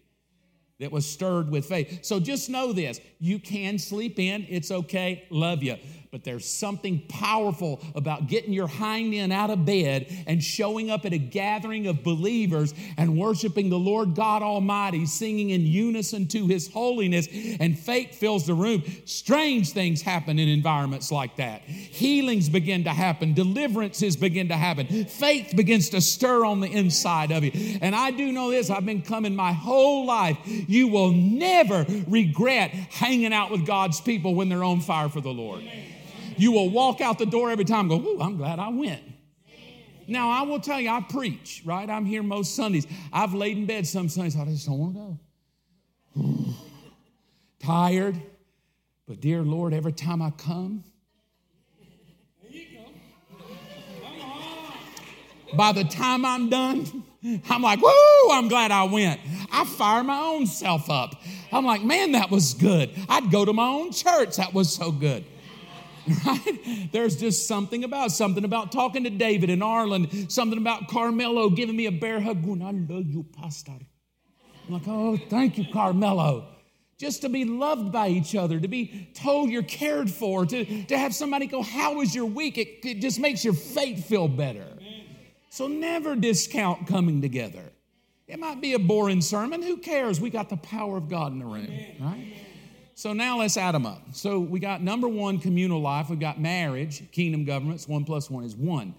that 0.79 0.91
was 0.91 1.09
stirred 1.09 1.49
with 1.49 1.65
faith. 1.65 2.05
So 2.05 2.19
just 2.19 2.49
know 2.49 2.73
this 2.73 2.99
you 3.19 3.39
can 3.39 3.79
sleep 3.79 4.19
in, 4.19 4.45
it's 4.49 4.71
okay, 4.71 5.25
love 5.29 5.63
you 5.63 5.77
but 6.17 6.23
there's 6.23 6.49
something 6.49 6.99
powerful 7.09 7.79
about 7.93 8.25
getting 8.25 8.51
your 8.51 8.65
hind 8.65 9.13
end 9.13 9.31
out 9.31 9.51
of 9.51 9.65
bed 9.65 10.11
and 10.25 10.43
showing 10.43 10.89
up 10.89 11.05
at 11.05 11.13
a 11.13 11.19
gathering 11.19 11.85
of 11.85 12.03
believers 12.03 12.73
and 12.97 13.19
worshiping 13.19 13.69
the 13.69 13.77
Lord 13.77 14.15
God 14.15 14.41
Almighty, 14.41 15.05
singing 15.05 15.51
in 15.51 15.61
unison 15.61 16.27
to 16.29 16.47
His 16.47 16.71
holiness, 16.71 17.27
and 17.59 17.77
faith 17.77 18.15
fills 18.15 18.47
the 18.47 18.55
room. 18.55 18.81
Strange 19.05 19.73
things 19.73 20.01
happen 20.01 20.39
in 20.39 20.49
environments 20.49 21.11
like 21.11 21.35
that. 21.35 21.61
Healings 21.61 22.49
begin 22.49 22.85
to 22.85 22.89
happen, 22.89 23.35
deliverances 23.35 24.17
begin 24.17 24.47
to 24.47 24.55
happen, 24.55 25.05
faith 25.05 25.53
begins 25.55 25.89
to 25.89 26.01
stir 26.01 26.45
on 26.45 26.61
the 26.61 26.67
inside 26.67 27.29
of 27.29 27.43
you. 27.43 27.77
And 27.79 27.93
I 27.95 28.09
do 28.09 28.31
know 28.31 28.49
this 28.49 28.71
I've 28.71 28.87
been 28.87 29.03
coming 29.03 29.35
my 29.35 29.53
whole 29.53 30.07
life. 30.07 30.39
You 30.47 30.87
will 30.87 31.11
never 31.11 31.85
regret 32.07 32.71
hanging 32.71 33.33
out 33.33 33.51
with 33.51 33.67
God's 33.67 34.01
people 34.01 34.33
when 34.33 34.49
they're 34.49 34.63
on 34.63 34.81
fire 34.81 35.09
for 35.09 35.21
the 35.21 35.29
Lord. 35.29 35.61
You 36.37 36.51
will 36.51 36.69
walk 36.69 37.01
out 37.01 37.19
the 37.19 37.25
door 37.25 37.49
every 37.49 37.65
time 37.65 37.87
go, 37.87 37.99
Ooh, 37.99 38.21
I'm 38.21 38.37
glad 38.37 38.59
I 38.59 38.69
went. 38.69 39.01
Now, 40.07 40.29
I 40.29 40.43
will 40.43 40.59
tell 40.59 40.79
you, 40.79 40.89
I 40.89 41.01
preach, 41.01 41.61
right? 41.65 41.89
I'm 41.89 42.05
here 42.05 42.23
most 42.23 42.55
Sundays. 42.55 42.87
I've 43.11 43.33
laid 43.33 43.57
in 43.57 43.65
bed 43.65 43.85
some 43.85 44.07
Sundays, 44.07 44.37
I 44.37 44.45
just 44.45 44.65
don't 44.65 44.79
want 44.79 45.19
to 46.15 46.21
go. 46.21 46.53
Tired. 47.59 48.21
But, 49.05 49.19
dear 49.19 49.41
Lord, 49.41 49.73
every 49.73 49.91
time 49.91 50.21
I 50.21 50.31
come, 50.31 50.83
by 55.55 55.71
the 55.71 55.83
time 55.83 56.25
I'm 56.25 56.49
done, 56.49 57.03
I'm 57.49 57.61
like, 57.61 57.81
whoo, 57.81 58.31
I'm 58.31 58.47
glad 58.47 58.71
I 58.71 58.83
went. 58.83 59.19
I 59.51 59.65
fire 59.65 60.03
my 60.03 60.19
own 60.19 60.45
self 60.45 60.89
up. 60.89 61.15
I'm 61.51 61.65
like, 61.65 61.83
man, 61.83 62.13
that 62.13 62.29
was 62.29 62.53
good. 62.53 62.91
I'd 63.09 63.31
go 63.31 63.45
to 63.45 63.53
my 63.53 63.67
own 63.67 63.91
church. 63.91 64.37
That 64.37 64.53
was 64.53 64.71
so 64.73 64.91
good. 64.91 65.25
Right? 66.25 66.89
There's 66.91 67.15
just 67.15 67.47
something 67.47 67.83
about 67.83 68.11
something 68.11 68.43
about 68.43 68.71
talking 68.71 69.03
to 69.03 69.09
David 69.09 69.49
in 69.49 69.61
Arlen, 69.61 70.29
something 70.29 70.57
about 70.57 70.87
Carmelo 70.87 71.49
giving 71.49 71.75
me 71.75 71.85
a 71.85 71.91
bear 71.91 72.19
hug. 72.19 72.37
I 72.47 72.71
love 72.71 73.07
you, 73.07 73.25
Pastor. 73.37 73.73
I'm 74.67 74.73
like, 74.73 74.87
oh, 74.87 75.17
thank 75.29 75.57
you, 75.57 75.65
Carmelo. 75.71 76.47
just 76.97 77.21
to 77.21 77.29
be 77.29 77.45
loved 77.45 77.91
by 77.91 78.09
each 78.09 78.35
other, 78.35 78.59
to 78.59 78.67
be 78.67 79.09
told 79.13 79.49
you're 79.49 79.63
cared 79.63 80.09
for, 80.09 80.45
to, 80.45 80.83
to 80.85 80.97
have 80.97 81.13
somebody 81.13 81.45
go, 81.45 81.61
How 81.61 81.95
was 81.95 82.13
your 82.15 82.25
week? 82.25 82.57
It, 82.57 82.79
it 82.83 83.01
just 83.01 83.19
makes 83.19 83.45
your 83.45 83.53
faith 83.53 84.05
feel 84.05 84.27
better. 84.27 84.67
So 85.49 85.67
never 85.67 86.15
discount 86.15 86.87
coming 86.87 87.21
together. 87.21 87.71
It 88.27 88.39
might 88.39 88.59
be 88.61 88.73
a 88.73 88.79
boring 88.79 89.21
sermon. 89.21 89.61
Who 89.61 89.77
cares? 89.77 90.19
We 90.19 90.29
got 90.29 90.49
the 90.49 90.57
power 90.57 90.97
of 90.97 91.07
God 91.07 91.31
in 91.31 91.39
the 91.39 91.45
room, 91.45 91.69
right? 91.99 92.33
So 92.97 93.13
now 93.13 93.37
let's 93.37 93.55
add 93.57 93.75
them 93.75 93.85
up. 93.85 94.01
So 94.13 94.39
we 94.39 94.59
got 94.59 94.81
number 94.81 95.07
one, 95.07 95.37
communal 95.37 95.79
life. 95.79 96.09
We've 96.09 96.19
got 96.19 96.41
marriage, 96.41 97.03
kingdom 97.11 97.45
governments. 97.45 97.87
One 97.87 98.05
plus 98.05 98.27
one 98.27 98.43
is 98.43 98.55
one. 98.55 98.95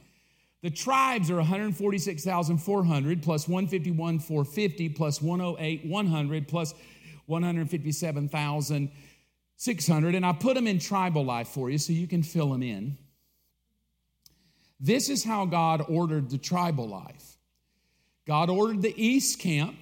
The 0.63 0.71
tribes 0.71 1.33
are 1.33 1.39
146,400 1.39 3.23
plus 3.25 3.49
151, 3.49 4.21
450 4.21 4.89
plus 4.91 5.21
108, 5.21 5.85
100 5.85 6.47
plus 6.47 6.75
157,600. 7.27 10.15
And 10.15 10.25
I 10.25 10.33
put 10.33 10.55
them 10.55 10.69
in 10.69 10.79
tribal 10.79 11.25
life 11.25 11.49
for 11.49 11.69
you 11.69 11.79
so 11.79 11.93
you 11.93 12.07
can 12.07 12.23
fill 12.23 12.51
them 12.51 12.63
in. 12.63 12.97
This 14.79 15.09
is 15.09 15.25
how 15.25 15.45
God 15.45 15.85
ordered 15.89 16.31
the 16.31 16.39
tribal 16.39 16.87
life. 16.87 17.37
God 18.29 18.49
ordered 18.49 18.81
the 18.81 18.95
east 18.97 19.41
camp 19.41 19.77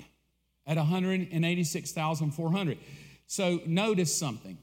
at 0.66 0.78
186,400. 0.78 2.78
So 3.26 3.60
notice 3.66 4.16
something 4.16 4.58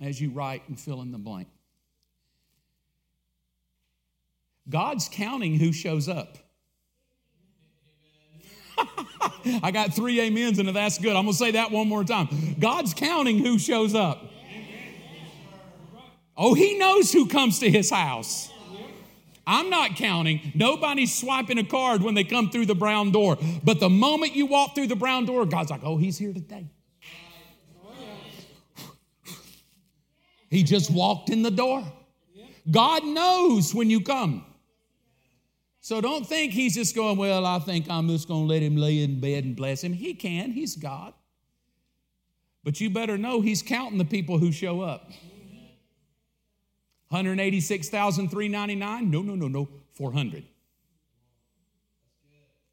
as 0.00 0.20
you 0.20 0.30
write 0.30 0.62
and 0.68 0.78
fill 0.78 1.02
in 1.02 1.12
the 1.12 1.18
blank. 1.18 1.48
God's 4.68 5.08
counting 5.10 5.56
who 5.56 5.72
shows 5.72 6.08
up. 6.08 6.38
I 9.62 9.70
got 9.70 9.94
three 9.94 10.26
amens, 10.26 10.58
and 10.58 10.68
that's 10.68 10.98
good. 10.98 11.14
I'm 11.14 11.24
going 11.24 11.32
to 11.32 11.38
say 11.38 11.50
that 11.52 11.70
one 11.70 11.88
more 11.88 12.04
time. 12.04 12.56
God's 12.58 12.94
counting 12.94 13.38
who 13.38 13.58
shows 13.58 13.94
up. 13.94 14.24
Oh, 16.36 16.54
He 16.54 16.78
knows 16.78 17.12
who 17.12 17.28
comes 17.28 17.58
to 17.60 17.70
His 17.70 17.90
house. 17.90 18.50
I'm 19.46 19.68
not 19.68 19.96
counting. 19.96 20.52
Nobody's 20.54 21.14
swiping 21.14 21.58
a 21.58 21.64
card 21.64 22.02
when 22.02 22.14
they 22.14 22.24
come 22.24 22.48
through 22.48 22.66
the 22.66 22.74
brown 22.74 23.10
door. 23.10 23.36
But 23.62 23.78
the 23.78 23.90
moment 23.90 24.34
you 24.34 24.46
walk 24.46 24.74
through 24.74 24.86
the 24.86 24.96
brown 24.96 25.26
door, 25.26 25.44
God's 25.44 25.70
like, 25.70 25.82
oh, 25.84 25.98
He's 25.98 26.16
here 26.16 26.32
today. 26.32 26.70
He 30.54 30.62
just 30.62 30.90
walked 30.90 31.30
in 31.30 31.42
the 31.42 31.50
door. 31.50 31.82
God 32.70 33.04
knows 33.04 33.74
when 33.74 33.90
you 33.90 34.00
come. 34.00 34.46
So 35.80 36.00
don't 36.00 36.24
think 36.24 36.52
he's 36.52 36.76
just 36.76 36.94
going, 36.94 37.16
well, 37.16 37.44
I 37.44 37.58
think 37.58 37.90
I'm 37.90 38.08
just 38.08 38.28
going 38.28 38.44
to 38.44 38.46
let 38.46 38.62
him 38.62 38.76
lay 38.76 39.02
in 39.02 39.18
bed 39.18 39.42
and 39.44 39.56
bless 39.56 39.82
him. 39.82 39.92
He 39.92 40.14
can, 40.14 40.52
he's 40.52 40.76
God. 40.76 41.12
But 42.62 42.80
you 42.80 42.88
better 42.88 43.18
know 43.18 43.40
he's 43.40 43.62
counting 43.62 43.98
the 43.98 44.04
people 44.04 44.38
who 44.38 44.52
show 44.52 44.80
up. 44.80 45.10
186,399? 47.08 49.10
No, 49.10 49.22
no, 49.22 49.34
no, 49.34 49.48
no, 49.48 49.68
400. 49.94 50.44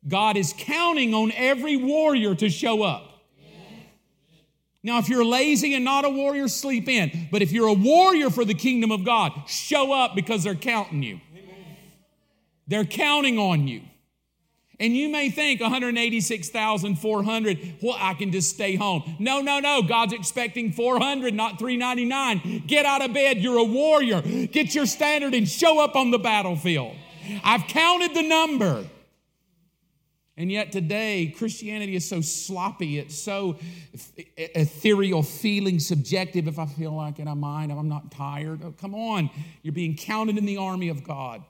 God 0.08 0.38
is 0.38 0.54
counting 0.56 1.16
on 1.16 1.32
every 1.36 1.78
warrior 1.78 2.36
to 2.36 2.50
show 2.50 2.84
up. 2.84 3.11
Now, 4.84 4.98
if 4.98 5.10
you're 5.10 5.26
lazy 5.26 5.76
and 5.76 5.86
not 5.86 6.06
a 6.06 6.10
warrior, 6.10 6.48
sleep 6.48 6.90
in. 6.90 7.28
But 7.32 7.42
if 7.42 7.52
you're 7.52 7.68
a 7.68 7.74
warrior 7.74 8.32
for 8.32 8.46
the 8.46 8.56
kingdom 8.56 8.92
of 8.92 9.06
God, 9.06 9.32
show 9.48 9.94
up 9.94 10.16
because 10.16 10.44
they're 10.44 10.56
counting 10.56 11.04
you. 11.04 11.22
They're 12.68 12.86
counting 12.86 13.38
on 13.38 13.68
you. 13.68 13.82
And 14.80 14.96
you 14.96 15.10
may 15.10 15.30
think 15.30 15.62
186,400, 15.62 17.76
well, 17.84 17.96
I 18.00 18.16
can 18.16 18.32
just 18.32 18.50
stay 18.50 18.76
home. 18.76 19.04
No, 19.20 19.42
no, 19.42 19.60
no. 19.60 19.84
God's 19.84 20.14
expecting 20.14 20.72
400, 20.72 21.36
not 21.36 21.60
399. 21.60 22.64
Get 22.66 22.88
out 22.88 23.04
of 23.04 23.14
bed. 23.14 23.38
You're 23.38 23.60
a 23.60 23.64
warrior. 23.64 24.22
Get 24.22 24.74
your 24.74 24.88
standard 24.88 25.36
and 25.36 25.48
show 25.48 25.80
up 25.80 25.96
on 25.96 26.10
the 26.10 26.18
battlefield. 26.18 26.96
I've 27.44 27.68
counted 27.68 28.16
the 28.16 28.24
number. 28.24 28.88
And 30.38 30.52
yet 30.52 30.72
today, 30.72 31.34
Christianity 31.38 31.96
is 31.96 32.08
so 32.08 32.22
sloppy. 32.22 32.98
It's 32.98 33.18
so 33.18 33.58
ethereal, 34.38 35.24
feeling 35.24 35.80
subjective. 35.80 36.48
If 36.48 36.58
I 36.58 36.66
feel 36.66 36.94
like 36.94 37.20
it, 37.20 37.28
I 37.28 37.34
mind. 37.34 37.72
I'm 37.72 37.90
not 37.90 38.12
tired. 38.12 38.62
Oh, 38.64 38.72
come 38.72 38.96
on. 38.96 39.30
You're 39.62 39.74
being 39.74 39.96
counted 39.96 40.38
in 40.38 40.46
the 40.46 40.58
army 40.58 40.90
of 40.90 41.04
God. 41.04 41.44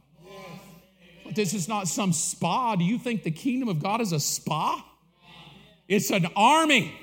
This 1.34 1.54
is 1.54 1.68
not 1.68 1.88
some 1.88 2.12
spa. 2.12 2.76
Do 2.76 2.84
you 2.84 2.98
think 2.98 3.24
the 3.24 3.32
kingdom 3.32 3.70
of 3.70 3.82
God 3.82 4.02
is 4.02 4.12
a 4.12 4.20
spa? 4.20 4.86
It's 5.88 6.10
an 6.10 6.28
army. 6.36 6.94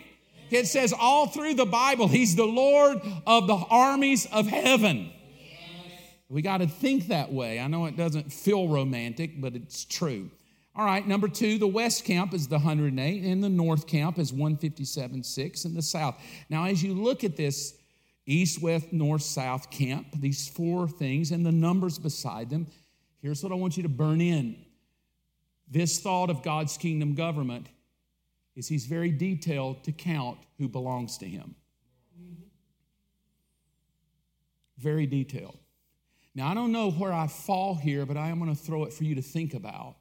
It 0.51 0.67
says 0.67 0.93
all 0.99 1.27
through 1.29 1.55
the 1.55 1.67
Bible, 1.67 2.09
He's 2.09 2.35
the 2.37 2.45
Lord 2.45 3.01
of 3.27 3.47
the 3.47 3.57
armies 3.57 4.27
of 4.27 4.47
heaven. 4.47 5.13
We 6.29 6.43
got 6.43 6.59
to 6.59 6.67
think 6.67 7.09
that 7.09 7.33
way. 7.33 7.59
I 7.59 7.69
know 7.69 7.87
it 7.87 7.97
doesn't 7.97 8.33
feel 8.33 8.69
romantic, 8.69 9.41
but 9.41 9.55
it's 9.55 9.85
true. 9.85 10.31
All 10.79 10.85
right, 10.85 11.05
number 11.05 11.27
two, 11.27 11.59
the 11.59 11.67
west 11.67 12.05
camp 12.05 12.33
is 12.33 12.47
the 12.47 12.55
108, 12.55 13.25
and 13.25 13.43
the 13.43 13.49
north 13.49 13.89
camp 13.89 14.17
is 14.17 14.31
157.6 14.31 15.65
in 15.65 15.75
the 15.75 15.83
south. 15.83 16.23
Now, 16.49 16.67
as 16.67 16.85
you 16.85 16.95
look 16.95 17.25
at 17.25 17.37
this 17.37 17.75
east, 18.27 18.63
west, 18.63 18.93
north, 18.93 19.23
south 19.23 19.73
camp, 19.73 20.07
these 20.15 20.49
four 20.49 20.87
things, 20.87 21.33
and 21.33 21.45
the 21.45 21.51
numbers 21.51 21.99
beside 21.99 22.49
them, 22.49 22.69
Here's 23.21 23.43
what 23.43 23.51
I 23.51 23.57
want 23.57 23.77
you 23.77 23.83
to 23.83 23.89
burn 23.89 24.21
in. 24.21 24.57
This 25.69 25.99
thought 25.99 26.31
of 26.31 26.45
God's 26.45 26.79
kingdom 26.79 27.17
government 27.17 27.67
is 28.55 28.69
He's 28.69 28.87
very 28.87 29.11
detailed 29.11 29.83
to 29.83 29.91
count 29.91 30.39
who 30.59 30.69
belongs 30.69 31.19
to 31.19 31.27
Him. 31.27 31.57
Very 34.79 35.07
detailed. 35.07 35.59
Now, 36.37 36.49
I 36.49 36.55
don't 36.55 36.71
know 36.71 36.93
where 36.93 37.13
I 37.13 37.27
fall 37.27 37.75
here, 37.75 38.07
but 38.07 38.17
I 38.17 38.29
am 38.29 38.39
going 38.39 38.55
to 38.55 38.63
throw 38.63 38.85
it 38.85 38.93
for 38.93 39.03
you 39.03 39.17
to 39.17 39.23
think 39.23 39.55
about. 39.55 39.97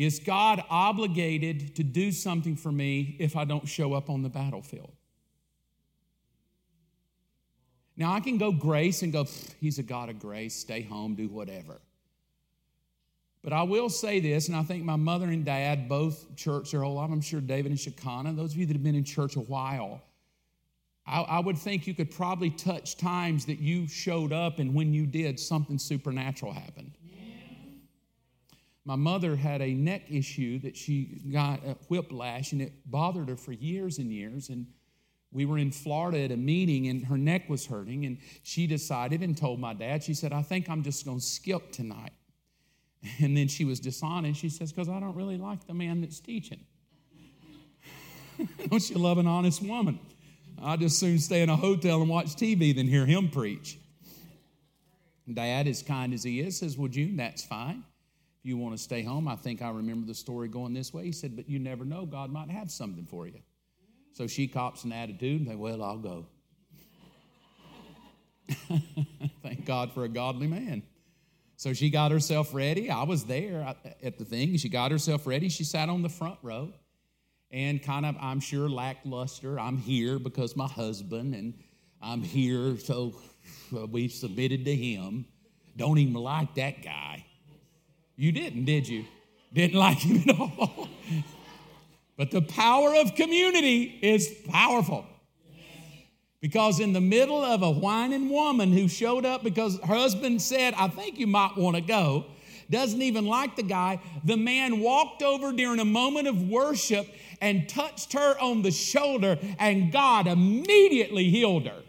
Is 0.00 0.18
God 0.18 0.64
obligated 0.70 1.76
to 1.76 1.82
do 1.82 2.10
something 2.10 2.56
for 2.56 2.72
me 2.72 3.16
if 3.18 3.36
I 3.36 3.44
don't 3.44 3.68
show 3.68 3.92
up 3.92 4.08
on 4.08 4.22
the 4.22 4.30
battlefield? 4.30 4.94
Now, 7.98 8.14
I 8.14 8.20
can 8.20 8.38
go 8.38 8.50
grace 8.50 9.02
and 9.02 9.12
go, 9.12 9.26
he's 9.60 9.78
a 9.78 9.82
God 9.82 10.08
of 10.08 10.18
grace, 10.18 10.54
stay 10.54 10.80
home, 10.80 11.16
do 11.16 11.28
whatever. 11.28 11.82
But 13.42 13.52
I 13.52 13.62
will 13.64 13.90
say 13.90 14.20
this, 14.20 14.48
and 14.48 14.56
I 14.56 14.62
think 14.62 14.84
my 14.84 14.96
mother 14.96 15.26
and 15.26 15.44
dad 15.44 15.86
both 15.86 16.34
church 16.34 16.70
their 16.70 16.80
whole 16.80 16.94
life. 16.94 17.10
I'm 17.12 17.20
sure 17.20 17.42
David 17.42 17.70
and 17.70 17.78
Shekinah, 17.78 18.32
those 18.32 18.52
of 18.52 18.58
you 18.58 18.64
that 18.64 18.72
have 18.72 18.82
been 18.82 18.94
in 18.94 19.04
church 19.04 19.36
a 19.36 19.40
while, 19.40 20.00
I, 21.06 21.20
I, 21.20 21.40
would 21.40 21.58
think 21.58 21.86
you 21.86 21.92
could 21.92 22.10
probably 22.10 22.48
touch 22.48 22.96
times 22.96 23.44
that 23.44 23.58
you 23.58 23.86
showed 23.86 24.32
up, 24.32 24.60
and 24.60 24.74
when 24.74 24.94
you 24.94 25.04
did, 25.04 25.38
something 25.38 25.78
supernatural 25.78 26.54
happened. 26.54 26.92
My 28.90 28.96
mother 28.96 29.36
had 29.36 29.62
a 29.62 29.72
neck 29.72 30.10
issue 30.10 30.58
that 30.62 30.76
she 30.76 31.20
got 31.32 31.64
a 31.64 31.76
whiplash, 31.86 32.50
and 32.50 32.60
it 32.60 32.72
bothered 32.84 33.28
her 33.28 33.36
for 33.36 33.52
years 33.52 33.98
and 33.98 34.12
years. 34.12 34.48
And 34.48 34.66
we 35.30 35.44
were 35.44 35.58
in 35.58 35.70
Florida 35.70 36.24
at 36.24 36.32
a 36.32 36.36
meeting 36.36 36.88
and 36.88 37.04
her 37.06 37.16
neck 37.16 37.48
was 37.48 37.66
hurting, 37.66 38.04
and 38.04 38.18
she 38.42 38.66
decided 38.66 39.22
and 39.22 39.36
told 39.36 39.60
my 39.60 39.74
dad, 39.74 40.02
she 40.02 40.12
said, 40.12 40.32
I 40.32 40.42
think 40.42 40.68
I'm 40.68 40.82
just 40.82 41.04
going 41.04 41.20
to 41.20 41.24
skip 41.24 41.70
tonight. 41.70 42.10
And 43.20 43.36
then 43.36 43.46
she 43.46 43.64
was 43.64 43.78
dishonest. 43.78 44.40
She 44.40 44.48
says, 44.48 44.72
Because 44.72 44.88
I 44.88 44.98
don't 44.98 45.14
really 45.14 45.38
like 45.38 45.68
the 45.68 45.72
man 45.72 46.00
that's 46.00 46.18
teaching. 46.18 46.66
don't 48.68 48.90
you 48.90 48.96
love 48.96 49.18
an 49.18 49.28
honest 49.28 49.62
woman? 49.62 50.00
I'd 50.60 50.80
just 50.80 50.98
soon 50.98 51.20
stay 51.20 51.42
in 51.42 51.48
a 51.48 51.56
hotel 51.56 52.00
and 52.00 52.10
watch 52.10 52.34
TV 52.34 52.74
than 52.74 52.88
hear 52.88 53.06
him 53.06 53.30
preach. 53.30 53.78
Dad, 55.32 55.68
as 55.68 55.80
kind 55.80 56.12
as 56.12 56.24
he 56.24 56.40
is, 56.40 56.58
says, 56.58 56.76
Well, 56.76 56.88
June, 56.88 57.16
that's 57.16 57.44
fine. 57.44 57.84
If 58.40 58.48
you 58.48 58.56
want 58.56 58.76
to 58.76 58.82
stay 58.82 59.02
home, 59.02 59.28
I 59.28 59.36
think 59.36 59.60
I 59.60 59.70
remember 59.70 60.06
the 60.06 60.14
story 60.14 60.48
going 60.48 60.72
this 60.72 60.94
way. 60.94 61.04
He 61.04 61.12
said, 61.12 61.36
But 61.36 61.48
you 61.48 61.58
never 61.58 61.84
know, 61.84 62.06
God 62.06 62.30
might 62.30 62.50
have 62.50 62.70
something 62.70 63.04
for 63.04 63.26
you. 63.26 63.40
So 64.12 64.26
she 64.26 64.48
cops 64.48 64.84
an 64.84 64.92
attitude 64.92 65.40
and 65.40 65.50
say, 65.50 65.56
Well, 65.56 65.82
I'll 65.82 65.98
go. 65.98 66.26
Thank 69.42 69.66
God 69.66 69.92
for 69.92 70.04
a 70.04 70.08
godly 70.08 70.46
man. 70.46 70.82
So 71.56 71.74
she 71.74 71.90
got 71.90 72.10
herself 72.10 72.54
ready. 72.54 72.90
I 72.90 73.02
was 73.02 73.24
there 73.24 73.74
at 74.02 74.18
the 74.18 74.24
thing. 74.24 74.56
She 74.56 74.70
got 74.70 74.90
herself 74.90 75.26
ready. 75.26 75.50
She 75.50 75.64
sat 75.64 75.90
on 75.90 76.00
the 76.00 76.08
front 76.08 76.38
row 76.42 76.72
and 77.50 77.82
kind 77.82 78.06
of, 78.06 78.16
I'm 78.18 78.40
sure, 78.40 78.68
lackluster. 78.68 79.60
I'm 79.60 79.76
here 79.76 80.18
because 80.18 80.56
my 80.56 80.66
husband, 80.66 81.34
and 81.34 81.52
I'm 82.00 82.22
here, 82.22 82.78
so 82.78 83.14
we 83.90 84.08
submitted 84.08 84.64
to 84.64 84.74
him. 84.74 85.26
Don't 85.76 85.98
even 85.98 86.14
like 86.14 86.54
that 86.54 86.82
guy. 86.82 87.26
You 88.20 88.32
didn't, 88.32 88.66
did 88.66 88.86
you? 88.86 89.06
Didn't 89.54 89.78
like 89.78 90.00
him 90.00 90.22
at 90.28 90.38
all. 90.38 90.88
But 92.18 92.30
the 92.30 92.42
power 92.42 92.94
of 92.96 93.14
community 93.14 93.98
is 94.02 94.28
powerful. 94.46 95.06
Because 96.42 96.78
in 96.78 96.92
the 96.92 97.00
middle 97.00 97.42
of 97.42 97.62
a 97.62 97.70
whining 97.70 98.28
woman 98.28 98.74
who 98.74 98.88
showed 98.88 99.24
up 99.24 99.42
because 99.42 99.80
her 99.80 99.94
husband 99.94 100.42
said, 100.42 100.74
I 100.74 100.88
think 100.88 101.18
you 101.18 101.26
might 101.26 101.56
want 101.56 101.76
to 101.76 101.80
go, 101.80 102.26
doesn't 102.68 103.00
even 103.00 103.24
like 103.24 103.56
the 103.56 103.62
guy. 103.62 104.00
The 104.22 104.36
man 104.36 104.80
walked 104.80 105.22
over 105.22 105.50
during 105.50 105.80
a 105.80 105.86
moment 105.86 106.28
of 106.28 106.46
worship 106.46 107.08
and 107.40 107.66
touched 107.70 108.12
her 108.12 108.38
on 108.38 108.60
the 108.60 108.70
shoulder, 108.70 109.38
and 109.58 109.90
God 109.90 110.26
immediately 110.26 111.30
healed 111.30 111.66
her. 111.66 111.82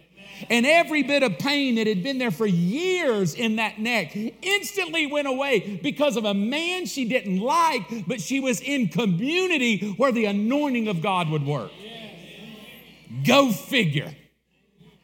And 0.50 0.66
every 0.66 1.04
bit 1.04 1.24
of 1.24 1.38
pain 1.38 1.76
that 1.76 1.88
had 1.88 2.04
been 2.04 2.18
there 2.18 2.32
for 2.32 2.46
years 2.46 3.36
in 3.36 3.58
that 3.58 3.80
neck 3.80 4.16
instantly 4.42 5.08
went 5.08 5.28
away 5.28 5.80
because 5.82 6.18
of 6.18 6.26
a 6.26 6.34
man 6.34 6.86
she 6.86 7.06
didn't 7.06 7.39
like, 7.39 8.08
but 8.08 8.22
she 8.22 8.39
was 8.39 8.62
in 8.62 8.88
community 8.88 9.94
where 9.98 10.12
the 10.12 10.26
anointing 10.26 10.88
of 10.88 11.02
God 11.02 11.30
would 11.30 11.46
work. 11.46 11.72
Go 13.26 13.52
figure. 13.52 14.14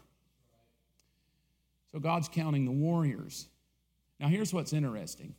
So 1.93 1.99
God's 1.99 2.29
counting 2.29 2.65
the 2.65 2.71
warriors. 2.71 3.47
Now, 4.21 4.29
here's 4.29 4.53
what's 4.53 4.73
interesting 4.73 5.35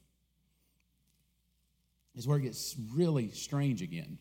is 2.15 2.27
where 2.27 2.37
it 2.37 2.41
gets 2.41 2.75
really 2.93 3.29
strange 3.31 3.81
again. 3.81 4.17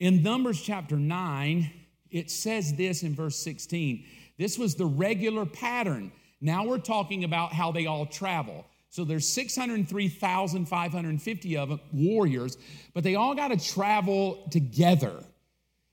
In 0.00 0.22
Numbers 0.22 0.60
chapter 0.60 0.96
9, 0.96 1.70
it 2.10 2.30
says 2.30 2.74
this 2.74 3.02
in 3.02 3.14
verse 3.14 3.36
16 3.36 4.04
this 4.38 4.58
was 4.58 4.74
the 4.74 4.86
regular 4.86 5.44
pattern. 5.44 6.10
Now 6.40 6.64
we're 6.64 6.78
talking 6.78 7.24
about 7.24 7.52
how 7.52 7.72
they 7.72 7.84
all 7.84 8.06
travel. 8.06 8.64
So 8.88 9.04
there's 9.04 9.28
603,550 9.28 11.56
of 11.58 11.68
them, 11.68 11.80
warriors, 11.92 12.56
but 12.94 13.04
they 13.04 13.16
all 13.16 13.34
got 13.34 13.48
to 13.48 13.58
travel 13.58 14.48
together. 14.50 15.22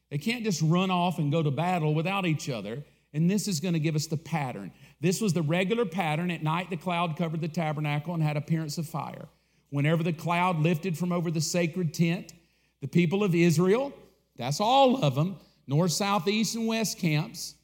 They 0.10 0.18
can't 0.18 0.44
just 0.44 0.62
run 0.62 0.90
off 0.90 1.20
and 1.20 1.32
go 1.32 1.44
to 1.44 1.52
battle 1.52 1.94
without 1.94 2.26
each 2.26 2.50
other. 2.50 2.84
And 3.14 3.30
this 3.30 3.48
is 3.48 3.60
going 3.60 3.74
to 3.74 3.80
give 3.80 3.96
us 3.96 4.08
the 4.08 4.18
pattern. 4.18 4.72
This 5.02 5.22
was 5.22 5.34
the 5.34 5.42
regular 5.42 5.86
pattern. 5.86 6.30
At 6.32 6.44
night, 6.44 6.70
the 6.70 6.78
cloud 6.78 7.18
covered 7.18 7.42
the 7.42 7.48
tabernacle 7.48 8.14
and 8.14 8.22
had 8.22 8.38
appearance 8.38 8.78
of 8.78 8.88
fire. 8.88 9.28
Whenever 9.70 10.04
the 10.04 10.14
cloud 10.14 10.60
lifted 10.60 10.98
from 10.98 11.12
over 11.12 11.32
the 11.32 11.42
sacred 11.42 11.94
tent, 11.94 12.34
the 12.82 12.88
people 12.88 13.24
of 13.24 13.34
Israel, 13.34 13.94
that's 14.38 14.62
all 14.62 15.04
of 15.04 15.16
them, 15.16 15.38
north, 15.68 15.92
south, 15.92 16.28
east, 16.28 16.56
and 16.56 16.68
west 16.68 17.00
camps, 17.00 17.56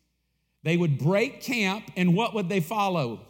they 0.63 0.75
would 0.77 0.97
break 0.97 1.41
camp, 1.41 1.91
and 1.95 2.15
what 2.15 2.33
would 2.33 2.49
they 2.49 2.59
follow? 2.59 3.27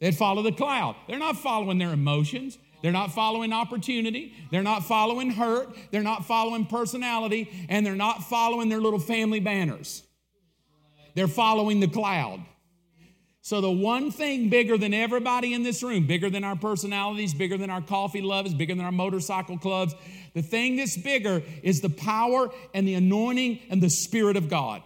They'd 0.00 0.16
follow 0.16 0.42
the 0.42 0.52
cloud. 0.52 0.96
They're 1.06 1.18
not 1.18 1.36
following 1.36 1.78
their 1.78 1.92
emotions. 1.92 2.58
They're 2.82 2.92
not 2.92 3.12
following 3.12 3.52
opportunity. 3.52 4.34
They're 4.50 4.62
not 4.62 4.84
following 4.84 5.30
hurt. 5.30 5.76
They're 5.90 6.02
not 6.02 6.24
following 6.24 6.66
personality. 6.66 7.66
And 7.68 7.84
they're 7.84 7.96
not 7.96 8.24
following 8.24 8.68
their 8.68 8.80
little 8.80 8.98
family 8.98 9.40
banners. 9.40 10.02
They're 11.14 11.28
following 11.28 11.80
the 11.80 11.88
cloud. 11.88 12.44
So, 13.40 13.62
the 13.62 13.70
one 13.70 14.10
thing 14.10 14.50
bigger 14.50 14.76
than 14.76 14.92
everybody 14.92 15.54
in 15.54 15.62
this 15.62 15.82
room, 15.82 16.06
bigger 16.06 16.28
than 16.28 16.44
our 16.44 16.56
personalities, 16.56 17.32
bigger 17.32 17.56
than 17.56 17.70
our 17.70 17.80
coffee 17.80 18.20
loves, 18.20 18.52
bigger 18.52 18.74
than 18.74 18.84
our 18.84 18.92
motorcycle 18.92 19.56
clubs, 19.56 19.94
the 20.34 20.42
thing 20.42 20.76
that's 20.76 20.98
bigger 20.98 21.42
is 21.62 21.80
the 21.80 21.88
power 21.88 22.50
and 22.74 22.86
the 22.86 22.94
anointing 22.94 23.60
and 23.70 23.82
the 23.82 23.88
Spirit 23.88 24.36
of 24.36 24.50
God 24.50 24.82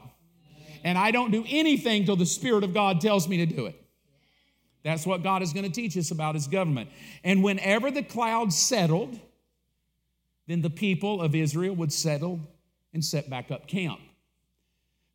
and 0.84 0.98
I 0.98 1.10
don't 1.10 1.30
do 1.30 1.44
anything 1.48 2.04
till 2.04 2.16
the 2.16 2.26
Spirit 2.26 2.64
of 2.64 2.74
God 2.74 3.00
tells 3.00 3.28
me 3.28 3.38
to 3.38 3.46
do 3.46 3.66
it. 3.66 3.81
That's 4.82 5.06
what 5.06 5.22
God 5.22 5.42
is 5.42 5.52
going 5.52 5.64
to 5.64 5.70
teach 5.70 5.96
us 5.96 6.10
about 6.10 6.34
His 6.34 6.46
government. 6.46 6.90
And 7.22 7.42
whenever 7.42 7.90
the 7.90 8.02
cloud 8.02 8.52
settled, 8.52 9.18
then 10.48 10.60
the 10.60 10.70
people 10.70 11.22
of 11.22 11.34
Israel 11.34 11.74
would 11.76 11.92
settle 11.92 12.40
and 12.92 13.04
set 13.04 13.30
back 13.30 13.50
up 13.50 13.66
camp. 13.66 14.00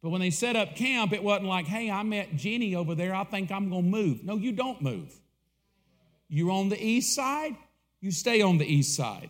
But 0.02 0.10
when 0.10 0.22
they 0.22 0.30
set 0.30 0.56
up 0.56 0.76
camp, 0.76 1.12
it 1.12 1.24
wasn't 1.24 1.48
like, 1.48 1.66
hey, 1.66 1.92
I 1.92 2.04
met 2.04 2.36
Jenny 2.36 2.76
over 2.76 2.96
there. 2.96 3.14
I 3.14 3.24
think 3.24 3.52
I'm 3.52 3.70
going 3.70 3.84
to 3.84 3.90
move. 3.90 4.24
No, 4.24 4.38
you 4.38 4.52
don't 4.52 4.82
move. 4.82 5.14
You're 6.30 6.52
on 6.52 6.70
the 6.70 6.82
east 6.82 7.14
side, 7.14 7.56
you 8.02 8.12
stay 8.12 8.42
on 8.42 8.58
the 8.58 8.66
east 8.66 8.96
side 8.96 9.30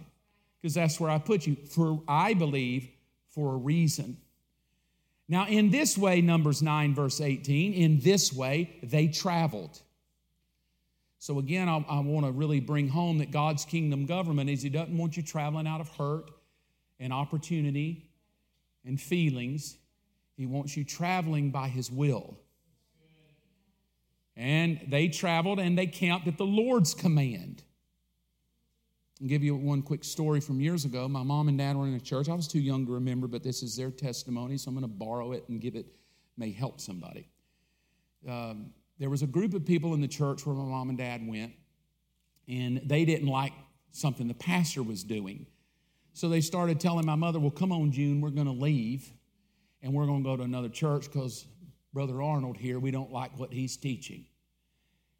because 0.61 0.73
that's 0.73 0.99
where 0.99 1.09
I 1.09 1.19
put 1.19 1.45
you. 1.47 1.55
For, 1.55 2.01
I 2.07 2.33
believe, 2.33 2.89
for 3.29 3.53
a 3.53 3.57
reason. 3.57 4.17
Now, 5.29 5.45
in 5.47 5.69
this 5.69 5.97
way, 5.97 6.21
Numbers 6.21 6.61
9, 6.61 6.95
verse 6.95 7.21
18, 7.21 7.73
in 7.73 7.99
this 7.99 8.33
way 8.33 8.77
they 8.81 9.07
traveled. 9.07 9.81
So, 11.20 11.39
again, 11.39 11.68
I, 11.68 11.84
I 11.89 11.99
want 11.99 12.26
to 12.26 12.32
really 12.32 12.59
bring 12.59 12.88
home 12.88 13.18
that 13.20 13.32
God's 13.32 13.65
kingdom 13.65 14.05
government 14.05 14.49
is 14.49 14.61
He 14.61 14.70
doesn't 14.70 14.97
want 14.97 15.18
you 15.18 15.24
traveling 15.24 15.68
out 15.68 15.82
of 15.82 15.89
hurt 15.89 16.30
and 16.99 17.11
opportunity 17.11 18.09
and 18.86 18.99
feelings. 18.99 19.78
He 20.36 20.45
wants 20.45 20.78
you 20.78 20.84
traveling 20.84 21.49
by 21.49 21.68
His 21.68 21.91
will. 21.91 22.38
And 24.36 24.80
they 24.88 25.07
traveled 25.07 25.59
and 25.59 25.76
they 25.76 25.88
camped 25.88 26.28
at 26.28 26.38
the 26.38 26.45
Lord's 26.45 26.93
command. 26.93 27.63
I'll 29.20 29.28
give 29.28 29.43
you 29.43 29.55
one 29.55 29.82
quick 29.82 30.03
story 30.03 30.39
from 30.39 30.61
years 30.61 30.86
ago. 30.86 31.07
My 31.07 31.24
mom 31.24 31.47
and 31.47 31.57
dad 31.57 31.76
were 31.76 31.88
in 31.88 31.95
a 31.95 31.99
church. 31.99 32.30
I 32.30 32.36
was 32.36 32.47
too 32.47 32.59
young 32.59 32.86
to 32.86 32.91
remember, 32.91 33.28
but 33.28 33.41
this 33.41 33.63
is 33.63 33.76
their 33.76 33.89
testimony, 33.89 34.57
so 34.57 34.70
I'm 34.70 34.76
going 34.76 34.84
to 34.84 34.95
borrow 34.95 35.32
it 35.32 35.43
and 35.49 35.59
give 35.59 35.76
it, 35.76 35.88
may 36.38 36.51
help 36.51 36.80
somebody. 36.80 37.28
Um, 38.30 38.74
there 38.99 39.09
was 39.09 39.21
a 39.21 39.27
group 39.27 39.53
of 39.53 39.65
people 39.65 39.93
in 39.93 40.01
the 40.01 40.07
church 40.07 40.45
where 40.45 40.55
my 40.55 40.63
mom 40.63 40.89
and 40.89 40.97
dad 40.97 41.27
went, 41.27 41.53
and 42.47 42.81
they 42.85 43.05
didn't 43.05 43.27
like 43.27 43.53
something 43.91 44.27
the 44.27 44.33
pastor 44.33 44.83
was 44.83 45.03
doing. 45.03 45.45
So 46.13 46.29
they 46.29 46.41
started 46.41 46.79
telling 46.79 47.05
my 47.05 47.15
mother, 47.15 47.39
Well, 47.39 47.51
come 47.51 47.71
on, 47.71 47.91
June, 47.91 48.21
we're 48.21 48.29
going 48.29 48.47
to 48.47 48.53
leave, 48.53 49.11
and 49.81 49.93
we're 49.93 50.05
going 50.05 50.23
to 50.23 50.29
go 50.29 50.37
to 50.37 50.43
another 50.43 50.69
church 50.69 51.11
because 51.11 51.45
Brother 51.93 52.21
Arnold 52.21 52.57
here, 52.57 52.79
we 52.79 52.91
don't 52.91 53.11
like 53.11 53.37
what 53.37 53.53
he's 53.53 53.77
teaching 53.77 54.25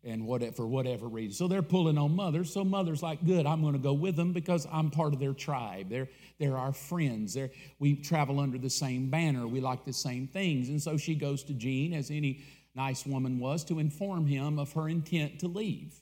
and 0.04 0.26
what, 0.26 0.56
for 0.56 0.66
whatever 0.66 1.08
reason. 1.08 1.34
So 1.34 1.48
they're 1.48 1.62
pulling 1.62 1.98
on 1.98 2.16
mothers. 2.16 2.54
So 2.54 2.64
mother's 2.64 3.04
like, 3.04 3.26
good, 3.26 3.46
I'm 3.46 3.62
going 3.62 3.74
to 3.74 3.80
go 3.80 3.94
with 3.94 4.16
them 4.16 4.32
because 4.32 4.68
I'm 4.72 4.90
part 4.90 5.14
of 5.14 5.20
their 5.20 5.34
tribe. 5.34 5.90
They're, 5.90 6.08
they're 6.40 6.58
our 6.58 6.72
friends. 6.72 7.34
They're, 7.34 7.50
we 7.80 7.96
travel 7.96 8.40
under 8.40 8.58
the 8.58 8.70
same 8.70 9.10
banner. 9.10 9.48
We 9.48 9.60
like 9.60 9.86
the 9.86 9.94
same 9.94 10.28
things. 10.28 10.70
And 10.70 10.82
so 10.82 10.98
she 10.98 11.16
goes 11.16 11.44
to 11.46 11.54
Gene, 11.54 11.94
as 11.94 12.10
any 12.10 12.42
nice 12.78 13.06
woman 13.06 13.40
was, 13.40 13.66
to 13.66 13.80
inform 13.80 14.28
him 14.28 14.60
of 14.60 14.72
her 14.74 14.88
intent 14.88 15.40
to 15.40 15.48
leave. 15.48 16.00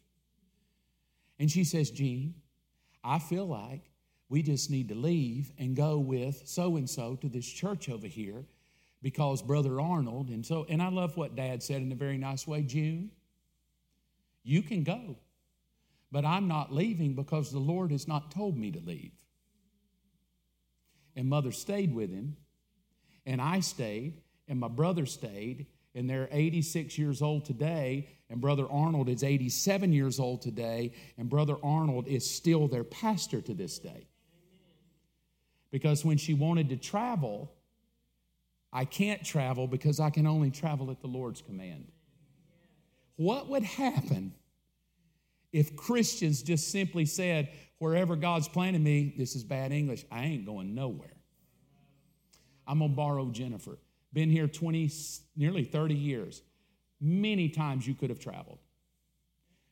And 1.40 1.50
she 1.50 1.64
says, 1.64 1.90
Gene, 1.90 2.36
I 3.04 3.18
feel 3.18 3.46
like 3.46 3.90
we 4.30 4.44
just 4.44 4.70
need 4.70 4.90
to 4.90 4.96
leave 4.96 5.52
and 5.58 5.76
go 5.76 5.98
with 5.98 6.44
so 6.46 6.76
and 6.76 6.90
so 6.90 7.16
to 7.16 7.30
this 7.30 7.48
church 7.48 7.90
over 7.90 8.08
here 8.08 8.46
because 9.02 9.42
Brother 9.42 9.80
Arnold. 9.80 10.30
And 10.30 10.46
so, 10.46 10.66
and 10.68 10.82
I 10.82 10.90
love 10.90 11.16
what 11.16 11.36
Dad 11.36 11.64
said 11.64 11.82
in 11.82 11.92
a 11.92 11.96
very 11.96 12.18
nice 12.18 12.46
way, 12.46 12.62
June. 12.62 13.12
You 14.44 14.62
can 14.62 14.84
go, 14.84 15.16
but 16.12 16.26
I'm 16.26 16.48
not 16.48 16.74
leaving 16.74 17.14
because 17.14 17.52
the 17.52 17.60
Lord 17.60 17.92
has 17.92 18.08
not 18.08 18.32
told 18.32 18.58
me 18.58 18.72
to 18.72 18.80
leave. 18.80 19.14
And 21.16 21.30
mother 21.30 21.52
stayed 21.52 21.96
with 21.96 22.12
him, 22.12 22.36
and 23.26 23.42
I 23.42 23.62
stayed, 23.62 24.22
and 24.48 24.60
my 24.60 24.68
brother 24.68 25.06
stayed, 25.06 25.68
and 25.96 26.10
they're 26.10 26.28
86 26.32 26.98
years 26.98 27.22
old 27.22 27.46
today, 27.46 28.10
and 28.30 28.42
Brother 28.42 28.68
Arnold 28.70 29.08
is 29.08 29.24
87 29.24 29.94
years 29.94 30.20
old 30.20 30.42
today, 30.42 30.92
and 31.18 31.30
Brother 31.30 31.56
Arnold 31.64 32.08
is 32.08 32.30
still 32.30 32.68
their 32.68 32.84
pastor 32.84 33.42
to 33.42 33.54
this 33.54 33.80
day. 33.80 34.08
Because 35.72 36.06
when 36.06 36.18
she 36.18 36.34
wanted 36.34 36.70
to 36.70 36.78
travel, 36.78 37.52
I 38.72 38.84
can't 38.86 39.24
travel 39.24 39.68
because 39.68 40.00
I 40.02 40.10
can 40.10 40.28
only 40.28 40.52
travel 40.52 40.92
at 40.92 41.00
the 41.00 41.08
Lord's 41.08 41.42
command. 41.42 41.88
What 43.16 43.48
would 43.50 43.64
happen 43.64 44.34
if 45.54 45.78
Christians 45.78 46.44
just 46.44 46.70
simply 46.70 47.06
said, 47.06 47.50
wherever 47.78 48.18
God's 48.18 48.50
planted 48.50 48.82
me, 48.82 49.14
this 49.18 49.36
is 49.36 49.46
bad 49.46 49.72
English, 49.72 50.06
I 50.12 50.26
ain't 50.26 50.46
going 50.46 50.76
nowhere? 50.76 51.16
I'm 52.68 52.80
going 52.80 52.92
to 52.92 52.96
borrow 52.96 53.30
Jennifer. 53.30 53.78
Been 54.16 54.30
here 54.30 54.48
20, 54.48 54.90
nearly 55.36 55.66
30 55.66 55.94
years. 55.94 56.42
Many 57.02 57.50
times 57.50 57.86
you 57.86 57.94
could 57.94 58.10
have 58.10 58.18
traveled. 58.18 58.60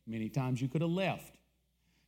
Many 0.06 0.28
times 0.28 0.62
you 0.62 0.68
could 0.68 0.82
have 0.82 0.92
left. 0.92 1.38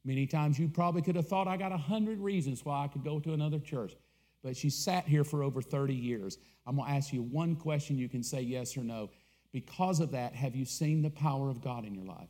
Many 0.04 0.28
times 0.28 0.60
you 0.60 0.68
probably 0.68 1.02
could 1.02 1.16
have 1.16 1.30
thought 1.30 1.48
I 1.48 1.56
got 1.56 1.72
a 1.72 1.78
hundred 1.78 2.20
reasons 2.20 2.66
why 2.66 2.84
I 2.84 2.90
could 2.90 3.06
go 3.06 3.22
to 3.22 3.32
another 3.32 3.58
church. 3.58 3.94
But 4.44 4.58
she 4.58 4.70
sat 4.70 5.06
here 5.08 5.24
for 5.24 5.44
over 5.44 5.62
30 5.62 5.96
years. 5.96 6.38
I'm 6.68 6.76
going 6.76 6.90
to 6.90 6.94
ask 6.94 7.14
you 7.14 7.24
one 7.24 7.56
question 7.56 7.98
you 7.98 8.10
can 8.10 8.22
say 8.22 8.42
yes 8.42 8.76
or 8.76 8.84
no. 8.84 9.12
Because 9.54 10.02
of 10.02 10.12
that, 10.12 10.36
have 10.36 10.58
you 10.58 10.66
seen 10.66 11.02
the 11.02 11.10
power 11.10 11.50
of 11.50 11.62
God 11.62 11.86
in 11.86 11.96
your 11.96 12.04
life? 12.04 12.28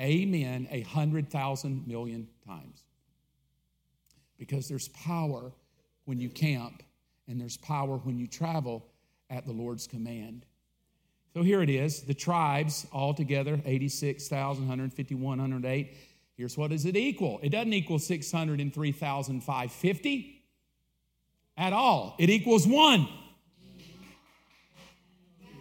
Amen, 0.00 0.66
a 0.72 0.80
hundred 0.80 1.30
thousand 1.30 1.86
million 1.86 2.26
times. 2.44 2.82
Because 4.38 4.68
there's 4.68 4.88
power 4.88 5.52
when 6.04 6.18
you 6.18 6.28
camp, 6.28 6.82
and 7.28 7.40
there's 7.40 7.56
power 7.56 7.98
when 7.98 8.18
you 8.18 8.26
travel 8.26 8.84
at 9.30 9.46
the 9.46 9.52
Lord's 9.52 9.86
command. 9.86 10.44
So 11.34 11.42
here 11.42 11.62
it 11.62 11.70
is 11.70 12.02
the 12.02 12.14
tribes 12.14 12.86
altogether 12.92 13.60
86,000, 13.64 14.62
151, 14.62 15.38
108. 15.38 15.96
Here's 16.36 16.56
what 16.56 16.70
does 16.70 16.84
it 16.84 16.96
equal? 16.96 17.40
It 17.42 17.50
doesn't 17.50 17.72
equal 17.72 17.98
603,550 17.98 20.30
at 21.56 21.72
all, 21.72 22.16
it 22.18 22.30
equals 22.30 22.66
one. 22.66 23.08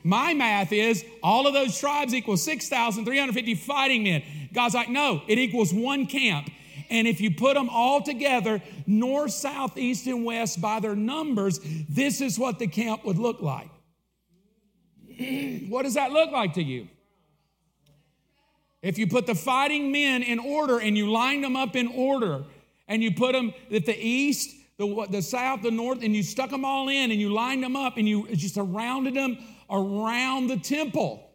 My 0.05 0.33
math 0.33 0.73
is 0.73 1.05
all 1.21 1.47
of 1.47 1.53
those 1.53 1.79
tribes 1.79 2.13
equal 2.13 2.35
6,350 2.35 3.55
fighting 3.55 4.03
men. 4.03 4.21
God's 4.51 4.75
like, 4.75 4.89
no, 4.89 5.21
it 5.27 5.39
equals 5.39 5.73
one 5.73 6.07
camp. 6.07 6.49
And 6.89 7.07
if 7.07 7.21
you 7.21 7.31
put 7.31 7.55
them 7.55 7.69
all 7.69 8.01
together, 8.01 8.61
north, 8.85 9.31
south, 9.31 9.77
east, 9.77 10.07
and 10.07 10.25
west, 10.25 10.61
by 10.61 10.79
their 10.79 10.95
numbers, 10.95 11.59
this 11.89 12.21
is 12.21 12.37
what 12.39 12.59
the 12.59 12.67
camp 12.67 13.05
would 13.05 13.17
look 13.17 13.41
like. 13.41 13.69
what 15.69 15.83
does 15.83 15.95
that 15.95 16.11
look 16.11 16.31
like 16.31 16.53
to 16.53 16.63
you? 16.63 16.87
If 18.81 18.97
you 18.97 19.07
put 19.07 19.25
the 19.25 19.35
fighting 19.35 19.91
men 19.91 20.23
in 20.23 20.39
order 20.39 20.79
and 20.79 20.97
you 20.97 21.09
lined 21.09 21.43
them 21.43 21.55
up 21.55 21.75
in 21.75 21.87
order 21.87 22.43
and 22.87 23.01
you 23.01 23.13
put 23.13 23.31
them 23.31 23.53
at 23.71 23.85
the 23.85 23.97
east, 23.97 24.53
the, 24.77 25.07
the 25.09 25.21
south, 25.21 25.61
the 25.61 25.71
north, 25.71 26.03
and 26.03 26.13
you 26.15 26.21
stuck 26.21 26.49
them 26.49 26.65
all 26.65 26.89
in 26.89 27.11
and 27.11 27.19
you 27.19 27.31
lined 27.31 27.63
them 27.63 27.77
up 27.77 27.97
and 27.97 28.09
you 28.09 28.27
just 28.35 28.55
surrounded 28.55 29.13
them 29.13 29.37
around 29.69 30.47
the 30.47 30.57
temple. 30.57 31.32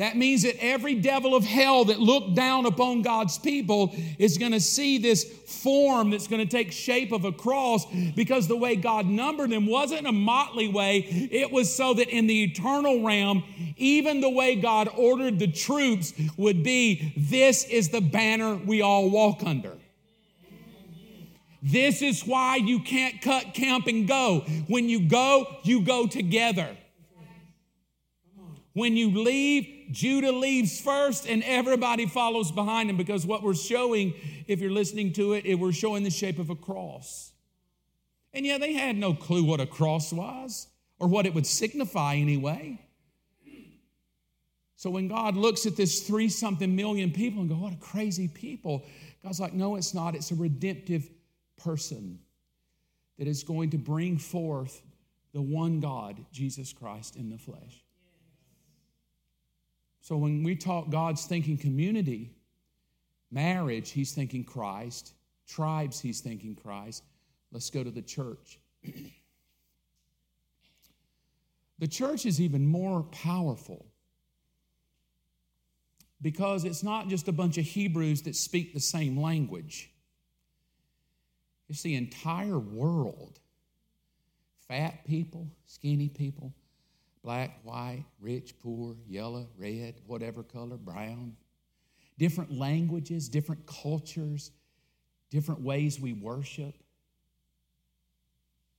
That 0.00 0.16
means 0.16 0.44
that 0.44 0.56
every 0.64 0.94
devil 0.94 1.34
of 1.34 1.44
hell 1.44 1.84
that 1.84 2.00
looked 2.00 2.34
down 2.34 2.64
upon 2.64 3.02
God's 3.02 3.36
people 3.36 3.94
is 4.18 4.38
going 4.38 4.52
to 4.52 4.60
see 4.60 4.96
this 4.96 5.24
form 5.24 6.08
that's 6.08 6.26
going 6.26 6.40
to 6.40 6.50
take 6.50 6.72
shape 6.72 7.12
of 7.12 7.26
a 7.26 7.32
cross 7.32 7.84
because 8.16 8.48
the 8.48 8.56
way 8.56 8.76
God 8.76 9.04
numbered 9.04 9.50
them 9.50 9.66
wasn't 9.66 10.06
a 10.06 10.12
motley 10.12 10.68
way. 10.68 11.00
It 11.30 11.52
was 11.52 11.70
so 11.70 11.92
that 11.92 12.08
in 12.08 12.26
the 12.26 12.44
eternal 12.44 13.02
realm, 13.02 13.44
even 13.76 14.22
the 14.22 14.30
way 14.30 14.56
God 14.56 14.88
ordered 14.96 15.38
the 15.38 15.48
troops 15.48 16.14
would 16.38 16.62
be 16.62 17.12
this 17.14 17.64
is 17.64 17.90
the 17.90 18.00
banner 18.00 18.54
we 18.54 18.80
all 18.80 19.10
walk 19.10 19.42
under. 19.44 19.76
This 21.62 22.00
is 22.00 22.22
why 22.22 22.56
you 22.56 22.80
can't 22.80 23.20
cut 23.20 23.52
camp 23.52 23.86
and 23.86 24.08
go. 24.08 24.46
When 24.66 24.88
you 24.88 25.00
go, 25.00 25.58
you 25.62 25.82
go 25.82 26.06
together. 26.06 26.74
When 28.72 28.96
you 28.96 29.10
leave, 29.22 29.79
Judah 29.90 30.32
leaves 30.32 30.80
first 30.80 31.26
and 31.28 31.42
everybody 31.44 32.06
follows 32.06 32.52
behind 32.52 32.90
him 32.90 32.96
because 32.96 33.26
what 33.26 33.42
we're 33.42 33.54
showing, 33.54 34.14
if 34.46 34.60
you're 34.60 34.70
listening 34.70 35.12
to 35.14 35.32
it, 35.32 35.58
we're 35.58 35.72
showing 35.72 36.02
the 36.02 36.10
shape 36.10 36.38
of 36.38 36.50
a 36.50 36.54
cross. 36.54 37.32
And 38.32 38.46
yeah, 38.46 38.58
they 38.58 38.72
had 38.72 38.96
no 38.96 39.14
clue 39.14 39.44
what 39.44 39.60
a 39.60 39.66
cross 39.66 40.12
was 40.12 40.68
or 40.98 41.08
what 41.08 41.26
it 41.26 41.34
would 41.34 41.46
signify 41.46 42.14
anyway. 42.14 42.78
So 44.76 44.88
when 44.88 45.08
God 45.08 45.36
looks 45.36 45.66
at 45.66 45.76
this 45.76 46.06
three 46.06 46.28
something 46.28 46.74
million 46.74 47.10
people 47.10 47.40
and 47.40 47.50
go, 47.50 47.56
what 47.56 47.74
a 47.74 47.76
crazy 47.76 48.28
people, 48.28 48.86
God's 49.22 49.38
like, 49.38 49.52
no, 49.52 49.76
it's 49.76 49.92
not. 49.92 50.14
It's 50.14 50.30
a 50.30 50.34
redemptive 50.34 51.10
person 51.58 52.18
that 53.18 53.28
is 53.28 53.44
going 53.44 53.70
to 53.70 53.78
bring 53.78 54.16
forth 54.16 54.80
the 55.34 55.42
one 55.42 55.80
God, 55.80 56.24
Jesus 56.32 56.72
Christ, 56.72 57.16
in 57.16 57.28
the 57.28 57.36
flesh. 57.36 57.84
So 60.00 60.16
when 60.16 60.42
we 60.42 60.56
talk 60.56 60.90
God's 60.90 61.26
thinking 61.26 61.56
community, 61.58 62.30
marriage, 63.30 63.90
he's 63.90 64.12
thinking 64.12 64.44
Christ, 64.44 65.12
tribes, 65.46 66.00
he's 66.00 66.20
thinking 66.20 66.54
Christ. 66.56 67.04
Let's 67.52 67.70
go 67.70 67.84
to 67.84 67.90
the 67.90 68.02
church. 68.02 68.58
the 71.78 71.88
church 71.88 72.24
is 72.26 72.40
even 72.40 72.66
more 72.66 73.02
powerful 73.04 73.86
because 76.22 76.64
it's 76.64 76.82
not 76.82 77.08
just 77.08 77.28
a 77.28 77.32
bunch 77.32 77.58
of 77.58 77.64
Hebrews 77.64 78.22
that 78.22 78.36
speak 78.36 78.72
the 78.72 78.80
same 78.80 79.20
language. 79.20 79.90
It's 81.68 81.82
the 81.82 81.94
entire 81.94 82.58
world. 82.58 83.38
Fat 84.68 85.04
people, 85.04 85.48
skinny 85.66 86.08
people, 86.08 86.54
black, 87.22 87.60
white, 87.62 88.04
rich, 88.20 88.54
poor, 88.62 88.96
yellow, 89.06 89.48
red, 89.58 89.94
whatever 90.06 90.42
color, 90.42 90.76
brown. 90.76 91.36
Different 92.18 92.52
languages, 92.52 93.28
different 93.28 93.66
cultures, 93.66 94.50
different 95.30 95.60
ways 95.62 96.00
we 96.00 96.12
worship. 96.12 96.74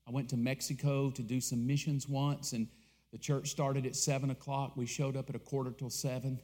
I 0.07 0.11
went 0.11 0.29
to 0.29 0.37
Mexico 0.37 1.11
to 1.11 1.21
do 1.21 1.39
some 1.39 1.65
missions 1.65 2.07
once, 2.07 2.53
and 2.53 2.67
the 3.11 3.17
church 3.17 3.49
started 3.49 3.85
at 3.85 3.95
7 3.95 4.29
o'clock. 4.29 4.75
We 4.75 4.85
showed 4.85 5.15
up 5.15 5.29
at 5.29 5.35
a 5.35 5.39
quarter 5.39 5.71
till 5.71 5.89
7. 5.89 6.39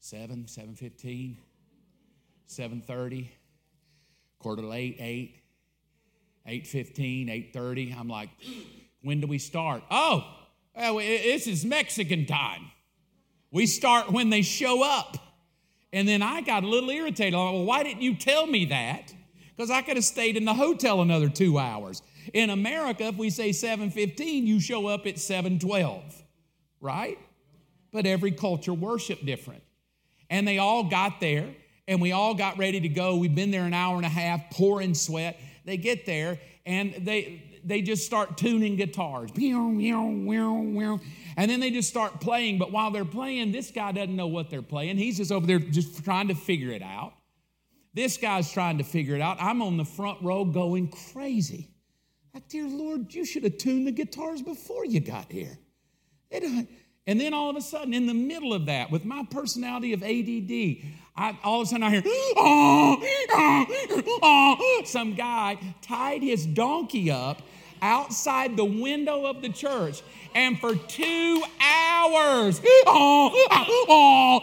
7, 0.00 0.46
7.15, 0.48 1.36
7.30, 2.48 3.28
quarter 4.40 4.62
to 4.62 4.72
8, 4.72 4.96
8, 4.98 5.42
8.15, 6.48 7.54
8.30. 7.54 7.96
I'm 7.96 8.08
like, 8.08 8.30
when 9.02 9.20
do 9.20 9.28
we 9.28 9.38
start? 9.38 9.84
Oh, 9.92 10.41
Oh, 10.74 10.94
well, 10.94 11.06
this 11.06 11.46
is 11.46 11.64
Mexican 11.64 12.26
time. 12.26 12.70
We 13.50 13.66
start 13.66 14.10
when 14.10 14.30
they 14.30 14.42
show 14.42 14.82
up. 14.82 15.18
And 15.92 16.08
then 16.08 16.22
I 16.22 16.40
got 16.40 16.64
a 16.64 16.66
little 16.66 16.88
irritated. 16.88 17.34
Like, 17.34 17.52
well, 17.52 17.64
why 17.64 17.82
didn't 17.82 18.00
you 18.00 18.14
tell 18.14 18.46
me 18.46 18.64
that? 18.66 19.12
Because 19.54 19.70
I 19.70 19.82
could 19.82 19.96
have 19.96 20.04
stayed 20.04 20.38
in 20.38 20.46
the 20.46 20.54
hotel 20.54 21.02
another 21.02 21.28
two 21.28 21.58
hours. 21.58 22.02
In 22.32 22.48
America, 22.48 23.04
if 23.04 23.16
we 23.16 23.28
say 23.28 23.50
7:15, 23.50 24.46
you 24.46 24.58
show 24.58 24.86
up 24.86 25.06
at 25.06 25.16
7:12, 25.18 26.02
right? 26.80 27.18
But 27.92 28.06
every 28.06 28.32
culture 28.32 28.72
worship 28.72 29.20
different. 29.26 29.62
And 30.30 30.48
they 30.48 30.56
all 30.56 30.84
got 30.84 31.20
there, 31.20 31.54
and 31.86 32.00
we 32.00 32.12
all 32.12 32.34
got 32.34 32.56
ready 32.56 32.80
to 32.80 32.88
go. 32.88 33.16
We've 33.16 33.34
been 33.34 33.50
there 33.50 33.64
an 33.64 33.74
hour 33.74 33.96
and 33.96 34.06
a 34.06 34.08
half, 34.08 34.48
pouring 34.50 34.94
sweat. 34.94 35.38
They 35.66 35.76
get 35.76 36.06
there, 36.06 36.40
and 36.64 36.94
they 37.00 37.42
they 37.64 37.82
just 37.82 38.04
start 38.06 38.36
tuning 38.36 38.76
guitars. 38.76 39.30
And 41.36 41.50
then 41.50 41.60
they 41.60 41.70
just 41.70 41.88
start 41.88 42.20
playing. 42.20 42.58
But 42.58 42.72
while 42.72 42.90
they're 42.90 43.04
playing, 43.04 43.52
this 43.52 43.70
guy 43.70 43.92
doesn't 43.92 44.14
know 44.14 44.26
what 44.26 44.50
they're 44.50 44.62
playing. 44.62 44.96
He's 44.98 45.16
just 45.16 45.32
over 45.32 45.46
there 45.46 45.58
just 45.58 46.04
trying 46.04 46.28
to 46.28 46.34
figure 46.34 46.70
it 46.70 46.82
out. 46.82 47.14
This 47.94 48.16
guy's 48.16 48.50
trying 48.50 48.78
to 48.78 48.84
figure 48.84 49.14
it 49.14 49.20
out. 49.20 49.36
I'm 49.40 49.60
on 49.62 49.76
the 49.76 49.84
front 49.84 50.22
row 50.22 50.44
going 50.44 50.88
crazy. 51.12 51.68
Like, 52.32 52.48
dear 52.48 52.66
Lord, 52.66 53.12
you 53.12 53.24
should 53.24 53.44
have 53.44 53.58
tuned 53.58 53.86
the 53.86 53.92
guitars 53.92 54.40
before 54.40 54.86
you 54.86 55.00
got 55.00 55.30
here. 55.30 55.58
Uh, 56.34 56.62
and 57.06 57.20
then 57.20 57.34
all 57.34 57.50
of 57.50 57.56
a 57.56 57.60
sudden, 57.60 57.92
in 57.92 58.06
the 58.06 58.14
middle 58.14 58.54
of 58.54 58.66
that, 58.66 58.90
with 58.90 59.04
my 59.04 59.24
personality 59.30 59.92
of 59.92 60.02
ADD, 60.02 60.92
I, 61.14 61.36
all 61.44 61.60
of 61.60 61.66
a 61.66 61.70
sudden 61.70 61.82
I 61.82 61.90
hear, 61.90 62.02
oh, 62.06 63.02
oh, 63.30 63.66
oh. 64.22 64.82
some 64.86 65.14
guy 65.14 65.58
tied 65.82 66.22
his 66.22 66.46
donkey 66.46 67.10
up 67.10 67.42
outside 67.82 68.56
the 68.56 68.64
window 68.64 69.26
of 69.26 69.42
the 69.42 69.50
church. 69.50 70.02
And 70.34 70.58
for 70.58 70.74
two 70.74 71.42
hours, 71.60 72.62
oh, 72.86 73.46
oh, 73.50 74.40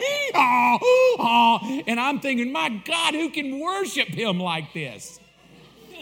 oh, 1.19 1.81
and 1.87 1.99
I'm 1.99 2.19
thinking, 2.19 2.51
my 2.51 2.69
God, 2.69 3.15
who 3.15 3.31
can 3.31 3.59
worship 3.59 4.09
him 4.09 4.39
like 4.39 4.71
this? 4.73 5.19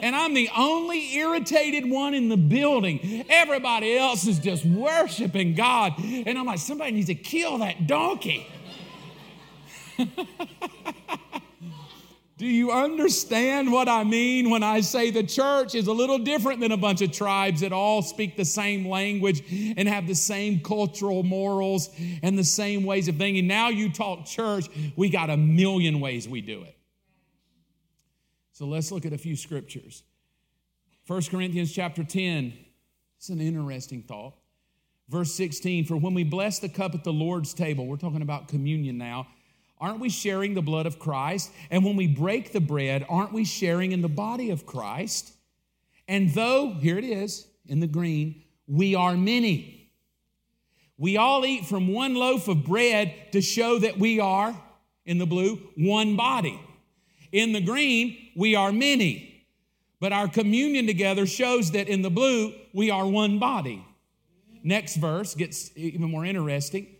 And 0.01 0.15
I'm 0.15 0.33
the 0.33 0.49
only 0.55 1.15
irritated 1.15 1.89
one 1.89 2.13
in 2.13 2.29
the 2.29 2.37
building. 2.37 3.25
Everybody 3.29 3.97
else 3.97 4.27
is 4.27 4.39
just 4.39 4.65
worshiping 4.65 5.55
God. 5.55 5.93
And 5.97 6.37
I'm 6.37 6.45
like, 6.45 6.59
somebody 6.59 6.91
needs 6.91 7.07
to 7.07 7.15
kill 7.15 7.59
that 7.59 7.87
donkey. 7.87 8.45
Do 12.37 12.45
you 12.45 12.71
understand 12.71 13.71
what 13.71 13.89
I 13.89 14.03
mean 14.03 14.51
when 14.51 14.61
I 14.61 14.81
say 14.81 15.09
the 15.09 15.23
church 15.23 15.73
is 15.73 15.87
a 15.87 15.91
little 15.91 16.19
different 16.19 16.59
than 16.59 16.71
a 16.71 16.77
bunch 16.77 17.01
of 17.01 17.11
tribes 17.11 17.61
that 17.61 17.73
all 17.73 18.03
speak 18.03 18.37
the 18.37 18.45
same 18.45 18.87
language 18.87 19.41
and 19.75 19.87
have 19.87 20.05
the 20.05 20.13
same 20.13 20.59
cultural 20.59 21.23
morals 21.23 21.89
and 22.21 22.37
the 22.37 22.43
same 22.43 22.83
ways 22.83 23.07
of 23.07 23.15
thinking? 23.15 23.47
Now 23.47 23.69
you 23.69 23.91
talk 23.91 24.25
church, 24.25 24.67
we 24.95 25.09
got 25.09 25.31
a 25.31 25.37
million 25.37 25.99
ways 25.99 26.29
we 26.29 26.41
do 26.41 26.61
it. 26.61 26.77
So 28.51 28.67
let's 28.67 28.91
look 28.91 29.07
at 29.07 29.13
a 29.13 29.17
few 29.17 29.35
scriptures. 29.35 30.03
1 31.07 31.23
Corinthians 31.31 31.73
chapter 31.73 32.03
10. 32.03 32.53
It's 33.17 33.29
an 33.29 33.41
interesting 33.41 34.03
thought. 34.03 34.35
Verse 35.09 35.33
16, 35.33 35.85
for 35.85 35.95
when 35.95 36.13
we 36.13 36.23
bless 36.23 36.59
the 36.59 36.69
cup 36.69 36.93
at 36.93 37.03
the 37.03 37.13
Lord's 37.13 37.55
table, 37.55 37.87
we're 37.87 37.97
talking 37.97 38.21
about 38.21 38.47
communion 38.47 38.99
now 38.99 39.25
Aren't 39.79 39.99
we 39.99 40.09
sharing 40.09 40.53
the 40.53 40.61
blood 40.61 40.85
of 40.85 40.99
Christ? 40.99 41.51
And 41.69 41.85
when 41.85 41.95
we 41.95 42.07
break 42.07 42.51
the 42.51 42.59
bread, 42.59 43.05
aren't 43.09 43.33
we 43.33 43.45
sharing 43.45 43.91
in 43.91 44.01
the 44.01 44.07
body 44.07 44.49
of 44.49 44.65
Christ? 44.65 45.33
And 46.07 46.33
though, 46.33 46.73
here 46.73 46.97
it 46.97 47.03
is 47.03 47.47
in 47.67 47.79
the 47.79 47.87
green, 47.87 48.43
we 48.67 48.95
are 48.95 49.15
many. 49.15 49.91
We 50.97 51.17
all 51.17 51.45
eat 51.45 51.65
from 51.65 51.87
one 51.87 52.15
loaf 52.15 52.47
of 52.47 52.65
bread 52.65 53.13
to 53.33 53.41
show 53.41 53.77
that 53.79 53.99
we 53.99 54.19
are, 54.19 54.55
in 55.05 55.19
the 55.19 55.25
blue, 55.25 55.57
one 55.77 56.15
body. 56.15 56.59
In 57.31 57.53
the 57.53 57.61
green, 57.61 58.17
we 58.35 58.55
are 58.55 58.71
many. 58.71 59.45
But 59.99 60.11
our 60.11 60.27
communion 60.27 60.87
together 60.87 61.25
shows 61.25 61.71
that 61.71 61.87
in 61.87 62.01
the 62.01 62.09
blue, 62.09 62.53
we 62.73 62.89
are 62.89 63.05
one 63.05 63.39
body. 63.39 63.85
Next 64.63 64.97
verse 64.97 65.33
gets 65.33 65.71
even 65.75 66.09
more 66.11 66.25
interesting. 66.25 66.96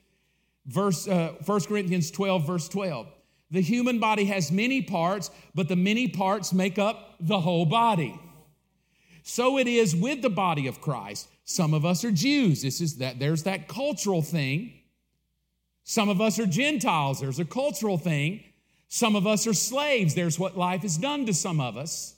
Verse 0.68 1.08
uh, 1.08 1.34
1 1.46 1.62
Corinthians 1.62 2.12
12, 2.12 2.46
verse 2.46 2.68
12. 2.68 3.08
The 3.50 3.62
human 3.62 4.00
body 4.00 4.26
has 4.26 4.52
many 4.52 4.82
parts, 4.82 5.32
but 5.56 5.70
the 5.70 5.76
many 5.76 6.10
parts 6.10 6.52
make 6.52 6.78
up 6.78 7.16
the 7.20 7.40
whole 7.40 7.66
body. 7.66 8.20
So 9.24 9.58
it 9.58 9.68
is 9.68 9.96
with 9.96 10.22
the 10.22 10.30
body 10.30 10.68
of 10.68 10.82
Christ. 10.82 11.30
Some 11.46 11.74
of 11.74 11.86
us 11.86 12.04
are 12.04 12.12
Jews. 12.12 12.62
This 12.62 12.82
is 12.82 12.98
that 12.98 13.20
there's 13.20 13.44
that 13.44 13.68
cultural 13.68 14.22
thing. 14.22 14.74
Some 15.84 16.10
of 16.10 16.20
us 16.20 16.40
are 16.40 16.46
Gentiles. 16.46 17.22
There's 17.22 17.40
a 17.40 17.46
cultural 17.46 17.98
thing. 17.98 18.44
Some 18.90 19.16
of 19.16 19.26
us 19.26 19.48
are 19.48 19.54
slaves. 19.54 20.16
There's 20.16 20.38
what 20.38 20.58
life 20.58 20.82
has 20.82 20.98
done 20.98 21.26
to 21.26 21.34
some 21.34 21.62
of 21.62 21.78
us. 21.78 22.16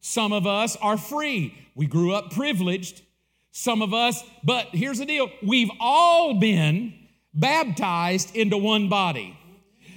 Some 0.00 0.32
of 0.32 0.46
us 0.46 0.76
are 0.76 0.96
free. 0.96 1.56
We 1.74 1.86
grew 1.86 2.12
up 2.12 2.32
privileged. 2.32 3.02
Some 3.50 3.82
of 3.82 3.92
us, 3.92 4.22
but 4.42 4.68
here's 4.72 4.98
the 4.98 5.06
deal 5.06 5.30
we've 5.42 5.70
all 5.80 6.34
been 6.34 6.94
baptized 7.34 8.34
into 8.36 8.56
one 8.56 8.88
body. 8.88 9.38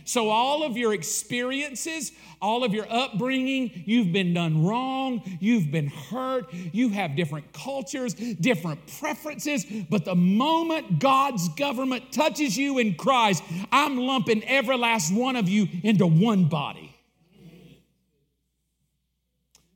So, 0.07 0.29
all 0.29 0.61
of 0.61 0.77
your 0.77 0.93
experiences, 0.93 2.11
all 2.39 2.63
of 2.63 2.75
your 2.75 2.85
upbringing, 2.91 3.71
you've 3.87 4.13
been 4.13 4.35
done 4.35 4.63
wrong, 4.63 5.23
you've 5.39 5.71
been 5.71 5.87
hurt, 5.87 6.53
you 6.53 6.89
have 6.89 7.15
different 7.15 7.51
cultures, 7.53 8.13
different 8.13 8.85
preferences, 8.99 9.65
but 9.89 10.05
the 10.05 10.13
moment 10.13 10.99
God's 10.99 11.49
government 11.49 12.11
touches 12.11 12.55
you 12.55 12.77
in 12.77 12.93
Christ, 12.93 13.43
I'm 13.71 13.97
lumping 13.97 14.43
every 14.43 14.77
last 14.77 15.11
one 15.11 15.35
of 15.35 15.49
you 15.49 15.67
into 15.83 16.05
one 16.05 16.49
body. 16.49 16.95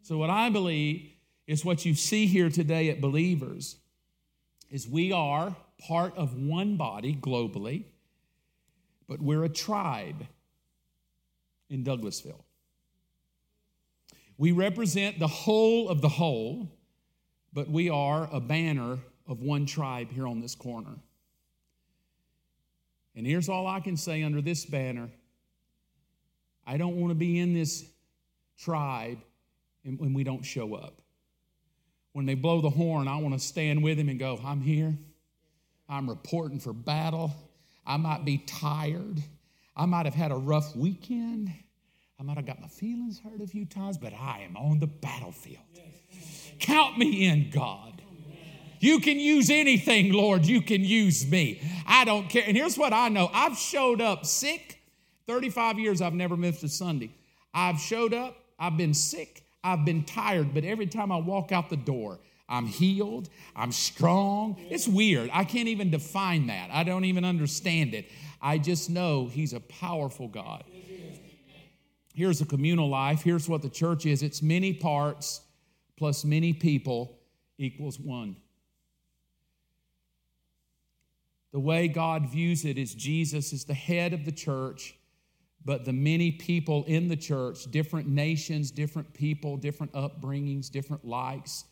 So, 0.03 0.19
what 0.19 0.29
I 0.29 0.51
believe 0.51 1.09
is 1.47 1.65
what 1.65 1.85
you 1.85 1.95
see 1.95 2.27
here 2.27 2.51
today 2.51 2.91
at 2.91 3.01
Believers 3.01 3.77
is 4.69 4.87
we 4.87 5.11
are 5.11 5.55
part 5.79 6.15
of 6.17 6.35
one 6.35 6.77
body 6.77 7.15
globally, 7.15 7.85
but 9.07 9.21
we're 9.21 9.43
a 9.43 9.49
tribe 9.49 10.25
in 11.69 11.83
Douglasville. 11.83 12.43
We 14.37 14.51
represent 14.51 15.19
the 15.19 15.27
whole 15.27 15.89
of 15.89 16.01
the 16.01 16.09
whole, 16.09 16.69
but 17.51 17.69
we 17.69 17.89
are 17.89 18.29
a 18.31 18.39
banner 18.39 18.99
of 19.27 19.41
one 19.41 19.65
tribe 19.65 20.11
here 20.11 20.27
on 20.27 20.39
this 20.39 20.55
corner. 20.55 20.95
And 23.15 23.27
here's 23.27 23.49
all 23.49 23.67
I 23.67 23.79
can 23.79 23.97
say 23.97 24.23
under 24.23 24.41
this 24.41 24.65
banner 24.65 25.09
I 26.65 26.77
don't 26.77 26.97
want 26.97 27.11
to 27.11 27.15
be 27.15 27.39
in 27.39 27.53
this 27.53 27.83
tribe 28.59 29.17
and 29.83 29.99
when 29.99 30.13
we 30.13 30.23
don't 30.23 30.43
show 30.43 30.75
up. 30.75 31.01
When 32.13 32.25
they 32.25 32.35
blow 32.35 32.61
the 32.61 32.69
horn, 32.69 33.07
I 33.07 33.17
want 33.17 33.33
to 33.33 33.39
stand 33.39 33.83
with 33.83 33.97
him 33.97 34.07
and 34.07 34.19
go, 34.19 34.39
I'm 34.43 34.61
here. 34.61 34.95
I'm 35.89 36.07
reporting 36.09 36.59
for 36.59 36.71
battle. 36.71 37.33
I 37.85 37.97
might 37.97 38.23
be 38.23 38.37
tired. 38.37 39.23
I 39.75 39.85
might 39.85 40.05
have 40.05 40.13
had 40.13 40.31
a 40.31 40.35
rough 40.35 40.75
weekend. 40.75 41.51
I 42.19 42.23
might 42.23 42.37
have 42.37 42.45
got 42.45 42.61
my 42.61 42.67
feelings 42.67 43.19
hurt 43.19 43.41
a 43.41 43.47
few 43.47 43.65
times, 43.65 43.97
but 43.97 44.13
I 44.13 44.41
am 44.47 44.55
on 44.55 44.79
the 44.79 44.87
battlefield. 44.87 45.63
Count 46.59 46.97
me 46.97 47.25
in, 47.25 47.49
God. 47.49 48.01
You 48.81 48.99
can 48.99 49.19
use 49.19 49.49
anything, 49.49 50.13
Lord. 50.13 50.45
You 50.45 50.61
can 50.61 50.83
use 50.83 51.25
me. 51.27 51.61
I 51.85 52.05
don't 52.05 52.29
care. 52.29 52.43
And 52.45 52.55
here's 52.55 52.77
what 52.77 52.93
I 52.93 53.09
know 53.09 53.29
I've 53.33 53.57
showed 53.57 54.01
up 54.01 54.25
sick. 54.25 54.81
35 55.27 55.79
years 55.79 56.01
I've 56.01 56.13
never 56.13 56.35
missed 56.35 56.63
a 56.63 56.69
Sunday. 56.69 57.11
I've 57.53 57.79
showed 57.79 58.13
up, 58.13 58.35
I've 58.57 58.77
been 58.77 58.93
sick, 58.93 59.43
I've 59.63 59.85
been 59.85 60.03
tired, 60.03 60.53
but 60.53 60.63
every 60.63 60.87
time 60.87 61.11
I 61.11 61.17
walk 61.17 61.51
out 61.51 61.69
the 61.69 61.77
door, 61.77 62.19
I'm 62.49 62.65
healed. 62.65 63.29
I'm 63.55 63.71
strong. 63.71 64.57
It's 64.69 64.87
weird. 64.87 65.29
I 65.31 65.43
can't 65.43 65.67
even 65.67 65.91
define 65.91 66.47
that. 66.47 66.71
I 66.71 66.83
don't 66.83 67.05
even 67.05 67.23
understand 67.23 67.93
it. 67.93 68.09
I 68.41 68.57
just 68.57 68.89
know 68.89 69.27
He's 69.27 69.53
a 69.53 69.59
powerful 69.59 70.27
God. 70.27 70.63
Here's 72.13 72.41
a 72.41 72.45
communal 72.45 72.89
life. 72.89 73.21
Here's 73.21 73.47
what 73.47 73.61
the 73.61 73.69
church 73.69 74.05
is 74.05 74.23
it's 74.23 74.41
many 74.41 74.73
parts 74.73 75.41
plus 75.95 76.25
many 76.25 76.53
people 76.53 77.19
equals 77.57 77.99
one. 77.99 78.35
The 81.51 81.59
way 81.59 81.87
God 81.87 82.29
views 82.29 82.65
it 82.65 82.77
is 82.77 82.93
Jesus 82.93 83.53
is 83.53 83.65
the 83.65 83.73
head 83.73 84.13
of 84.13 84.25
the 84.25 84.31
church, 84.31 84.95
but 85.65 85.85
the 85.85 85.93
many 85.93 86.31
people 86.31 86.83
in 86.85 87.07
the 87.07 87.15
church, 87.15 87.69
different 87.71 88.07
nations, 88.07 88.71
different 88.71 89.13
people, 89.13 89.57
different 89.57 89.93
upbringings, 89.93 90.69
different 90.69 91.05
likes, 91.05 91.65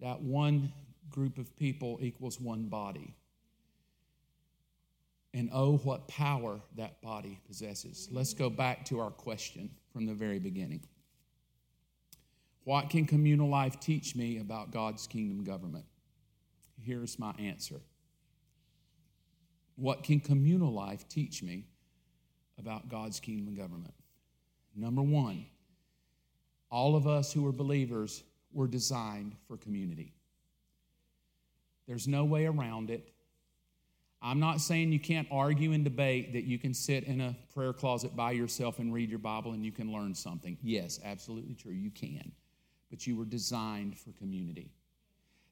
that 0.00 0.20
one 0.20 0.72
group 1.10 1.38
of 1.38 1.56
people 1.56 1.98
equals 2.00 2.40
one 2.40 2.64
body. 2.64 3.14
And 5.34 5.50
oh, 5.52 5.76
what 5.78 6.08
power 6.08 6.60
that 6.76 7.00
body 7.02 7.38
possesses. 7.46 8.08
Let's 8.10 8.32
go 8.32 8.48
back 8.48 8.84
to 8.86 9.00
our 9.00 9.10
question 9.10 9.70
from 9.92 10.06
the 10.06 10.14
very 10.14 10.38
beginning. 10.38 10.80
What 12.64 12.90
can 12.90 13.04
communal 13.06 13.48
life 13.48 13.78
teach 13.78 14.16
me 14.16 14.38
about 14.38 14.72
God's 14.72 15.06
kingdom 15.06 15.44
government? 15.44 15.84
Here's 16.82 17.18
my 17.18 17.32
answer. 17.38 17.80
What 19.76 20.02
can 20.02 20.20
communal 20.20 20.72
life 20.72 21.06
teach 21.08 21.42
me 21.42 21.66
about 22.58 22.88
God's 22.88 23.20
kingdom 23.20 23.54
government? 23.54 23.94
Number 24.74 25.02
one, 25.02 25.46
all 26.70 26.96
of 26.96 27.06
us 27.06 27.32
who 27.32 27.46
are 27.46 27.52
believers 27.52 28.22
were 28.56 28.66
designed 28.66 29.36
for 29.46 29.56
community. 29.56 30.12
There's 31.86 32.08
no 32.08 32.24
way 32.24 32.46
around 32.46 32.90
it. 32.90 33.12
I'm 34.22 34.40
not 34.40 34.60
saying 34.60 34.92
you 34.92 34.98
can't 34.98 35.28
argue 35.30 35.72
and 35.72 35.84
debate 35.84 36.32
that 36.32 36.44
you 36.44 36.58
can 36.58 36.74
sit 36.74 37.04
in 37.04 37.20
a 37.20 37.36
prayer 37.54 37.72
closet 37.72 38.16
by 38.16 38.32
yourself 38.32 38.78
and 38.78 38.92
read 38.92 39.10
your 39.10 39.18
Bible 39.18 39.52
and 39.52 39.64
you 39.64 39.70
can 39.70 39.92
learn 39.92 40.14
something. 40.14 40.56
Yes, 40.62 40.98
absolutely 41.04 41.54
true. 41.54 41.72
You 41.72 41.90
can. 41.90 42.32
But 42.90 43.06
you 43.06 43.14
were 43.14 43.26
designed 43.26 43.98
for 43.98 44.10
community. 44.12 44.72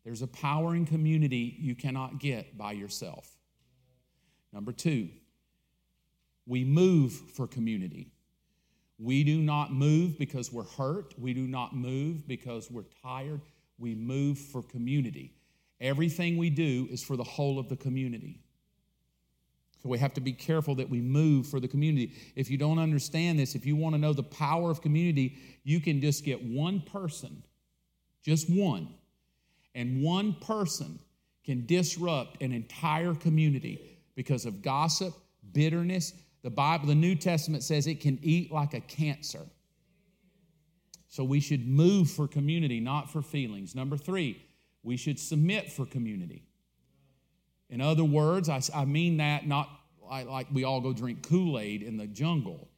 There's 0.05 0.23
a 0.23 0.27
power 0.27 0.75
in 0.75 0.87
community 0.87 1.57
you 1.59 1.75
cannot 1.75 2.19
get 2.19 2.57
by 2.57 2.73
yourself. 2.73 3.31
Number 4.53 4.73
two, 4.73 5.09
we 6.47 6.65
move 6.65 7.13
for 7.13 7.47
community. 7.47 8.14
We 8.99 9.25
do 9.25 9.39
not 9.39 9.73
move 9.73 10.19
because 10.19 10.53
we're 10.53 10.65
hurt. 10.65 11.15
We 11.19 11.35
do 11.35 11.47
not 11.47 11.75
move 11.75 12.29
because 12.29 12.71
we're 12.71 12.85
tired. 13.03 13.41
We 13.79 13.95
move 13.95 14.39
for 14.39 14.63
community. 14.63 15.33
Everything 15.81 16.37
we 16.37 16.51
do 16.51 16.87
is 16.91 17.03
for 17.03 17.17
the 17.17 17.25
whole 17.25 17.59
of 17.59 17.69
the 17.69 17.77
community. 17.77 18.41
So 19.83 19.89
we 19.91 19.99
have 19.99 20.15
to 20.15 20.21
be 20.21 20.33
careful 20.33 20.77
that 20.77 20.89
we 20.89 21.01
move 21.01 21.47
for 21.47 21.61
the 21.61 21.69
community. 21.69 22.15
If 22.37 22.51
you 22.51 22.57
don't 22.57 22.79
understand 22.79 23.39
this, 23.39 23.55
if 23.55 23.67
you 23.67 23.77
want 23.77 23.95
to 23.95 24.01
know 24.01 24.15
the 24.15 24.23
power 24.23 24.71
of 24.71 24.81
community, 24.81 25.37
you 25.63 25.81
can 25.81 26.01
just 26.01 26.25
get 26.25 26.43
one 26.43 26.81
person, 26.81 27.43
just 28.23 28.49
one, 28.49 28.89
and 29.75 30.03
one 30.03 30.35
person 30.41 30.99
can 31.45 31.67
disrupt 31.67 32.41
an 32.41 32.53
entire 32.53 33.15
community 33.15 34.01
because 34.15 34.47
of 34.47 34.63
gossip, 34.63 35.13
bitterness, 35.53 36.15
the 36.45 36.51
Bible, 36.51 36.87
the 36.87 36.95
New 36.95 37.15
Testament 37.15 37.63
says 37.63 37.87
it 37.87 38.01
can 38.01 38.19
eat 38.23 38.53
like 38.53 38.75
a 38.75 38.81
cancer. 38.81 39.47
So 41.09 41.25
we 41.25 41.41
should 41.41 41.67
move 41.67 42.11
for 42.11 42.29
community, 42.29 42.81
not 42.81 43.11
for 43.11 43.23
feelings. 43.23 43.75
Number 43.75 43.97
three, 43.97 44.45
we 44.83 44.99
should 44.99 45.19
submit 45.19 45.73
for 45.73 45.87
community. 45.87 46.45
In 47.71 47.81
other 47.81 48.05
words, 48.05 48.51
I, 48.51 48.61
I 48.75 48.85
mean 48.85 49.17
that 49.17 49.49
not 49.49 49.71
like, 50.03 50.29
like 50.29 50.47
we 50.53 50.65
all 50.65 50.83
go 50.83 50.93
drink 50.93 51.27
Kool 51.27 51.59
Aid 51.59 51.83
in 51.83 51.97
the 51.97 52.07
jungle, 52.07 52.69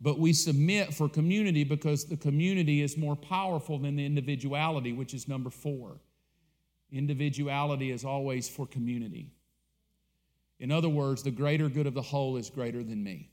but 0.00 0.18
we 0.18 0.32
submit 0.32 0.94
for 0.94 1.06
community 1.06 1.64
because 1.64 2.06
the 2.06 2.16
community 2.16 2.80
is 2.80 2.96
more 2.96 3.14
powerful 3.14 3.78
than 3.78 3.96
the 3.96 4.06
individuality, 4.06 4.94
which 4.94 5.12
is 5.12 5.28
number 5.28 5.50
four. 5.50 6.00
Individuality 6.90 7.90
is 7.90 8.06
always 8.06 8.48
for 8.48 8.66
community. 8.66 9.34
In 10.60 10.70
other 10.70 10.88
words, 10.88 11.22
the 11.22 11.30
greater 11.30 11.68
good 11.68 11.86
of 11.86 11.94
the 11.94 12.02
whole 12.02 12.36
is 12.36 12.50
greater 12.50 12.82
than 12.82 13.02
me. 13.02 13.30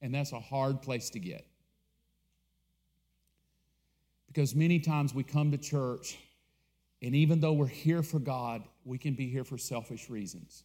And 0.00 0.14
that's 0.14 0.32
a 0.32 0.40
hard 0.40 0.80
place 0.80 1.10
to 1.10 1.18
get. 1.18 1.46
Because 4.28 4.54
many 4.54 4.78
times 4.78 5.14
we 5.14 5.24
come 5.24 5.50
to 5.50 5.58
church, 5.58 6.18
and 7.02 7.14
even 7.14 7.40
though 7.40 7.52
we're 7.52 7.66
here 7.66 8.02
for 8.02 8.18
God, 8.18 8.62
we 8.84 8.98
can 8.98 9.14
be 9.14 9.28
here 9.28 9.44
for 9.44 9.58
selfish 9.58 10.08
reasons. 10.08 10.64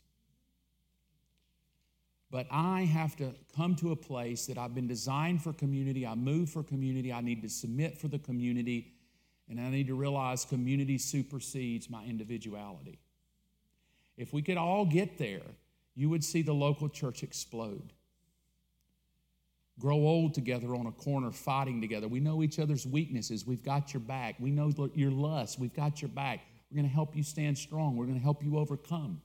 But 2.30 2.48
I 2.50 2.82
have 2.82 3.16
to 3.18 3.34
come 3.56 3.76
to 3.76 3.92
a 3.92 3.96
place 3.96 4.48
that 4.48 4.58
I've 4.58 4.74
been 4.74 4.88
designed 4.88 5.44
for 5.44 5.54
community. 5.54 6.06
I 6.06 6.16
move 6.16 6.50
for 6.50 6.64
community. 6.64 7.14
I 7.14 7.22
need 7.22 7.44
to 7.44 7.50
submit 7.50 8.00
for 8.00 8.08
the 8.08 8.18
community. 8.18 8.94
And 9.48 9.60
I 9.60 9.70
need 9.70 9.88
to 9.88 9.94
realize 9.94 10.44
community 10.44 10.98
supersedes 10.98 11.92
my 11.92 12.04
individuality. 12.06 13.00
If 14.18 14.34
we 14.34 14.42
could 14.42 14.58
all 14.58 14.86
get 14.86 15.18
there, 15.18 15.42
you 15.96 16.10
would 16.10 16.24
see 16.24 16.42
the 16.42 16.54
local 16.54 16.90
church 16.90 17.24
explode. 17.24 17.94
Grow 19.80 19.96
old 19.96 20.34
together 20.34 20.76
on 20.76 20.86
a 20.86 20.92
corner, 20.92 21.32
fighting 21.32 21.82
together. 21.82 22.08
We 22.08 22.20
know 22.20 22.44
each 22.44 22.60
other's 22.60 22.86
weaknesses. 22.86 23.46
We've 23.46 23.64
got 23.64 23.94
your 23.94 24.02
back. 24.02 24.36
We 24.40 24.52
know 24.52 24.72
your 24.94 25.12
lust. 25.12 25.60
We've 25.60 25.74
got 25.74 26.02
your 26.02 26.10
back. 26.10 26.42
We're 26.70 26.76
going 26.76 26.90
to 26.90 26.94
help 26.94 27.16
you 27.16 27.24
stand 27.24 27.58
strong. 27.58 27.98
We're 27.98 28.06
going 28.06 28.18
to 28.18 28.24
help 28.24 28.44
you 28.44 28.58
overcome. 28.58 29.22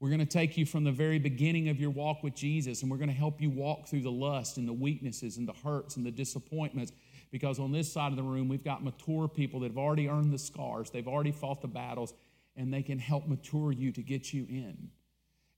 We're 0.00 0.08
going 0.08 0.18
to 0.18 0.26
take 0.26 0.58
you 0.58 0.66
from 0.66 0.82
the 0.82 0.90
very 0.90 1.18
beginning 1.20 1.68
of 1.68 1.78
your 1.78 1.90
walk 1.90 2.24
with 2.24 2.34
Jesus, 2.34 2.82
and 2.82 2.90
we're 2.90 2.96
going 2.96 3.08
to 3.08 3.14
help 3.14 3.40
you 3.40 3.50
walk 3.50 3.86
through 3.86 4.00
the 4.00 4.10
lust 4.10 4.56
and 4.56 4.66
the 4.66 4.72
weaknesses 4.72 5.36
and 5.36 5.46
the 5.46 5.52
hurts 5.52 5.96
and 5.96 6.04
the 6.04 6.10
disappointments. 6.10 6.92
Because 7.30 7.60
on 7.60 7.70
this 7.70 7.90
side 7.90 8.10
of 8.10 8.16
the 8.16 8.22
room, 8.22 8.48
we've 8.48 8.64
got 8.64 8.82
mature 8.82 9.28
people 9.28 9.60
that 9.60 9.68
have 9.68 9.78
already 9.78 10.08
earned 10.08 10.32
the 10.32 10.38
scars, 10.38 10.90
they've 10.90 11.06
already 11.06 11.30
fought 11.30 11.62
the 11.62 11.68
battles, 11.68 12.14
and 12.56 12.72
they 12.72 12.82
can 12.82 12.98
help 12.98 13.26
mature 13.26 13.72
you 13.72 13.92
to 13.92 14.02
get 14.02 14.32
you 14.32 14.46
in. 14.48 14.90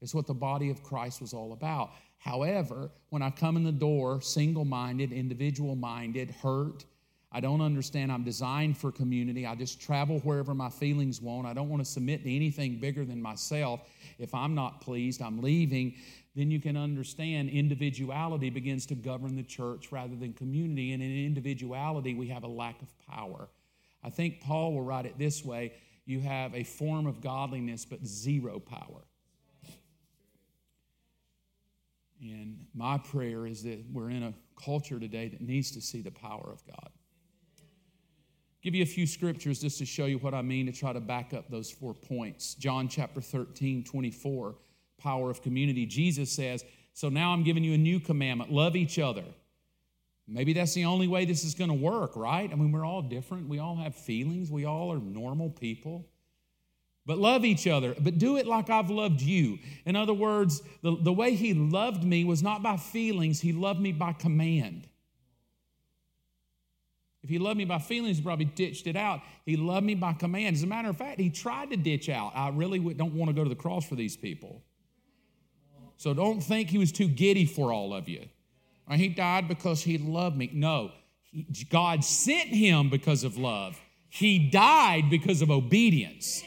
It's 0.01 0.14
what 0.14 0.26
the 0.26 0.34
body 0.34 0.70
of 0.70 0.82
Christ 0.82 1.20
was 1.20 1.32
all 1.32 1.53
about. 1.53 1.90
However, 2.18 2.90
when 3.11 3.22
I 3.22 3.30
come 3.30 3.57
in 3.57 3.64
the 3.64 3.72
door, 3.72 4.20
single 4.20 4.64
minded, 4.64 5.12
individual 5.12 5.76
minded, 5.76 6.30
hurt, 6.30 6.84
I 7.32 7.40
don't 7.40 7.61
understand. 7.61 8.12
I'm 8.12 8.22
designed 8.22 8.78
for 8.78 8.92
community. 8.92 9.45
I 9.45 9.57
just 9.57 9.80
travel 9.80 10.20
wherever 10.20 10.55
my 10.55 10.68
feelings 10.68 11.20
want. 11.20 11.49
I 11.49 11.53
don't 11.53 11.68
want 11.68 11.84
to 11.84 11.90
submit 11.90 12.22
to 12.22 12.34
anything 12.34 12.78
bigger 12.78 13.05
than 13.05 13.20
myself. 13.20 13.80
If 14.18 14.34
I'm 14.34 14.55
not 14.55 14.80
pleased, 14.80 15.20
I'm 15.20 15.42
leaving. 15.42 15.95
Then 16.36 16.51
you 16.51 16.61
can 16.61 16.76
understand 16.76 17.51
individuality 17.51 18.51
begins 18.51 18.86
to 18.86 18.95
govern 18.95 19.34
the 19.34 19.42
church 19.42 19.90
rather 19.90 20.14
than 20.14 20.32
community. 20.32 20.92
And 20.92 21.03
in 21.03 21.26
individuality, 21.26 22.14
we 22.14 22.28
have 22.28 22.45
a 22.45 22.49
lack 22.49 22.80
of 22.82 22.88
power. 23.09 23.49
I 24.05 24.11
think 24.11 24.40
Paul 24.40 24.72
will 24.72 24.82
write 24.82 25.07
it 25.07 25.18
this 25.18 25.45
way 25.45 25.72
you 26.07 26.20
have 26.20 26.55
a 26.55 26.64
form 26.64 27.07
of 27.07 27.20
godliness, 27.20 27.84
but 27.84 28.05
zero 28.07 28.59
power. 28.59 29.02
And 32.20 32.66
my 32.74 32.98
prayer 32.98 33.46
is 33.46 33.62
that 33.64 33.84
we're 33.92 34.11
in 34.11 34.22
a 34.22 34.34
culture 34.62 34.98
today 34.98 35.28
that 35.28 35.40
needs 35.40 35.72
to 35.72 35.80
see 35.80 36.00
the 36.00 36.11
power 36.11 36.48
of 36.50 36.64
God 36.66 36.90
give 38.64 38.74
you 38.74 38.82
a 38.82 38.86
few 38.86 39.07
scriptures 39.07 39.61
just 39.61 39.78
to 39.78 39.84
show 39.84 40.07
you 40.07 40.16
what 40.18 40.32
I 40.32 40.40
mean 40.40 40.64
to 40.66 40.72
try 40.72 40.94
to 40.94 41.00
back 41.00 41.34
up 41.34 41.50
those 41.50 41.70
four 41.70 41.92
points. 41.92 42.55
John 42.55 42.88
chapter 42.88 43.20
13, 43.20 43.84
24, 43.84 44.55
power 44.96 45.30
of 45.30 45.42
community. 45.42 45.84
Jesus 45.84 46.32
says, 46.32 46.64
So 46.94 47.11
now 47.11 47.32
I'm 47.32 47.44
giving 47.44 47.62
you 47.62 47.74
a 47.74 47.78
new 47.78 48.00
commandment 48.00 48.50
love 48.50 48.74
each 48.74 48.98
other. 48.98 49.24
Maybe 50.26 50.54
that's 50.54 50.72
the 50.72 50.86
only 50.86 51.06
way 51.06 51.26
this 51.26 51.44
is 51.44 51.54
going 51.54 51.68
to 51.68 51.74
work, 51.74 52.16
right? 52.16 52.50
I 52.50 52.54
mean, 52.54 52.72
we're 52.72 52.86
all 52.86 53.02
different. 53.02 53.48
We 53.48 53.58
all 53.58 53.76
have 53.76 53.94
feelings. 53.94 54.50
We 54.50 54.64
all 54.64 54.90
are 54.92 54.98
normal 54.98 55.50
people. 55.50 56.06
But 57.06 57.18
love 57.18 57.44
each 57.44 57.66
other, 57.66 57.94
but 58.00 58.16
do 58.16 58.38
it 58.38 58.46
like 58.46 58.70
I've 58.70 58.88
loved 58.88 59.20
you. 59.20 59.58
In 59.84 59.94
other 59.94 60.14
words, 60.14 60.62
the, 60.82 60.96
the 60.98 61.12
way 61.12 61.34
he 61.34 61.52
loved 61.52 62.02
me 62.02 62.24
was 62.24 62.42
not 62.42 62.62
by 62.62 62.78
feelings, 62.78 63.42
he 63.42 63.52
loved 63.52 63.78
me 63.78 63.92
by 63.92 64.14
command. 64.14 64.88
If 67.22 67.28
he 67.28 67.38
loved 67.38 67.58
me 67.58 67.66
by 67.66 67.78
feelings, 67.78 68.18
he 68.18 68.22
probably 68.22 68.46
ditched 68.46 68.86
it 68.86 68.96
out. 68.96 69.20
He 69.44 69.56
loved 69.56 69.84
me 69.84 69.94
by 69.94 70.14
command. 70.14 70.56
As 70.56 70.62
a 70.62 70.66
matter 70.66 70.88
of 70.88 70.96
fact, 70.96 71.20
he 71.20 71.30
tried 71.30 71.70
to 71.70 71.76
ditch 71.76 72.08
out. 72.08 72.32
I 72.34 72.48
really 72.48 72.78
don't 72.94 73.14
want 73.14 73.28
to 73.28 73.34
go 73.34 73.42
to 73.42 73.48
the 73.48 73.56
cross 73.56 73.86
for 73.86 73.94
these 73.94 74.16
people. 74.16 74.62
So 75.96 76.12
don't 76.12 76.42
think 76.42 76.70
he 76.70 76.78
was 76.78 76.92
too 76.92 77.08
giddy 77.08 77.46
for 77.46 77.72
all 77.72 77.94
of 77.94 78.08
you. 78.08 78.26
He 78.93 79.09
died 79.09 79.49
because 79.49 79.82
he 79.82 79.99
loved 79.99 80.37
me. 80.37 80.51
No, 80.53 80.93
he, 81.22 81.47
God 81.70 82.05
sent 82.05 82.49
him 82.49 82.91
because 82.91 83.24
of 83.24 83.37
love. 83.37 83.80
He 84.09 84.39
died 84.39 85.11
because 85.11 85.43
of 85.43 85.51
obedience. 85.51 86.45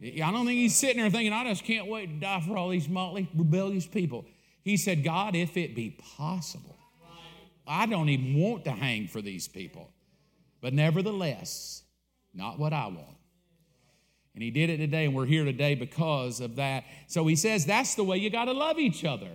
I 0.00 0.30
don't 0.30 0.46
think 0.46 0.58
he's 0.58 0.76
sitting 0.76 0.98
there 0.98 1.10
thinking, 1.10 1.32
I 1.32 1.44
just 1.44 1.64
can't 1.64 1.88
wait 1.88 2.06
to 2.06 2.20
die 2.20 2.40
for 2.46 2.56
all 2.56 2.68
these 2.68 2.88
motley, 2.88 3.28
rebellious 3.34 3.86
people. 3.86 4.24
He 4.62 4.76
said, 4.76 5.02
God, 5.02 5.34
if 5.34 5.56
it 5.56 5.74
be 5.74 5.98
possible, 6.16 6.76
I 7.66 7.86
don't 7.86 8.08
even 8.08 8.40
want 8.40 8.64
to 8.64 8.70
hang 8.70 9.08
for 9.08 9.20
these 9.20 9.48
people. 9.48 9.90
But 10.60 10.72
nevertheless, 10.72 11.82
not 12.32 12.58
what 12.58 12.72
I 12.72 12.86
want. 12.86 13.16
And 14.34 14.42
he 14.42 14.52
did 14.52 14.70
it 14.70 14.76
today, 14.76 15.06
and 15.06 15.14
we're 15.14 15.26
here 15.26 15.44
today 15.44 15.74
because 15.74 16.40
of 16.40 16.56
that. 16.56 16.84
So 17.08 17.26
he 17.26 17.34
says 17.34 17.66
that's 17.66 17.96
the 17.96 18.04
way 18.04 18.18
you 18.18 18.30
got 18.30 18.44
to 18.44 18.52
love 18.52 18.78
each 18.78 19.04
other. 19.04 19.30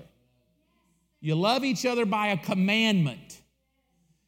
You 1.24 1.36
love 1.36 1.64
each 1.64 1.86
other 1.86 2.06
by 2.06 2.28
a 2.28 2.38
commandment. 2.38 3.40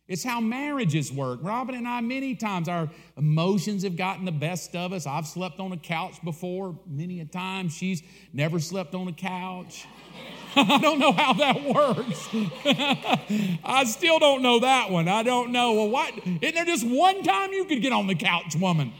It's 0.08 0.24
how 0.24 0.40
marriages 0.40 1.12
work. 1.12 1.42
Robin 1.44 1.76
and 1.76 1.86
I, 1.86 2.00
many 2.00 2.36
times, 2.36 2.70
our 2.70 2.90
emotions 3.18 3.84
have 3.84 3.98
gotten 3.98 4.24
the 4.24 4.32
best 4.32 4.74
of 4.78 4.94
us. 4.94 5.06
I've 5.06 5.28
slept 5.28 5.60
on 5.60 5.74
a 5.74 5.78
couch 5.78 6.24
before, 6.24 6.80
many 6.88 7.20
a 7.20 7.26
time. 7.26 7.68
She's 7.68 8.02
never 8.32 8.62
slept 8.62 8.96
on 8.96 9.10
a 9.10 9.12
couch. 9.12 9.86
I 10.56 10.78
don't 10.78 11.00
know 11.00 11.12
how 11.12 11.34
that 11.34 11.66
works. 11.66 12.30
I 13.66 13.84
still 13.84 14.18
don't 14.18 14.42
know 14.42 14.62
that 14.62 14.90
one. 14.90 15.10
I 15.10 15.22
don't 15.22 15.52
know. 15.52 15.74
Well, 15.74 15.90
what? 15.90 16.18
Isn't 16.18 16.40
there 16.56 16.64
just 16.64 16.88
one 16.88 17.24
time 17.24 17.52
you 17.52 17.66
could 17.66 17.82
get 17.82 17.92
on 17.92 18.08
the 18.08 18.16
couch, 18.16 18.56
woman? 18.56 18.94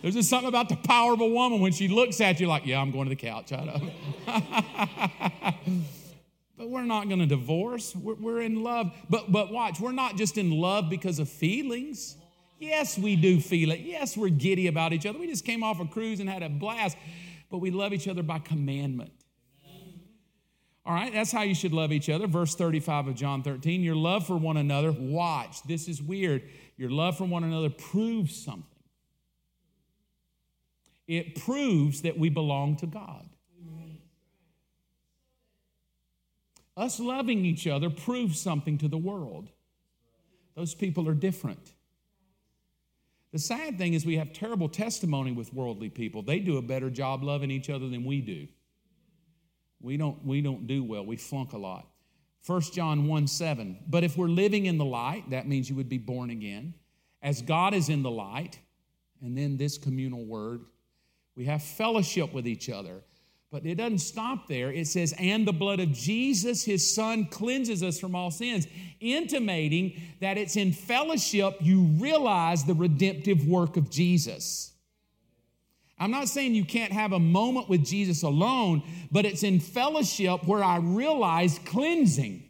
There's 0.00 0.14
just 0.14 0.28
something 0.28 0.48
about 0.48 0.68
the 0.68 0.74
power 0.74 1.12
of 1.12 1.20
a 1.20 1.28
woman 1.28 1.60
when 1.60 1.70
she 1.70 1.86
looks 1.86 2.20
at 2.20 2.40
you 2.40 2.48
like, 2.48 2.66
yeah, 2.66 2.80
I'm 2.80 2.90
going 2.90 3.04
to 3.04 3.10
the 3.10 3.14
couch. 3.14 3.52
I 3.52 3.64
know. 4.26 5.84
but 6.62 6.70
we're 6.70 6.84
not 6.84 7.08
going 7.08 7.18
to 7.18 7.26
divorce. 7.26 7.92
We're, 7.96 8.14
we're 8.14 8.40
in 8.40 8.62
love. 8.62 8.92
But, 9.10 9.32
but 9.32 9.50
watch, 9.50 9.80
we're 9.80 9.90
not 9.90 10.16
just 10.16 10.38
in 10.38 10.52
love 10.52 10.88
because 10.88 11.18
of 11.18 11.28
feelings. 11.28 12.16
Yes, 12.60 12.96
we 12.96 13.16
do 13.16 13.40
feel 13.40 13.72
it. 13.72 13.80
Yes, 13.80 14.16
we're 14.16 14.28
giddy 14.28 14.68
about 14.68 14.92
each 14.92 15.04
other. 15.04 15.18
We 15.18 15.26
just 15.26 15.44
came 15.44 15.64
off 15.64 15.80
a 15.80 15.86
cruise 15.86 16.20
and 16.20 16.28
had 16.28 16.44
a 16.44 16.48
blast. 16.48 16.96
But 17.50 17.58
we 17.58 17.72
love 17.72 17.92
each 17.92 18.06
other 18.06 18.22
by 18.22 18.38
commandment. 18.38 19.10
All 20.86 20.94
right, 20.94 21.12
that's 21.12 21.32
how 21.32 21.42
you 21.42 21.56
should 21.56 21.72
love 21.72 21.90
each 21.90 22.08
other. 22.08 22.28
Verse 22.28 22.54
35 22.54 23.08
of 23.08 23.14
John 23.16 23.42
13 23.42 23.82
your 23.82 23.96
love 23.96 24.24
for 24.24 24.36
one 24.36 24.56
another, 24.56 24.92
watch, 24.92 25.64
this 25.64 25.88
is 25.88 26.00
weird. 26.00 26.48
Your 26.76 26.90
love 26.90 27.18
for 27.18 27.24
one 27.24 27.42
another 27.42 27.70
proves 27.70 28.36
something. 28.36 28.66
It 31.08 31.42
proves 31.42 32.02
that 32.02 32.16
we 32.16 32.28
belong 32.28 32.76
to 32.76 32.86
God. 32.86 33.28
Us 36.76 36.98
loving 36.98 37.44
each 37.44 37.66
other 37.66 37.90
proves 37.90 38.40
something 38.40 38.78
to 38.78 38.88
the 38.88 38.98
world. 38.98 39.50
Those 40.54 40.74
people 40.74 41.08
are 41.08 41.14
different. 41.14 41.72
The 43.32 43.38
sad 43.38 43.78
thing 43.78 43.94
is, 43.94 44.04
we 44.04 44.16
have 44.16 44.32
terrible 44.32 44.68
testimony 44.68 45.32
with 45.32 45.54
worldly 45.54 45.88
people. 45.88 46.22
They 46.22 46.38
do 46.38 46.58
a 46.58 46.62
better 46.62 46.90
job 46.90 47.22
loving 47.22 47.50
each 47.50 47.70
other 47.70 47.88
than 47.88 48.04
we 48.04 48.20
do. 48.20 48.46
We 49.80 49.96
don't, 49.96 50.24
we 50.24 50.42
don't 50.42 50.66
do 50.66 50.84
well. 50.84 51.04
We 51.04 51.16
flunk 51.16 51.52
a 51.54 51.58
lot. 51.58 51.88
1 52.46 52.60
John 52.74 53.06
1 53.06 53.26
7. 53.26 53.78
But 53.88 54.04
if 54.04 54.16
we're 54.16 54.28
living 54.28 54.66
in 54.66 54.76
the 54.76 54.84
light, 54.84 55.30
that 55.30 55.48
means 55.48 55.70
you 55.70 55.76
would 55.76 55.88
be 55.88 55.98
born 55.98 56.30
again. 56.30 56.74
As 57.22 57.40
God 57.40 57.72
is 57.72 57.88
in 57.88 58.02
the 58.02 58.10
light, 58.10 58.58
and 59.22 59.38
then 59.38 59.56
this 59.56 59.78
communal 59.78 60.24
word, 60.24 60.62
we 61.36 61.46
have 61.46 61.62
fellowship 61.62 62.32
with 62.34 62.46
each 62.46 62.68
other. 62.68 63.02
But 63.52 63.66
it 63.66 63.74
doesn't 63.74 63.98
stop 63.98 64.48
there. 64.48 64.72
It 64.72 64.86
says, 64.86 65.14
and 65.18 65.46
the 65.46 65.52
blood 65.52 65.78
of 65.78 65.92
Jesus, 65.92 66.64
his 66.64 66.94
son, 66.94 67.26
cleanses 67.26 67.82
us 67.82 68.00
from 68.00 68.14
all 68.14 68.30
sins, 68.30 68.66
intimating 68.98 70.00
that 70.20 70.38
it's 70.38 70.56
in 70.56 70.72
fellowship 70.72 71.58
you 71.60 71.82
realize 71.82 72.64
the 72.64 72.72
redemptive 72.72 73.46
work 73.46 73.76
of 73.76 73.90
Jesus. 73.90 74.72
I'm 75.98 76.10
not 76.10 76.28
saying 76.28 76.54
you 76.54 76.64
can't 76.64 76.92
have 76.92 77.12
a 77.12 77.18
moment 77.18 77.68
with 77.68 77.84
Jesus 77.84 78.22
alone, 78.22 78.82
but 79.12 79.26
it's 79.26 79.42
in 79.42 79.60
fellowship 79.60 80.46
where 80.46 80.64
I 80.64 80.78
realize 80.78 81.60
cleansing 81.66 82.42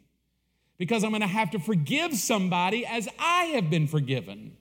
because 0.78 1.02
I'm 1.02 1.10
going 1.10 1.22
to 1.22 1.26
have 1.26 1.50
to 1.50 1.58
forgive 1.58 2.14
somebody 2.14 2.86
as 2.86 3.08
I 3.18 3.46
have 3.46 3.68
been 3.70 3.88
forgiven. 3.88 4.56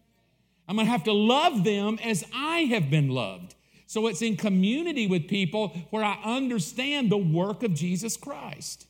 I'm 0.68 0.76
going 0.76 0.88
to 0.88 0.92
have 0.92 1.04
to 1.04 1.14
love 1.14 1.64
them 1.64 2.00
as 2.04 2.26
I 2.34 2.62
have 2.62 2.90
been 2.90 3.10
loved. 3.10 3.54
So 3.92 4.08
it's 4.08 4.22
in 4.22 4.38
community 4.38 5.06
with 5.06 5.28
people 5.28 5.76
where 5.90 6.02
I 6.02 6.18
understand 6.24 7.12
the 7.12 7.18
work 7.18 7.62
of 7.62 7.74
Jesus 7.74 8.16
Christ. 8.16 8.88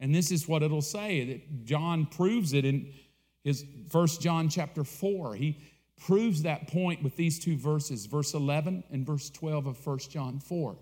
And 0.00 0.12
this 0.12 0.32
is 0.32 0.48
what 0.48 0.64
it'll 0.64 0.82
say 0.82 1.24
that 1.24 1.64
John 1.64 2.06
proves 2.06 2.52
it 2.52 2.64
in 2.64 2.92
his 3.44 3.64
first 3.88 4.20
John 4.20 4.48
chapter 4.48 4.82
4. 4.82 5.36
He 5.36 5.60
proves 5.96 6.42
that 6.42 6.66
point 6.66 7.00
with 7.00 7.14
these 7.14 7.38
two 7.38 7.56
verses, 7.56 8.06
verse 8.06 8.34
11 8.34 8.82
and 8.90 9.06
verse 9.06 9.30
12 9.30 9.68
of 9.68 9.86
1 9.86 9.98
John 10.10 10.40
4. 10.40 10.74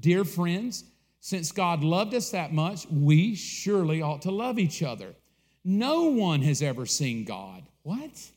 Dear 0.00 0.24
friends, 0.24 0.84
since 1.20 1.52
God 1.52 1.84
loved 1.84 2.14
us 2.14 2.30
that 2.30 2.54
much, 2.54 2.86
we 2.86 3.34
surely 3.34 4.00
ought 4.00 4.22
to 4.22 4.30
love 4.30 4.58
each 4.58 4.82
other. 4.82 5.14
No 5.62 6.04
one 6.04 6.40
has 6.40 6.62
ever 6.62 6.86
seen 6.86 7.26
God. 7.26 7.64
What? 7.82 8.30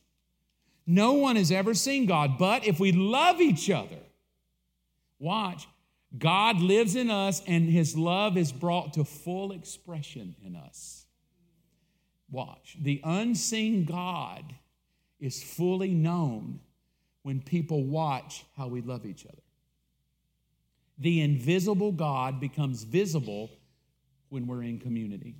No 0.86 1.14
one 1.14 1.36
has 1.36 1.50
ever 1.50 1.72
seen 1.72 2.04
God, 2.04 2.36
but 2.36 2.66
if 2.66 2.78
we 2.78 2.92
love 2.92 3.40
each 3.40 3.70
other, 3.70 3.96
watch, 5.22 5.68
God 6.18 6.60
lives 6.60 6.96
in 6.96 7.10
us 7.10 7.42
and 7.46 7.70
his 7.70 7.96
love 7.96 8.36
is 8.36 8.52
brought 8.52 8.94
to 8.94 9.04
full 9.04 9.52
expression 9.52 10.34
in 10.44 10.56
us. 10.56 11.06
Watch. 12.30 12.76
The 12.80 13.00
unseen 13.04 13.84
God 13.84 14.44
is 15.20 15.42
fully 15.42 15.94
known 15.94 16.60
when 17.22 17.40
people 17.40 17.84
watch 17.84 18.44
how 18.56 18.66
we 18.66 18.82
love 18.82 19.06
each 19.06 19.24
other. 19.24 19.36
The 20.98 21.20
invisible 21.20 21.92
God 21.92 22.40
becomes 22.40 22.82
visible 22.82 23.50
when 24.28 24.46
we're 24.46 24.62
in 24.62 24.78
community. 24.78 25.36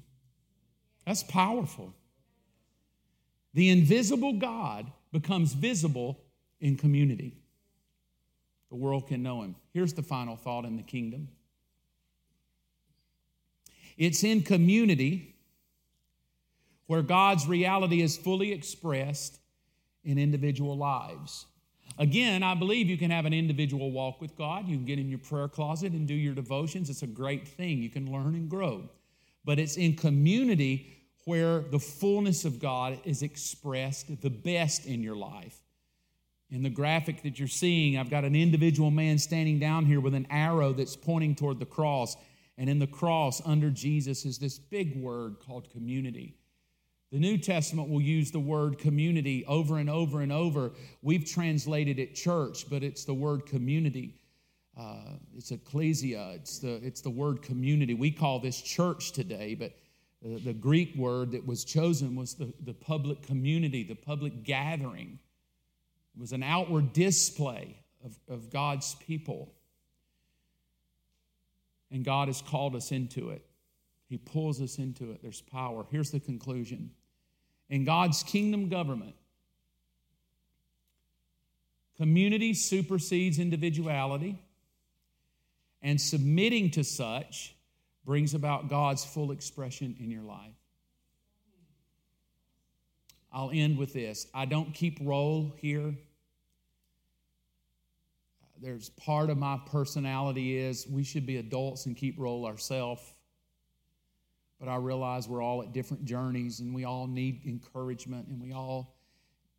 That's 1.06 1.22
powerful. 1.22 1.92
The 3.54 3.70
invisible 3.70 4.34
God 4.34 4.90
becomes 5.12 5.52
visible 5.52 6.20
in 6.60 6.76
community. 6.76 7.41
The 8.72 8.78
world 8.78 9.06
can 9.06 9.22
know 9.22 9.42
him. 9.42 9.54
Here's 9.74 9.92
the 9.92 10.02
final 10.02 10.34
thought 10.34 10.64
in 10.64 10.76
the 10.76 10.82
kingdom 10.82 11.28
it's 13.98 14.24
in 14.24 14.40
community 14.40 15.36
where 16.86 17.02
God's 17.02 17.46
reality 17.46 18.00
is 18.00 18.16
fully 18.16 18.50
expressed 18.50 19.38
in 20.04 20.18
individual 20.18 20.74
lives. 20.74 21.44
Again, 21.98 22.42
I 22.42 22.54
believe 22.54 22.88
you 22.88 22.96
can 22.96 23.10
have 23.10 23.26
an 23.26 23.34
individual 23.34 23.90
walk 23.90 24.22
with 24.22 24.38
God. 24.38 24.66
You 24.66 24.76
can 24.76 24.86
get 24.86 24.98
in 24.98 25.10
your 25.10 25.18
prayer 25.18 25.48
closet 25.48 25.92
and 25.92 26.08
do 26.08 26.14
your 26.14 26.34
devotions. 26.34 26.88
It's 26.88 27.02
a 27.02 27.06
great 27.06 27.46
thing. 27.46 27.82
You 27.82 27.90
can 27.90 28.10
learn 28.10 28.34
and 28.34 28.48
grow. 28.48 28.88
But 29.44 29.58
it's 29.58 29.76
in 29.76 29.96
community 29.96 30.96
where 31.26 31.60
the 31.60 31.78
fullness 31.78 32.46
of 32.46 32.58
God 32.58 32.98
is 33.04 33.22
expressed 33.22 34.22
the 34.22 34.30
best 34.30 34.86
in 34.86 35.02
your 35.02 35.16
life. 35.16 35.61
In 36.52 36.62
the 36.62 36.70
graphic 36.70 37.22
that 37.22 37.38
you're 37.38 37.48
seeing, 37.48 37.96
I've 37.96 38.10
got 38.10 38.24
an 38.24 38.36
individual 38.36 38.90
man 38.90 39.16
standing 39.16 39.58
down 39.58 39.86
here 39.86 40.00
with 40.00 40.12
an 40.12 40.26
arrow 40.28 40.74
that's 40.74 40.94
pointing 40.94 41.34
toward 41.34 41.58
the 41.58 41.64
cross. 41.64 42.14
And 42.58 42.68
in 42.68 42.78
the 42.78 42.86
cross, 42.86 43.40
under 43.46 43.70
Jesus, 43.70 44.26
is 44.26 44.38
this 44.38 44.58
big 44.58 44.94
word 45.02 45.36
called 45.40 45.70
community. 45.70 46.36
The 47.10 47.18
New 47.18 47.38
Testament 47.38 47.88
will 47.88 48.02
use 48.02 48.30
the 48.30 48.38
word 48.38 48.78
community 48.78 49.46
over 49.46 49.78
and 49.78 49.88
over 49.88 50.20
and 50.20 50.30
over. 50.30 50.72
We've 51.00 51.24
translated 51.24 51.98
it 51.98 52.14
church, 52.14 52.68
but 52.68 52.82
it's 52.82 53.06
the 53.06 53.14
word 53.14 53.46
community. 53.46 54.16
Uh, 54.78 55.16
it's 55.34 55.52
ecclesia. 55.52 56.32
It's 56.34 56.58
the, 56.58 56.74
it's 56.84 57.00
the 57.00 57.10
word 57.10 57.40
community. 57.40 57.94
We 57.94 58.10
call 58.10 58.40
this 58.40 58.60
church 58.60 59.12
today, 59.12 59.54
but 59.54 59.72
the, 60.20 60.38
the 60.38 60.52
Greek 60.52 60.94
word 60.96 61.32
that 61.32 61.46
was 61.46 61.64
chosen 61.64 62.14
was 62.14 62.34
the, 62.34 62.52
the 62.64 62.74
public 62.74 63.22
community, 63.22 63.84
the 63.84 63.94
public 63.94 64.44
gathering. 64.44 65.18
It 66.14 66.20
was 66.20 66.32
an 66.32 66.42
outward 66.42 66.92
display 66.92 67.76
of, 68.04 68.18
of 68.28 68.50
God's 68.50 68.94
people. 68.96 69.52
And 71.90 72.04
God 72.04 72.28
has 72.28 72.42
called 72.42 72.74
us 72.74 72.92
into 72.92 73.30
it. 73.30 73.44
He 74.08 74.18
pulls 74.18 74.60
us 74.60 74.78
into 74.78 75.12
it. 75.12 75.22
There's 75.22 75.40
power. 75.40 75.86
Here's 75.90 76.10
the 76.10 76.20
conclusion 76.20 76.90
in 77.70 77.84
God's 77.84 78.22
kingdom 78.22 78.68
government, 78.68 79.14
community 81.96 82.52
supersedes 82.52 83.38
individuality, 83.38 84.38
and 85.80 85.98
submitting 85.98 86.70
to 86.72 86.84
such 86.84 87.54
brings 88.04 88.34
about 88.34 88.68
God's 88.68 89.04
full 89.04 89.32
expression 89.32 89.96
in 89.98 90.10
your 90.10 90.22
life. 90.22 90.61
I'll 93.32 93.50
end 93.52 93.78
with 93.78 93.92
this. 93.92 94.26
I 94.34 94.44
don't 94.44 94.74
keep 94.74 94.98
roll 95.00 95.54
here. 95.56 95.94
There's 98.60 98.90
part 98.90 99.30
of 99.30 99.38
my 99.38 99.58
personality 99.66 100.56
is 100.56 100.86
we 100.86 101.02
should 101.02 101.26
be 101.26 101.38
adults 101.38 101.86
and 101.86 101.96
keep 101.96 102.18
roll 102.18 102.46
ourselves 102.46 103.02
but 104.62 104.70
I 104.70 104.76
realize 104.76 105.28
we're 105.28 105.42
all 105.42 105.60
at 105.60 105.72
different 105.72 106.04
journeys 106.04 106.60
and 106.60 106.72
we 106.72 106.84
all 106.84 107.08
need 107.08 107.40
encouragement 107.44 108.28
and 108.28 108.40
we 108.40 108.52
all 108.52 108.94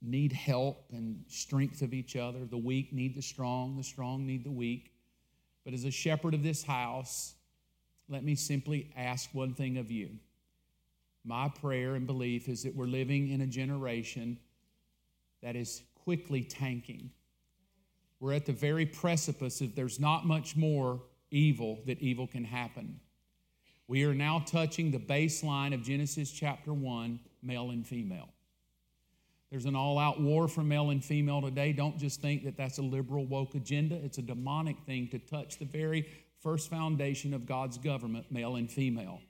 need 0.01 0.31
help 0.31 0.85
and 0.93 1.25
strength 1.27 1.81
of 1.81 1.93
each 1.93 2.15
other. 2.15 2.45
The 2.45 2.57
weak 2.57 2.93
need 2.93 3.13
the 3.13 3.21
strong, 3.21 3.75
the 3.75 3.83
strong 3.83 4.25
need 4.25 4.45
the 4.45 4.51
weak. 4.51 4.93
But 5.65 5.73
as 5.73 5.83
a 5.83 5.91
shepherd 5.91 6.33
of 6.33 6.41
this 6.41 6.63
house, 6.63 7.35
let 8.07 8.23
me 8.23 8.33
simply 8.33 8.93
ask 8.95 9.29
one 9.33 9.53
thing 9.53 9.77
of 9.77 9.91
you. 9.91 10.11
My 11.25 11.49
prayer 11.49 11.95
and 11.95 12.05
belief 12.05 12.49
is 12.49 12.63
that 12.63 12.75
we're 12.75 12.85
living 12.85 13.29
in 13.29 13.41
a 13.41 13.47
generation 13.47 14.37
that 15.41 15.55
is 15.55 15.83
quickly 16.03 16.43
tanking. 16.43 17.11
We're 18.19 18.33
at 18.33 18.45
the 18.45 18.53
very 18.53 18.85
precipice 18.85 19.61
of 19.61 19.75
there's 19.75 19.99
not 19.99 20.25
much 20.25 20.55
more 20.55 21.01
evil 21.31 21.81
that 21.87 21.99
evil 21.99 22.27
can 22.27 22.43
happen. 22.43 22.99
We 23.87 24.05
are 24.05 24.13
now 24.13 24.43
touching 24.45 24.91
the 24.91 24.99
baseline 24.99 25.73
of 25.73 25.83
Genesis 25.83 26.31
chapter 26.31 26.73
1, 26.73 27.19
male 27.41 27.71
and 27.71 27.85
female. 27.85 28.29
There's 29.51 29.65
an 29.65 29.75
all 29.75 29.99
out 29.99 30.19
war 30.19 30.47
for 30.47 30.61
male 30.61 30.89
and 30.89 31.03
female 31.03 31.41
today. 31.41 31.73
Don't 31.73 31.99
just 31.99 32.21
think 32.21 32.43
that 32.45 32.57
that's 32.57 32.79
a 32.79 32.81
liberal 32.81 33.25
woke 33.25 33.55
agenda. 33.55 33.95
It's 33.95 34.17
a 34.17 34.23
demonic 34.23 34.79
thing 34.85 35.09
to 35.09 35.19
touch 35.19 35.59
the 35.59 35.65
very 35.65 36.07
first 36.41 36.69
foundation 36.69 37.33
of 37.33 37.45
God's 37.45 37.77
government, 37.77 38.31
male 38.31 38.55
and 38.55 38.71
female. 38.71 39.21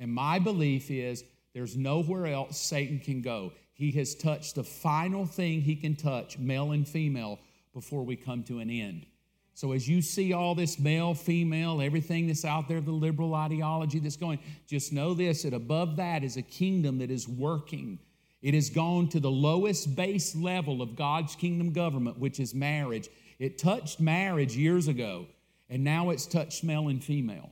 And 0.00 0.10
my 0.10 0.38
belief 0.38 0.90
is 0.90 1.22
there's 1.52 1.76
nowhere 1.76 2.26
else 2.26 2.58
Satan 2.58 2.98
can 2.98 3.20
go. 3.20 3.52
He 3.74 3.90
has 3.92 4.14
touched 4.14 4.56
the 4.56 4.64
final 4.64 5.26
thing 5.26 5.60
he 5.60 5.76
can 5.76 5.94
touch, 5.94 6.38
male 6.38 6.72
and 6.72 6.88
female, 6.88 7.38
before 7.72 8.02
we 8.02 8.16
come 8.16 8.42
to 8.44 8.58
an 8.58 8.70
end. 8.70 9.06
So, 9.54 9.72
as 9.72 9.86
you 9.86 10.00
see 10.00 10.32
all 10.32 10.54
this 10.54 10.78
male, 10.78 11.12
female, 11.12 11.82
everything 11.82 12.26
that's 12.26 12.46
out 12.46 12.66
there, 12.66 12.80
the 12.80 12.92
liberal 12.92 13.34
ideology 13.34 13.98
that's 13.98 14.16
going, 14.16 14.38
just 14.66 14.92
know 14.92 15.12
this 15.12 15.42
that 15.42 15.52
above 15.52 15.96
that 15.96 16.24
is 16.24 16.38
a 16.38 16.42
kingdom 16.42 16.98
that 16.98 17.10
is 17.10 17.28
working. 17.28 17.98
It 18.40 18.54
has 18.54 18.70
gone 18.70 19.08
to 19.08 19.20
the 19.20 19.30
lowest 19.30 19.94
base 19.94 20.34
level 20.34 20.80
of 20.80 20.96
God's 20.96 21.36
kingdom 21.36 21.72
government, 21.72 22.18
which 22.18 22.40
is 22.40 22.54
marriage. 22.54 23.10
It 23.38 23.58
touched 23.58 24.00
marriage 24.00 24.56
years 24.56 24.88
ago, 24.88 25.26
and 25.68 25.84
now 25.84 26.08
it's 26.08 26.24
touched 26.24 26.64
male 26.64 26.88
and 26.88 27.04
female. 27.04 27.50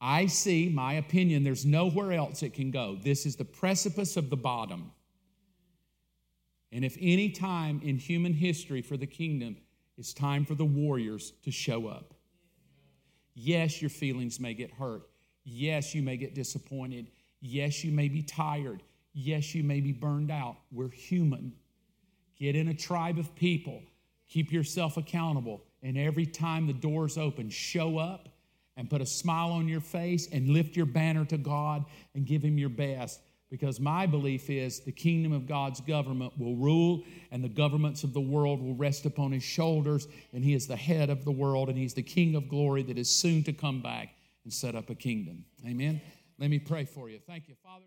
I 0.00 0.26
see, 0.26 0.68
my 0.68 0.94
opinion, 0.94 1.42
there's 1.42 1.64
nowhere 1.64 2.12
else 2.12 2.42
it 2.42 2.54
can 2.54 2.70
go. 2.70 2.98
This 3.02 3.24
is 3.24 3.36
the 3.36 3.44
precipice 3.44 4.16
of 4.16 4.30
the 4.30 4.36
bottom. 4.36 4.92
And 6.70 6.84
if 6.84 6.96
any 7.00 7.30
time 7.30 7.80
in 7.82 7.96
human 7.96 8.34
history 8.34 8.82
for 8.82 8.96
the 8.96 9.06
kingdom 9.06 9.56
it's 9.98 10.12
time 10.12 10.44
for 10.44 10.54
the 10.54 10.64
warriors 10.64 11.32
to 11.44 11.50
show 11.50 11.86
up. 11.86 12.14
Yes, 13.34 13.80
your 13.80 13.90
feelings 13.90 14.38
may 14.38 14.54
get 14.54 14.70
hurt. 14.70 15.02
Yes, 15.44 15.94
you 15.94 16.02
may 16.02 16.16
get 16.16 16.34
disappointed. 16.34 17.10
Yes, 17.40 17.84
you 17.84 17.92
may 17.92 18.08
be 18.08 18.22
tired. 18.22 18.82
Yes, 19.14 19.54
you 19.54 19.62
may 19.62 19.80
be 19.80 19.92
burned 19.92 20.30
out. 20.30 20.56
We're 20.70 20.90
human. 20.90 21.52
Get 22.38 22.56
in 22.56 22.68
a 22.68 22.74
tribe 22.74 23.18
of 23.18 23.34
people. 23.34 23.82
Keep 24.28 24.52
yourself 24.52 24.96
accountable. 24.96 25.62
And 25.82 25.96
every 25.96 26.26
time 26.26 26.66
the 26.66 26.72
doors 26.72 27.16
open, 27.16 27.48
show 27.48 27.98
up 27.98 28.28
and 28.76 28.90
put 28.90 29.00
a 29.00 29.06
smile 29.06 29.52
on 29.52 29.68
your 29.68 29.80
face 29.80 30.28
and 30.32 30.48
lift 30.48 30.76
your 30.76 30.86
banner 30.86 31.24
to 31.26 31.38
God 31.38 31.84
and 32.14 32.26
give 32.26 32.42
Him 32.42 32.58
your 32.58 32.68
best 32.68 33.20
because 33.50 33.78
my 33.78 34.06
belief 34.06 34.50
is 34.50 34.80
the 34.80 34.92
kingdom 34.92 35.32
of 35.32 35.46
God's 35.46 35.80
government 35.80 36.32
will 36.38 36.56
rule 36.56 37.04
and 37.30 37.42
the 37.42 37.48
governments 37.48 38.02
of 38.04 38.12
the 38.12 38.20
world 38.20 38.60
will 38.60 38.74
rest 38.74 39.06
upon 39.06 39.32
his 39.32 39.42
shoulders, 39.42 40.08
and 40.32 40.44
he 40.44 40.54
is 40.54 40.66
the 40.66 40.76
head 40.76 41.10
of 41.10 41.24
the 41.24 41.30
world 41.30 41.68
and 41.68 41.78
he's 41.78 41.94
the 41.94 42.02
king 42.02 42.34
of 42.34 42.48
glory 42.48 42.82
that 42.82 42.98
is 42.98 43.08
soon 43.08 43.44
to 43.44 43.52
come 43.52 43.80
back 43.80 44.14
and 44.44 44.52
set 44.52 44.74
up 44.74 44.90
a 44.90 44.94
kingdom. 44.94 45.44
Amen. 45.66 46.00
Let 46.38 46.50
me 46.50 46.58
pray 46.58 46.84
for 46.84 47.08
you. 47.08 47.18
Thank 47.26 47.48
you, 47.48 47.54
Father. 47.62 47.84